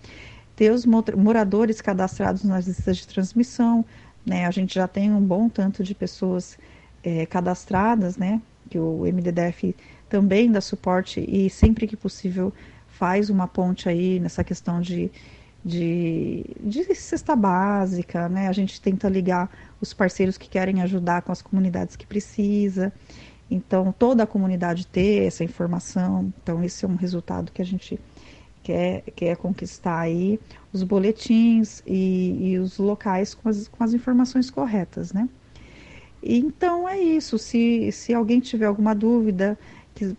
[0.55, 3.83] Ter os moradores cadastrados nas listas de transmissão,
[4.25, 4.45] né?
[4.45, 6.57] A gente já tem um bom tanto de pessoas
[7.03, 8.41] é, cadastradas, né?
[8.69, 9.75] Que o MDDF
[10.07, 12.53] também dá suporte e sempre que possível
[13.01, 15.09] faz uma ponte aí nessa questão de,
[15.65, 18.47] de, de cesta básica, né?
[18.47, 19.49] A gente tenta ligar
[19.81, 22.93] os parceiros que querem ajudar com as comunidades que precisa.
[23.49, 26.31] Então, toda a comunidade ter essa informação.
[26.43, 27.99] Então, esse é um resultado que a gente
[28.61, 30.39] quer, quer conquistar aí.
[30.71, 35.27] Os boletins e, e os locais com as, com as informações corretas, né?
[36.21, 37.39] Então, é isso.
[37.39, 39.57] Se, se alguém tiver alguma dúvida,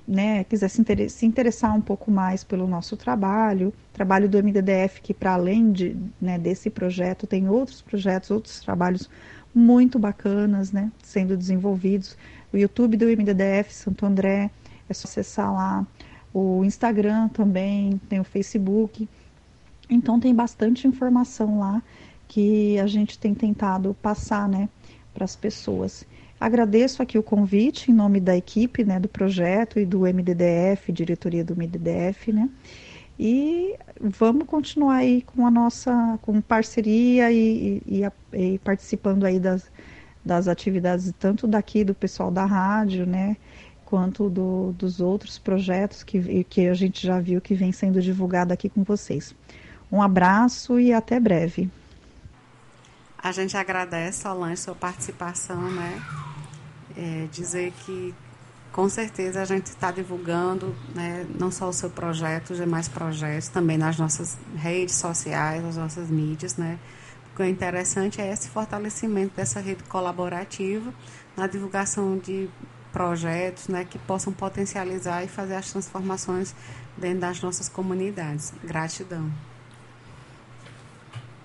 [0.06, 5.00] né, quiser se, inter se, interessar um pouco mais pelo nosso trabalho, trabalho do MDDF,
[5.00, 9.08] que para além de, né, desse projeto, tem outros projetos, outros trabalhos
[9.54, 12.16] muito bacanas, né, sendo desenvolvidos.
[12.52, 14.50] O YouTube do MDDF Santo André,
[14.88, 15.86] é só acessar lá.
[16.32, 19.08] O Instagram também, tem o Facebook.
[19.88, 21.82] Então tem bastante informação lá
[22.28, 24.68] que a gente tem tentado passar, né,
[25.12, 26.06] para as pessoas.
[26.42, 31.44] Agradeço aqui o convite em nome da equipe, né, do projeto e do MDDF, diretoria
[31.44, 32.50] do MDDF, né,
[33.16, 38.02] e vamos continuar aí com a nossa com parceria e, e,
[38.32, 39.70] e participando aí das,
[40.24, 43.36] das atividades tanto daqui do pessoal da rádio, né,
[43.84, 48.52] quanto do, dos outros projetos que, que a gente já viu que vem sendo divulgado
[48.52, 49.32] aqui com vocês.
[49.92, 51.70] Um abraço e até breve.
[53.22, 56.02] A gente agradece, Solange, sua participação, né?
[56.96, 58.14] É, dizer que
[58.72, 63.48] com certeza a gente está divulgando né, não só o seu projeto, os demais projetos,
[63.48, 66.78] também nas nossas redes sociais, nas nossas mídias, né?
[67.32, 70.92] O que é interessante é esse fortalecimento dessa rede colaborativa
[71.36, 72.48] na divulgação de
[72.92, 76.54] projetos né, que possam potencializar e fazer as transformações
[76.96, 78.52] dentro das nossas comunidades.
[78.62, 79.30] Gratidão.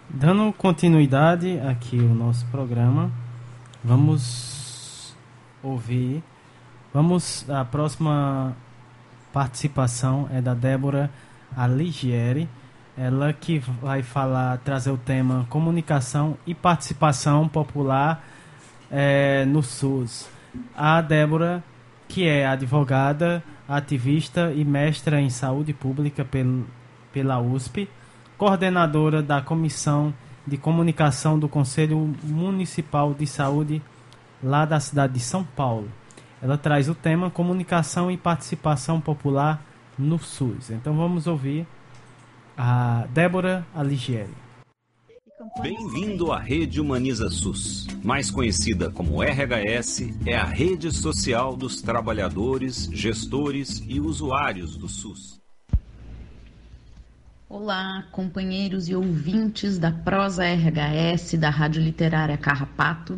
[0.10, 3.12] Dando continuidade aqui ao nosso programa,
[3.84, 5.16] vamos
[5.62, 6.24] ouvir
[6.94, 8.56] Vamos, a próxima
[9.32, 11.12] participação é da Débora
[11.56, 12.50] Aligieri,
[12.98, 18.26] ela que vai falar, trazer o tema comunicação e participação popular
[18.90, 20.28] é, no SUS.
[20.76, 21.64] A Débora,
[22.08, 26.64] que é advogada, ativista e mestra em saúde pública pel,
[27.14, 27.88] pela USP,
[28.38, 30.14] coordenadora da Comissão
[30.46, 33.82] de Comunicação do Conselho Municipal de Saúde
[34.44, 35.90] lá da cidade de São Paulo
[36.42, 39.64] ela traz o tema comunicação e participação popular
[39.98, 40.70] no SUS.
[40.70, 41.66] Então vamos ouvir
[42.56, 44.34] a Débora Aligieri.
[45.62, 47.88] Bem-vindo à Rede Humaniza SUS.
[48.04, 55.40] Mais conhecida como RHS, é a rede social dos trabalhadores, gestores e usuários do SUS.
[57.50, 63.18] Olá, companheiros e ouvintes da Prosa RHS da Rádio Literária Carrapato.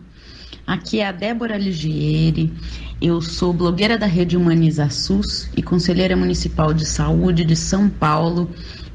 [0.68, 2.54] Aqui é a Débora Ligieri,
[3.02, 8.52] eu sou blogueira da Rede Humaniza SUS e conselheira municipal de saúde de São Paulo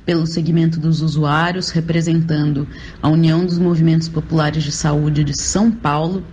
[0.07, 2.69] pelo segmento dos usuários, representando
[3.03, 6.25] a União dos Movimentos Populares de Saúde de São Paulo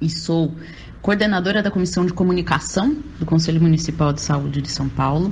[0.00, 0.54] e sou
[1.02, 5.30] coordenadora da Comissão de Comunicação do Conselho Municipal de Saúde de São Paulo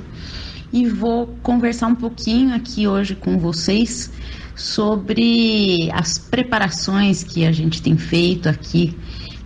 [0.71, 4.11] e vou conversar um pouquinho aqui hoje com vocês
[4.55, 8.97] sobre as preparações que a gente tem feito aqui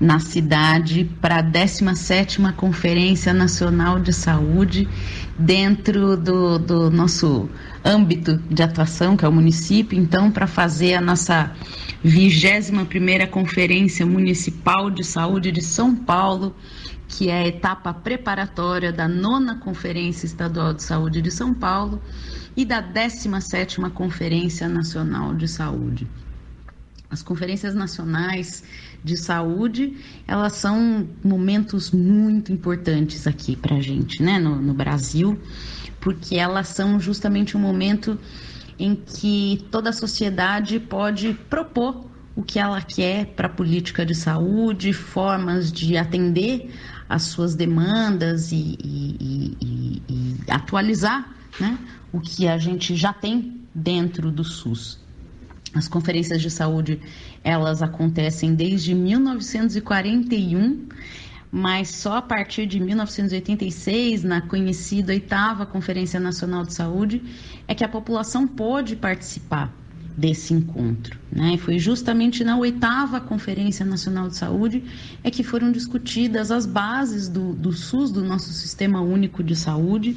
[0.02, 4.90] na cidade para a 17ª Conferência Nacional de Saúde
[5.38, 7.48] dentro do, do nosso
[7.86, 11.52] âmbito de atuação, que é o município, então, para fazer a nossa
[12.04, 16.56] 21ª Conferência Municipal de Saúde de São Paulo,
[17.12, 22.02] que é a etapa preparatória da nona Conferência Estadual de Saúde de São Paulo,
[22.56, 26.08] e da 17ª Conferência Nacional de Saúde.
[27.10, 28.64] As conferências nacionais
[29.04, 35.38] de saúde, elas são momentos muito importantes aqui para a gente, né, no, no Brasil,
[36.00, 38.18] porque elas são justamente um momento
[38.80, 44.16] em que toda a sociedade pode propor o que ela quer para a política de
[44.16, 46.72] saúde, formas de atender
[47.12, 51.30] às suas demandas e, e, e, e atualizar
[51.60, 51.78] né,
[52.10, 54.98] o que a gente já tem dentro do SUS.
[55.76, 57.02] As conferências de saúde,
[57.44, 60.88] elas acontecem desde 1941,
[61.52, 67.22] mas só a partir de 1986, na conhecida oitava Conferência Nacional de Saúde,
[67.68, 69.81] é que a população pôde participar
[70.18, 71.20] desse encontro.
[71.32, 71.56] Né?
[71.56, 74.84] E foi justamente na oitava Conferência Nacional de Saúde
[75.24, 80.16] é que foram discutidas as bases do, do SUS, do nosso Sistema Único de Saúde,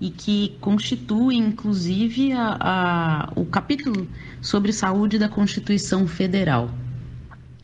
[0.00, 4.08] e que constitui, inclusive, a, a, o capítulo
[4.40, 6.70] sobre saúde da Constituição Federal.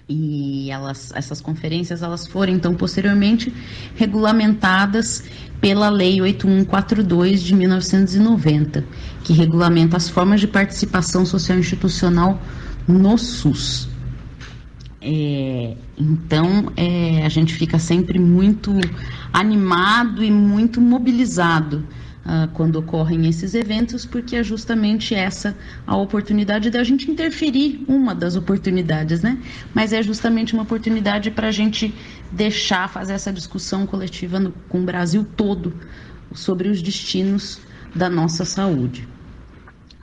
[0.09, 3.53] E elas, essas conferências elas foram então posteriormente
[3.95, 5.23] regulamentadas
[5.61, 8.85] pela Lei 8142 de 1990,
[9.23, 12.41] que regulamenta as formas de participação social institucional
[12.87, 13.89] no SUS.
[15.01, 18.73] É, então, é, a gente fica sempre muito
[19.33, 21.85] animado e muito mobilizado
[22.29, 25.57] uh, quando ocorrem esses eventos, porque é justamente essa
[25.87, 29.39] a oportunidade da gente interferir, uma das oportunidades, né?
[29.75, 31.93] Mas é justamente uma oportunidade para a gente
[32.31, 35.73] deixar fazer essa discussão coletiva no, com o Brasil todo
[36.33, 37.61] sobre os destinos
[37.95, 39.09] da nossa saúde.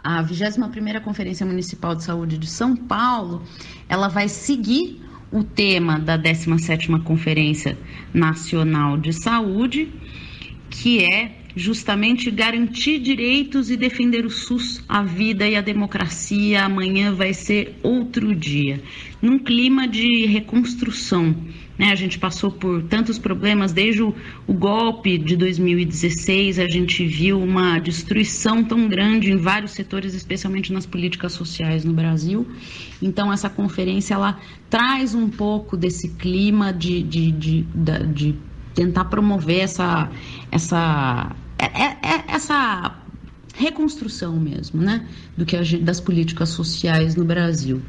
[0.04, 3.44] A 21ª Conferência Municipal de Saúde de São Paulo,
[3.88, 7.78] ela vai seguir o tema da 17ª Conferência
[8.14, 9.92] Nacional de Saúde,
[10.70, 16.66] que é justamente garantir direitos e defender o SUS, a vida e a democracia.
[16.66, 18.82] Amanhã vai ser outro dia,
[19.22, 21.36] num clima de reconstrução.
[21.78, 21.92] Né?
[21.92, 24.14] A gente passou por tantos problemas, desde o,
[24.48, 30.72] o golpe de 2016, a gente viu uma destruição tão grande em vários setores, especialmente
[30.72, 32.48] nas políticas sociais no Brasil.
[33.02, 38.36] Então, essa conferência ela traz um pouco desse clima de, de, de, de, de
[38.74, 40.10] tentar promover essa,
[40.52, 42.96] essa é, é, é essa
[43.56, 47.82] reconstrução mesmo, né, do que das políticas sociais no Brasil.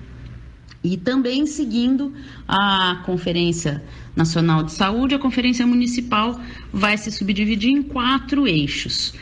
[0.85, 2.13] E também seguindo
[2.47, 3.83] a Conferência
[4.15, 6.41] Nacional de Saúde, a Conferência Municipal
[6.73, 9.13] vai se subdividir em quatro eixos.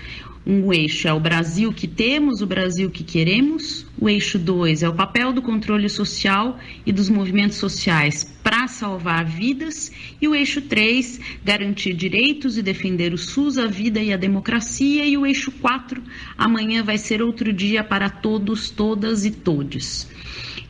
[0.46, 3.86] Um eixo é o Brasil que temos, o Brasil que queremos.
[3.98, 9.24] O eixo 2 é o papel do controle social e dos movimentos sociais para salvar
[9.24, 9.90] vidas.
[10.20, 15.06] E o eixo 3, garantir direitos e defender o SUS, a vida e a democracia.
[15.06, 16.02] E o eixo 4,
[16.36, 20.06] amanhã vai ser outro dia para todos, todas e todes.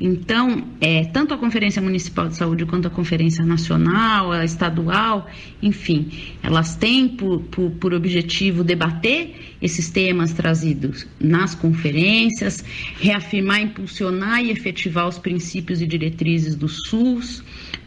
[0.01, 5.29] Então, é, tanto a Conferência Municipal de Saúde quanto a Conferência Nacional, a estadual,
[5.63, 6.11] enfim,
[6.43, 12.65] elas têm por, por, por objetivo debater esses temas trazidos nas conferências,
[13.01, 17.43] reafirmar, impulsionar e efetivar os princípios e diretrizes do SUS,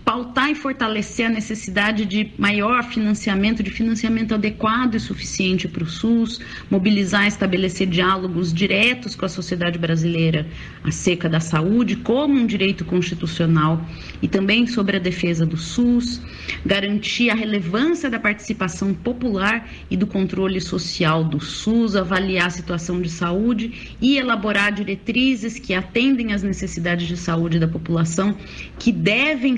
[0.08, 5.86] pautar e fortalecer a necessidade de maior financiamento, de financiamento adequado e suficiente para o
[5.86, 6.40] SUS,
[6.72, 10.48] mobilizar e estabelecer diálogos diretos com a sociedade brasileira
[10.82, 13.86] acerca da saúde como um direito constitucional
[14.22, 16.22] e também sobre a defesa do SUS,
[16.66, 23.02] garantir a relevância da participação popular e do controle social do SUS, avaliar a situação
[23.02, 28.38] de saúde e elaborar diretrizes que atendem às necessidades de saúde da população
[28.80, 29.58] que devem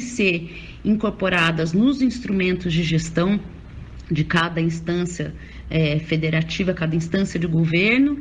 [0.84, 3.40] incorporadas nos instrumentos de gestão
[4.12, 5.34] de cada instância
[5.70, 8.18] é, federativa, cada instância de governo,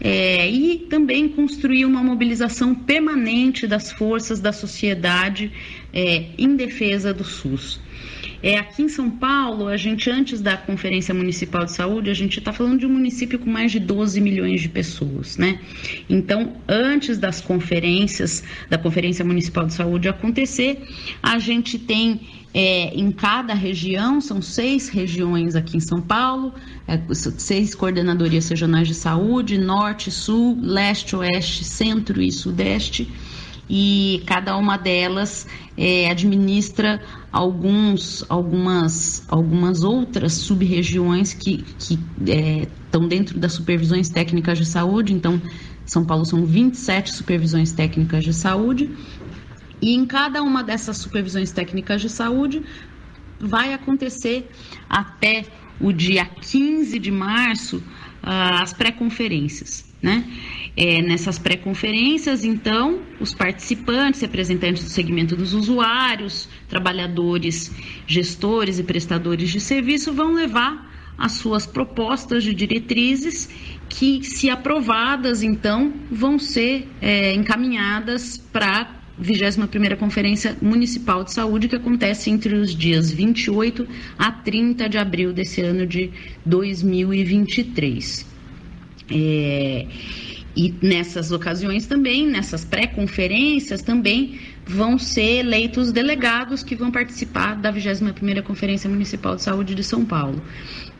[0.00, 5.50] é, e também construir uma mobilização permanente das forças da sociedade
[5.92, 7.80] é, em defesa do SUS.
[8.42, 12.40] É, aqui em São Paulo, a gente, antes da Conferência Municipal de Saúde, a gente
[12.40, 15.60] está falando de um município com mais de 12 milhões de pessoas, né?
[16.10, 20.82] Então, antes das conferências, da Conferência Municipal de Saúde acontecer,
[21.22, 22.20] a gente tem
[22.52, 26.52] é, em cada região, são seis regiões aqui em São Paulo,
[26.88, 33.08] é, seis coordenadorias regionais de saúde, norte, sul, leste, oeste, centro e sudeste
[33.74, 35.46] e cada uma delas
[35.78, 37.00] é, administra
[37.32, 45.14] alguns, algumas, algumas outras sub-regiões que, que é, estão dentro das supervisões técnicas de saúde.
[45.14, 45.40] Então,
[45.86, 48.90] São Paulo são 27 supervisões técnicas de saúde.
[49.80, 52.62] E em cada uma dessas supervisões técnicas de saúde
[53.40, 54.50] vai acontecer
[54.86, 55.46] até
[55.80, 57.82] o dia 15 de março
[58.22, 59.91] as pré-conferências.
[60.02, 60.24] Né?
[60.76, 67.70] É, nessas pré-conferências, então, os participantes, representantes do segmento dos usuários, trabalhadores,
[68.06, 73.48] gestores e prestadores de serviço vão levar as suas propostas de diretrizes
[73.88, 81.68] que, se aprovadas, então, vão ser é, encaminhadas para a 21ª Conferência Municipal de Saúde,
[81.68, 83.86] que acontece entre os dias 28
[84.18, 86.10] a 30 de abril desse ano de
[86.44, 88.31] 2023.
[89.14, 89.86] É,
[90.54, 97.72] e nessas ocasiões também, nessas pré-conferências também, vão ser eleitos delegados que vão participar da
[97.72, 100.42] 21ª Conferência Municipal de Saúde de São Paulo.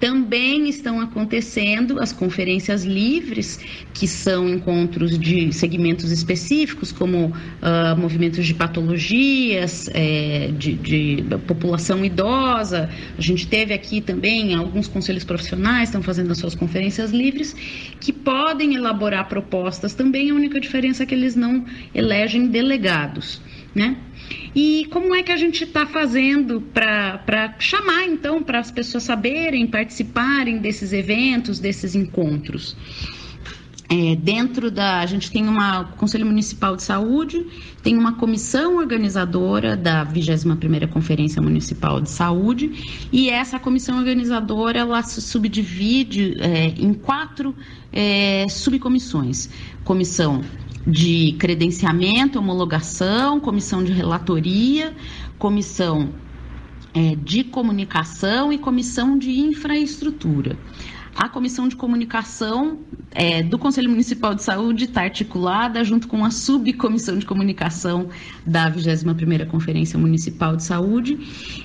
[0.02, 3.60] Também estão acontecendo as conferências livres,
[3.94, 12.04] que são encontros de segmentos específicos, como uh, movimentos de patologias, é, de, de, população
[12.04, 12.90] idosa.
[13.16, 17.54] A gente teve aqui também alguns conselhos profissionais estão fazendo as suas conferências livres,
[18.00, 20.30] que podem elaborar propostas também.
[20.30, 21.64] A única diferença é que eles não
[21.94, 23.40] elegem delegados.
[23.72, 23.96] Né?
[24.54, 29.66] E como é que a gente está fazendo para chamar, então, para as pessoas saberem,
[29.66, 32.76] participarem desses eventos, desses encontros?
[33.88, 35.00] É, dentro da.
[35.00, 37.46] A gente tem uma Conselho Municipal de Saúde,
[37.82, 40.56] tem uma comissão organizadora da 21
[40.88, 47.54] Conferência Municipal de Saúde, e essa comissão organizadora ela se subdivide é, em quatro
[47.92, 49.50] é, subcomissões:
[49.84, 50.42] comissão
[50.86, 54.94] de credenciamento, homologação, comissão de relatoria,
[55.38, 56.12] comissão
[56.94, 60.58] é, de comunicação e comissão de infraestrutura.
[61.14, 62.80] A comissão de comunicação
[63.14, 68.08] é, do Conselho Municipal de Saúde está articulada junto com a subcomissão de comunicação
[68.46, 71.18] da 21ª Conferência Municipal de Saúde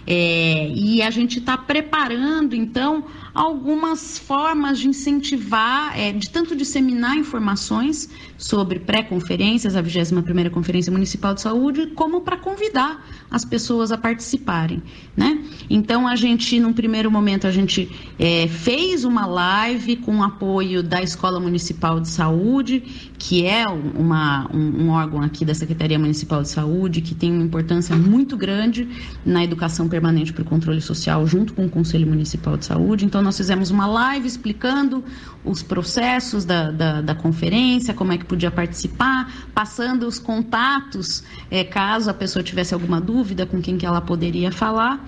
[0.05, 7.15] é, e a gente está preparando, então, algumas formas de incentivar, é, de tanto disseminar
[7.15, 13.97] informações sobre pré-conferências, a 21ª Conferência Municipal de Saúde, como para convidar as pessoas a
[13.97, 14.81] participarem,
[15.15, 15.43] né?
[15.69, 21.01] Então, a gente, num primeiro momento, a gente é, fez uma live com apoio da
[21.01, 26.49] Escola Municipal de Saúde, que é uma, um, um órgão aqui da Secretaria Municipal de
[26.49, 28.87] Saúde, que tem uma importância muito grande
[29.25, 33.05] na educação permanente para o controle social, junto com o Conselho Municipal de Saúde.
[33.05, 35.03] Então, nós fizemos uma live explicando
[35.43, 41.63] os processos da, da, da conferência, como é que podia participar, passando os contatos, é,
[41.63, 45.07] caso a pessoa tivesse alguma dúvida com quem que ela poderia falar.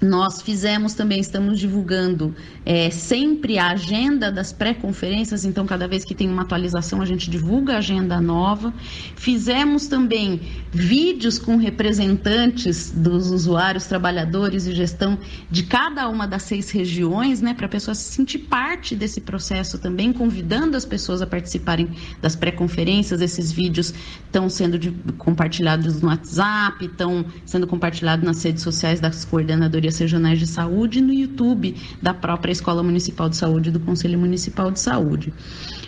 [0.00, 6.14] Nós fizemos também, estamos divulgando é, sempre a agenda das pré-conferências, então cada vez que
[6.14, 8.72] tem uma atualização a gente divulga a agenda nova.
[9.14, 10.40] Fizemos também
[10.72, 15.18] vídeos com representantes dos usuários, trabalhadores e gestão
[15.50, 19.78] de cada uma das seis regiões, né, para a pessoa se sentir parte desse processo
[19.78, 21.90] também, convidando as pessoas a participarem
[22.22, 23.20] das pré-conferências.
[23.20, 23.92] Esses vídeos
[24.24, 29.98] estão sendo de, compartilhados no WhatsApp, estão sendo compartilhados nas redes sociais das coordenadorias secretarias
[29.98, 34.80] regionais de saúde no YouTube da própria Escola Municipal de Saúde do Conselho Municipal de
[34.80, 35.32] Saúde.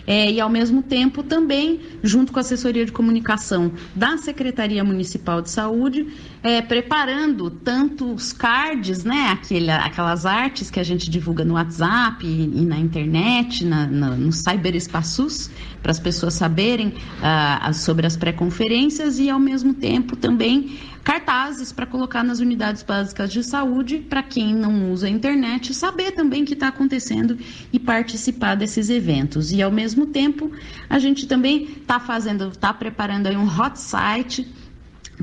[0.06, 5.40] É, e ao mesmo tempo também, junto com a assessoria de comunicação da Secretaria Municipal
[5.40, 6.06] de Saúde,
[6.42, 12.26] é, preparando tanto os cards, né, aquele, aquelas artes que a gente divulga no WhatsApp
[12.26, 15.50] e, e na internet, na, na, no cyberespaços,
[15.80, 21.84] para as pessoas saberem ah, sobre as pré-conferências e ao mesmo tempo também cartazes para
[21.84, 26.46] colocar nas unidades básicas de saúde para quem não usa a internet saber também o
[26.46, 27.36] que está acontecendo
[27.72, 29.52] e participar desses eventos.
[29.52, 30.52] E ao mesmo tempo
[30.88, 34.46] a gente também está fazendo, está preparando aí um hot site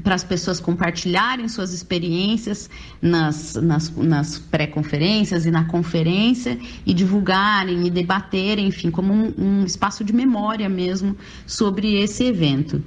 [0.03, 2.69] para as pessoas compartilharem suas experiências
[3.01, 9.65] nas, nas, nas pré-conferências e na conferência e divulgarem e debaterem, enfim, como um, um
[9.65, 12.81] espaço de memória mesmo sobre esse evento.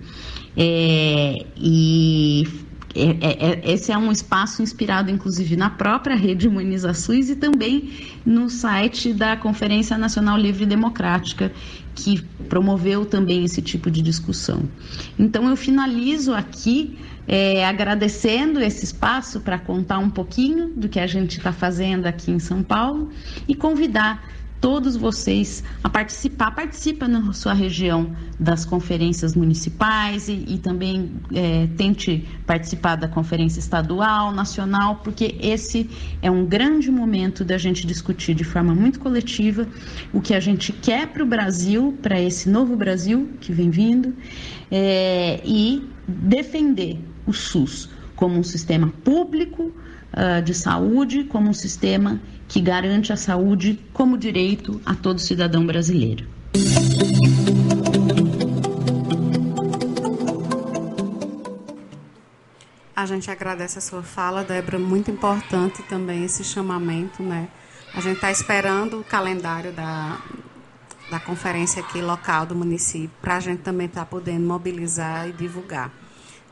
[0.57, 2.47] É, e
[2.95, 6.49] é, é, é, esse é um espaço inspirado, inclusive, na própria rede
[6.95, 7.91] SUS e também
[8.25, 11.53] no site da Conferência Nacional Livre e Democrática,
[11.95, 14.63] que promoveu também esse tipo de discussão.
[15.19, 21.07] Então, eu finalizo aqui é, agradecendo esse espaço para contar um pouquinho do que a
[21.07, 23.11] gente está fazendo aqui em São Paulo
[23.47, 24.23] e convidar
[24.63, 26.53] todos vocês a participar.
[26.53, 33.59] Participa na sua região das conferências municipais e, e também é, tente participar da conferência
[33.59, 35.91] estadual, nacional, porque esse
[36.23, 39.67] é um grande momento da gente discutir de forma muito coletiva
[40.13, 44.15] o que a gente quer para o Brasil, para esse novo Brasil que vem vindo,
[44.71, 49.73] é, e defender o SUS como um sistema público
[50.13, 52.21] uh, de saúde, como um sistema
[52.53, 56.27] que garante a saúde como direito a todo cidadão brasileiro.
[62.95, 67.49] A gente agradece a sua fala, Débora, muito importante também esse chamamento, né?
[67.95, 70.21] A gente está esperando o calendário da,
[71.11, 75.33] da conferência aqui local do município para a gente também estar tá podendo mobilizar e
[75.33, 75.91] divulgar.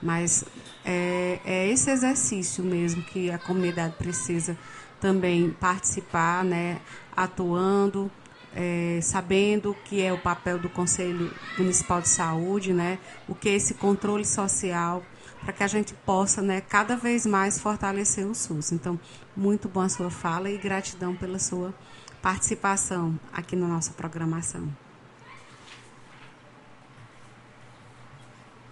[0.03, 0.47] Mas
[0.83, 4.57] é, é esse exercício mesmo que a comunidade precisa
[5.01, 6.81] também participar, né,
[7.17, 8.11] atuando,
[8.55, 12.99] é, sabendo o que é o papel do Conselho Municipal de Saúde, né,
[13.29, 15.03] o que é esse controle social,
[15.41, 18.73] para que a gente possa né, cada vez mais fortalecer o SUS.
[18.73, 19.01] Então,
[19.37, 21.75] muito boa a sua fala e gratidão pela sua
[22.21, 24.69] participação aqui na nossa programação.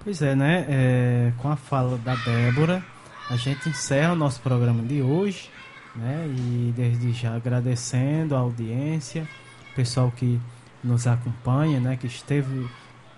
[0.05, 0.67] Pois é, né?
[0.69, 2.85] É, com a fala da Débora,
[3.29, 5.51] a gente encerra o nosso programa de hoje
[5.99, 6.27] né?
[6.29, 9.29] E desde já agradecendo a audiência,
[9.75, 10.41] pessoal que
[10.83, 11.97] nos acompanha, né?
[11.97, 12.69] Que esteve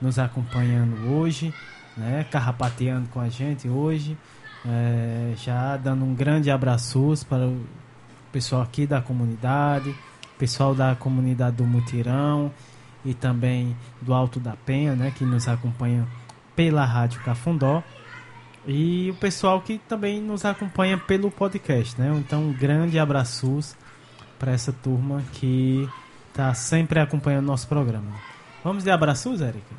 [0.00, 1.54] nos acompanhando hoje,
[1.96, 2.24] né?
[2.30, 4.16] Carrapateando com a gente hoje,
[4.62, 7.64] É, já dando um grande abraço para o
[8.30, 9.94] pessoal aqui da comunidade,
[10.38, 12.52] pessoal da comunidade do Mutirão
[13.02, 16.06] e também do Alto da Penha, né, que nos acompanha
[16.54, 17.82] pela Rádio Cafundó.
[18.72, 22.14] E o pessoal que também nos acompanha pelo podcast, né?
[22.16, 23.74] Então, um grande abraços
[24.38, 25.88] para essa turma que
[26.28, 28.12] está sempre acompanhando nosso programa.
[28.62, 29.74] Vamos de abraços, Érica?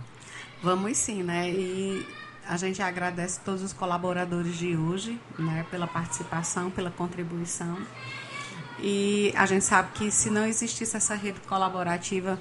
[0.61, 1.49] Vamos sim, né?
[1.49, 2.05] E
[2.45, 7.77] a gente agradece todos os colaboradores de hoje, né, pela participação, pela contribuição.
[8.77, 12.38] E a gente sabe que se não existisse essa rede colaborativa,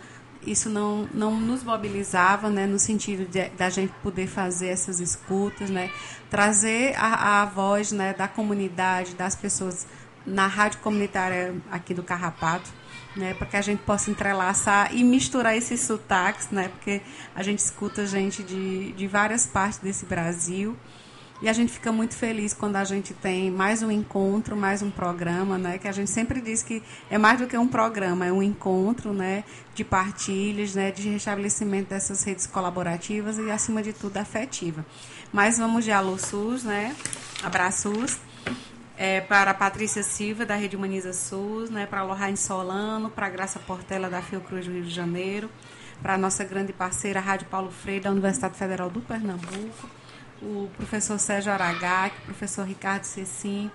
[0.47, 5.91] isso não, não nos mobilizava, né, no sentido da gente poder fazer essas escutas, né,
[6.29, 9.87] trazer a, a voz, né, da comunidade, das pessoas
[10.27, 12.71] na rádio comunitária aqui do Carrapato,
[13.17, 17.03] né, para que a gente possa entrelaçar e misturar esses sotaques, né, porque
[17.35, 20.77] a gente escuta gente de, de várias partes desse Brasil.
[21.43, 24.91] E a gente fica muito feliz quando a gente tem mais um encontro, mais um
[24.91, 25.79] programa, né?
[25.79, 29.15] Que a gente sempre diz que é mais do que um programa, é um encontro,
[29.15, 29.43] né?
[29.75, 30.91] De partilhas, né?
[30.91, 34.85] De restabelecimento dessas redes colaborativas e, acima de tudo, afetiva.
[35.33, 36.95] Mas vamos de alô SUS, né?
[37.43, 38.19] Abraços.
[38.99, 41.87] É, para a Patrícia Silva, da Rede Humaniza SUS, né?
[41.87, 45.49] Para a Lorraine Solano, para a Graça Portela, da Fiocruz do Rio de Janeiro,
[46.03, 49.89] para a nossa grande parceira, a Rádio Paulo Freire, da Universidade Federal do Pernambuco,
[50.43, 53.71] o professor Sérgio Aragá, o professor Ricardo Cecim,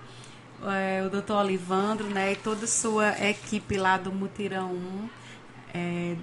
[0.64, 5.08] é, o doutor Olivandro, né, e toda a sua equipe lá do Mutirão 1,
[5.74, 6.16] é,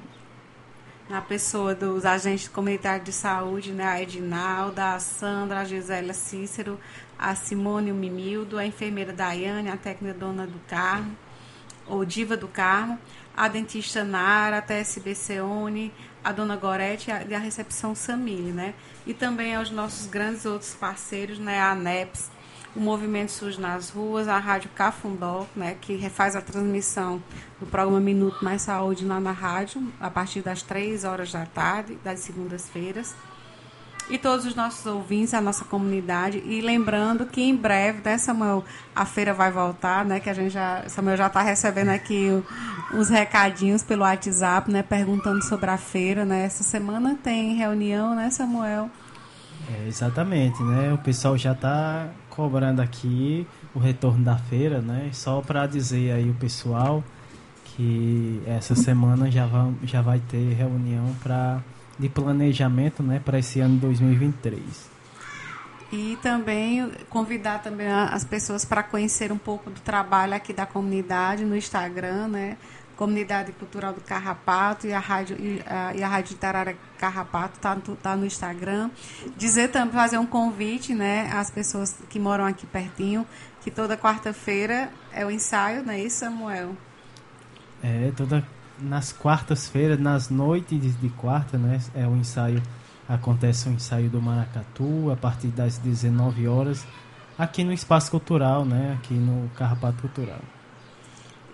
[1.10, 6.80] na pessoa dos agentes comunitários de saúde, né, a Edinalda, a Sandra, a Gisela Cícero,
[7.18, 11.16] a Simone o Mimildo, a enfermeira Daiane, a técnica Dona do Carmo,
[11.88, 12.98] ou Diva do Carmo,
[13.36, 15.94] a dentista Nara, a TSB One,
[16.24, 18.74] a Dona Gorete e a, a recepção Samile, né?
[19.06, 22.30] E também aos nossos grandes outros parceiros, né, a ANEPS,
[22.76, 27.22] o Movimento SUS nas Ruas, a Rádio Cafundó, né, que refaz a transmissão
[27.60, 31.98] do programa Minuto Mais Saúde lá na rádio, a partir das três horas da tarde,
[32.04, 33.14] das segundas-feiras.
[34.10, 36.44] E todos os nossos ouvintes, a nossa comunidade.
[36.46, 38.64] E lembrando que em breve, né, Samuel,
[38.96, 40.20] a feira vai voltar, né?
[40.20, 40.84] Que a gente já.
[40.88, 42.30] Samuel já está recebendo aqui
[42.94, 44.84] os recadinhos pelo WhatsApp, né?
[44.84, 46.44] Perguntando sobre a feira, né?
[46.44, 48.90] Essa semana tem reunião, né, Samuel?
[49.72, 50.94] É, exatamente, né?
[50.94, 55.10] O pessoal já está cobrando aqui o retorno da feira, né?
[55.14, 57.04] Só para dizer aí o pessoal
[57.64, 61.62] que essa semana já vai, já vai ter reunião para
[61.98, 64.94] de planejamento, né, para esse ano 2023.
[65.92, 71.46] E também convidar também as pessoas para conhecer um pouco do trabalho aqui da comunidade
[71.46, 72.58] no Instagram, né?
[72.96, 77.76] Comunidade Cultural do Carrapato e a Rádio, e a, e a Rádio Literária Carrapato está
[78.02, 78.90] tá no Instagram.
[79.38, 83.26] Dizer também, fazer um convite né, às pessoas que moram aqui pertinho,
[83.62, 86.76] que toda quarta-feira é o ensaio, não é isso, Samuel?
[87.84, 88.44] É, toda
[88.80, 91.80] nas quartas-feiras, nas noites de quarta, né?
[91.96, 92.62] É o ensaio,
[93.08, 96.86] acontece o ensaio do Maracatu a partir das 19 horas,
[97.38, 98.98] aqui no Espaço Cultural, né?
[99.00, 100.42] Aqui no Carrapato Cultural.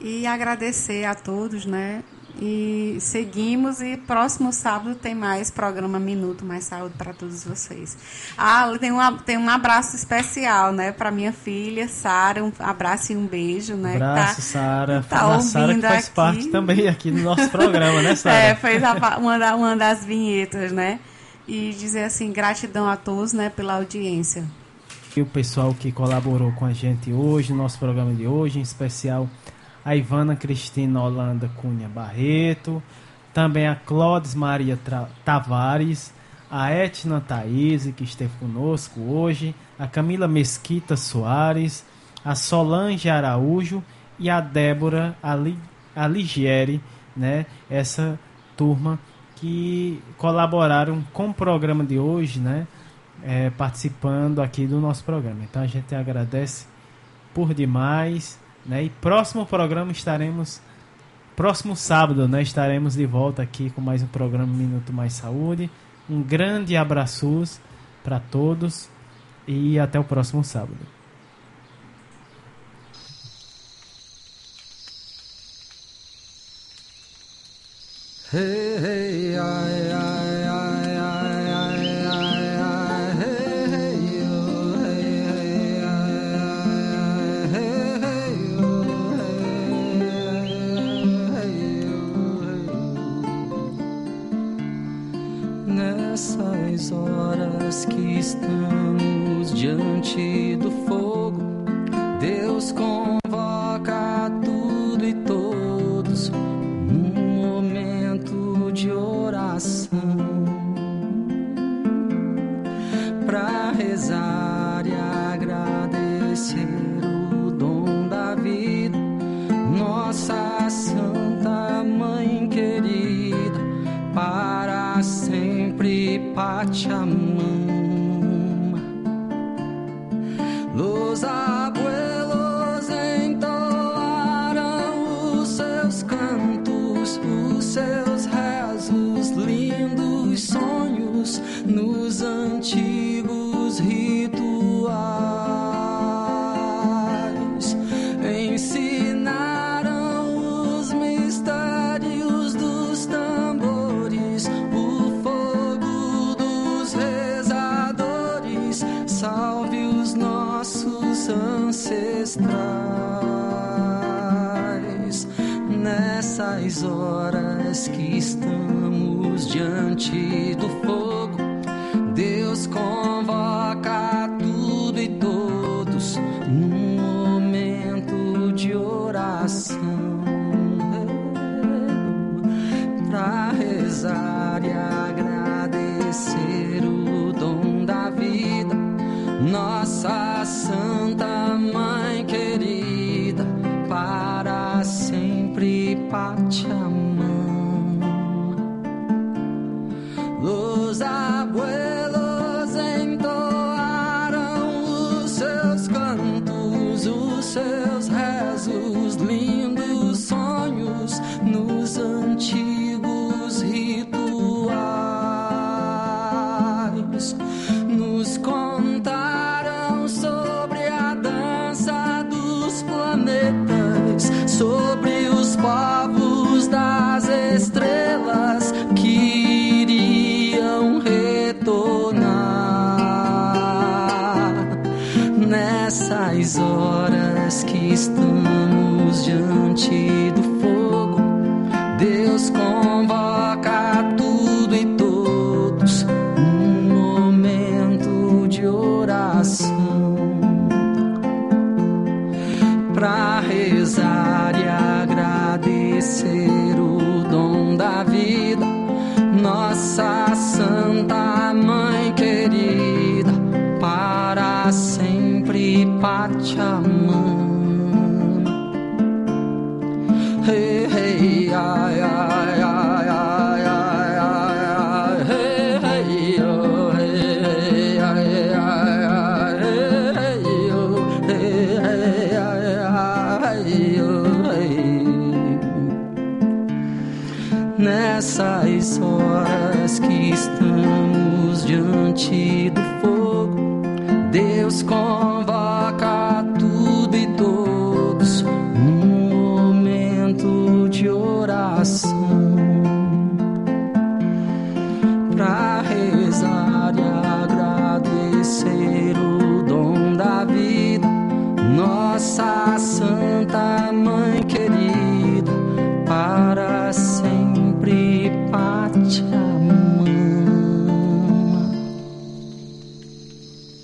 [0.02, 2.04] E agradecer a todos, né?
[2.42, 7.98] E seguimos e próximo sábado tem mais programa Minuto Mais Saúde para todos vocês.
[8.38, 13.18] Ah, tem um, tem um abraço especial, né, para minha filha, Sara, um abraço e
[13.18, 13.96] um beijo, né?
[13.96, 15.06] Abraço, tá, Sara.
[15.08, 16.16] Tá Sara que faz aqui.
[16.16, 18.36] parte também aqui do nosso programa, né, Sara?
[18.36, 21.00] É, fez a, uma, uma das vinhetas, né?
[21.48, 24.46] E dizer assim, gratidão a todos, né, pela audiência.
[25.16, 28.62] E o pessoal que colaborou com a gente hoje, no nosso programa de hoje, em
[28.62, 29.28] especial
[29.84, 32.82] a Ivana Cristina Holanda Cunha Barreto,
[33.34, 36.14] também a Clodes Maria Tra Tavares,
[36.50, 41.86] a Etna Thaís, que esteve conosco hoje, a Camila Mesquita Soares,
[42.26, 43.84] a Solange Araújo
[44.18, 45.16] e a Débora
[45.96, 46.82] Aligieri,
[47.16, 47.46] né?
[47.70, 48.20] Essa
[48.58, 49.00] turma
[49.36, 52.68] que colaboraram com o programa de hoje, né?
[53.24, 55.44] É, participando aqui do nosso programa.
[55.44, 56.66] Então a gente agradece
[57.34, 58.40] por demais
[58.70, 58.84] né?
[58.84, 60.62] E próximo programa estaremos.
[61.36, 62.42] Próximo sábado, né?
[62.42, 65.70] Estaremos de volta aqui com mais um programa Minuto Mais Saúde.
[66.10, 67.44] Um grande abraço
[68.04, 68.90] para todos
[69.48, 70.78] e até o próximo sábado.
[78.32, 79.69] Hey, hey, ai,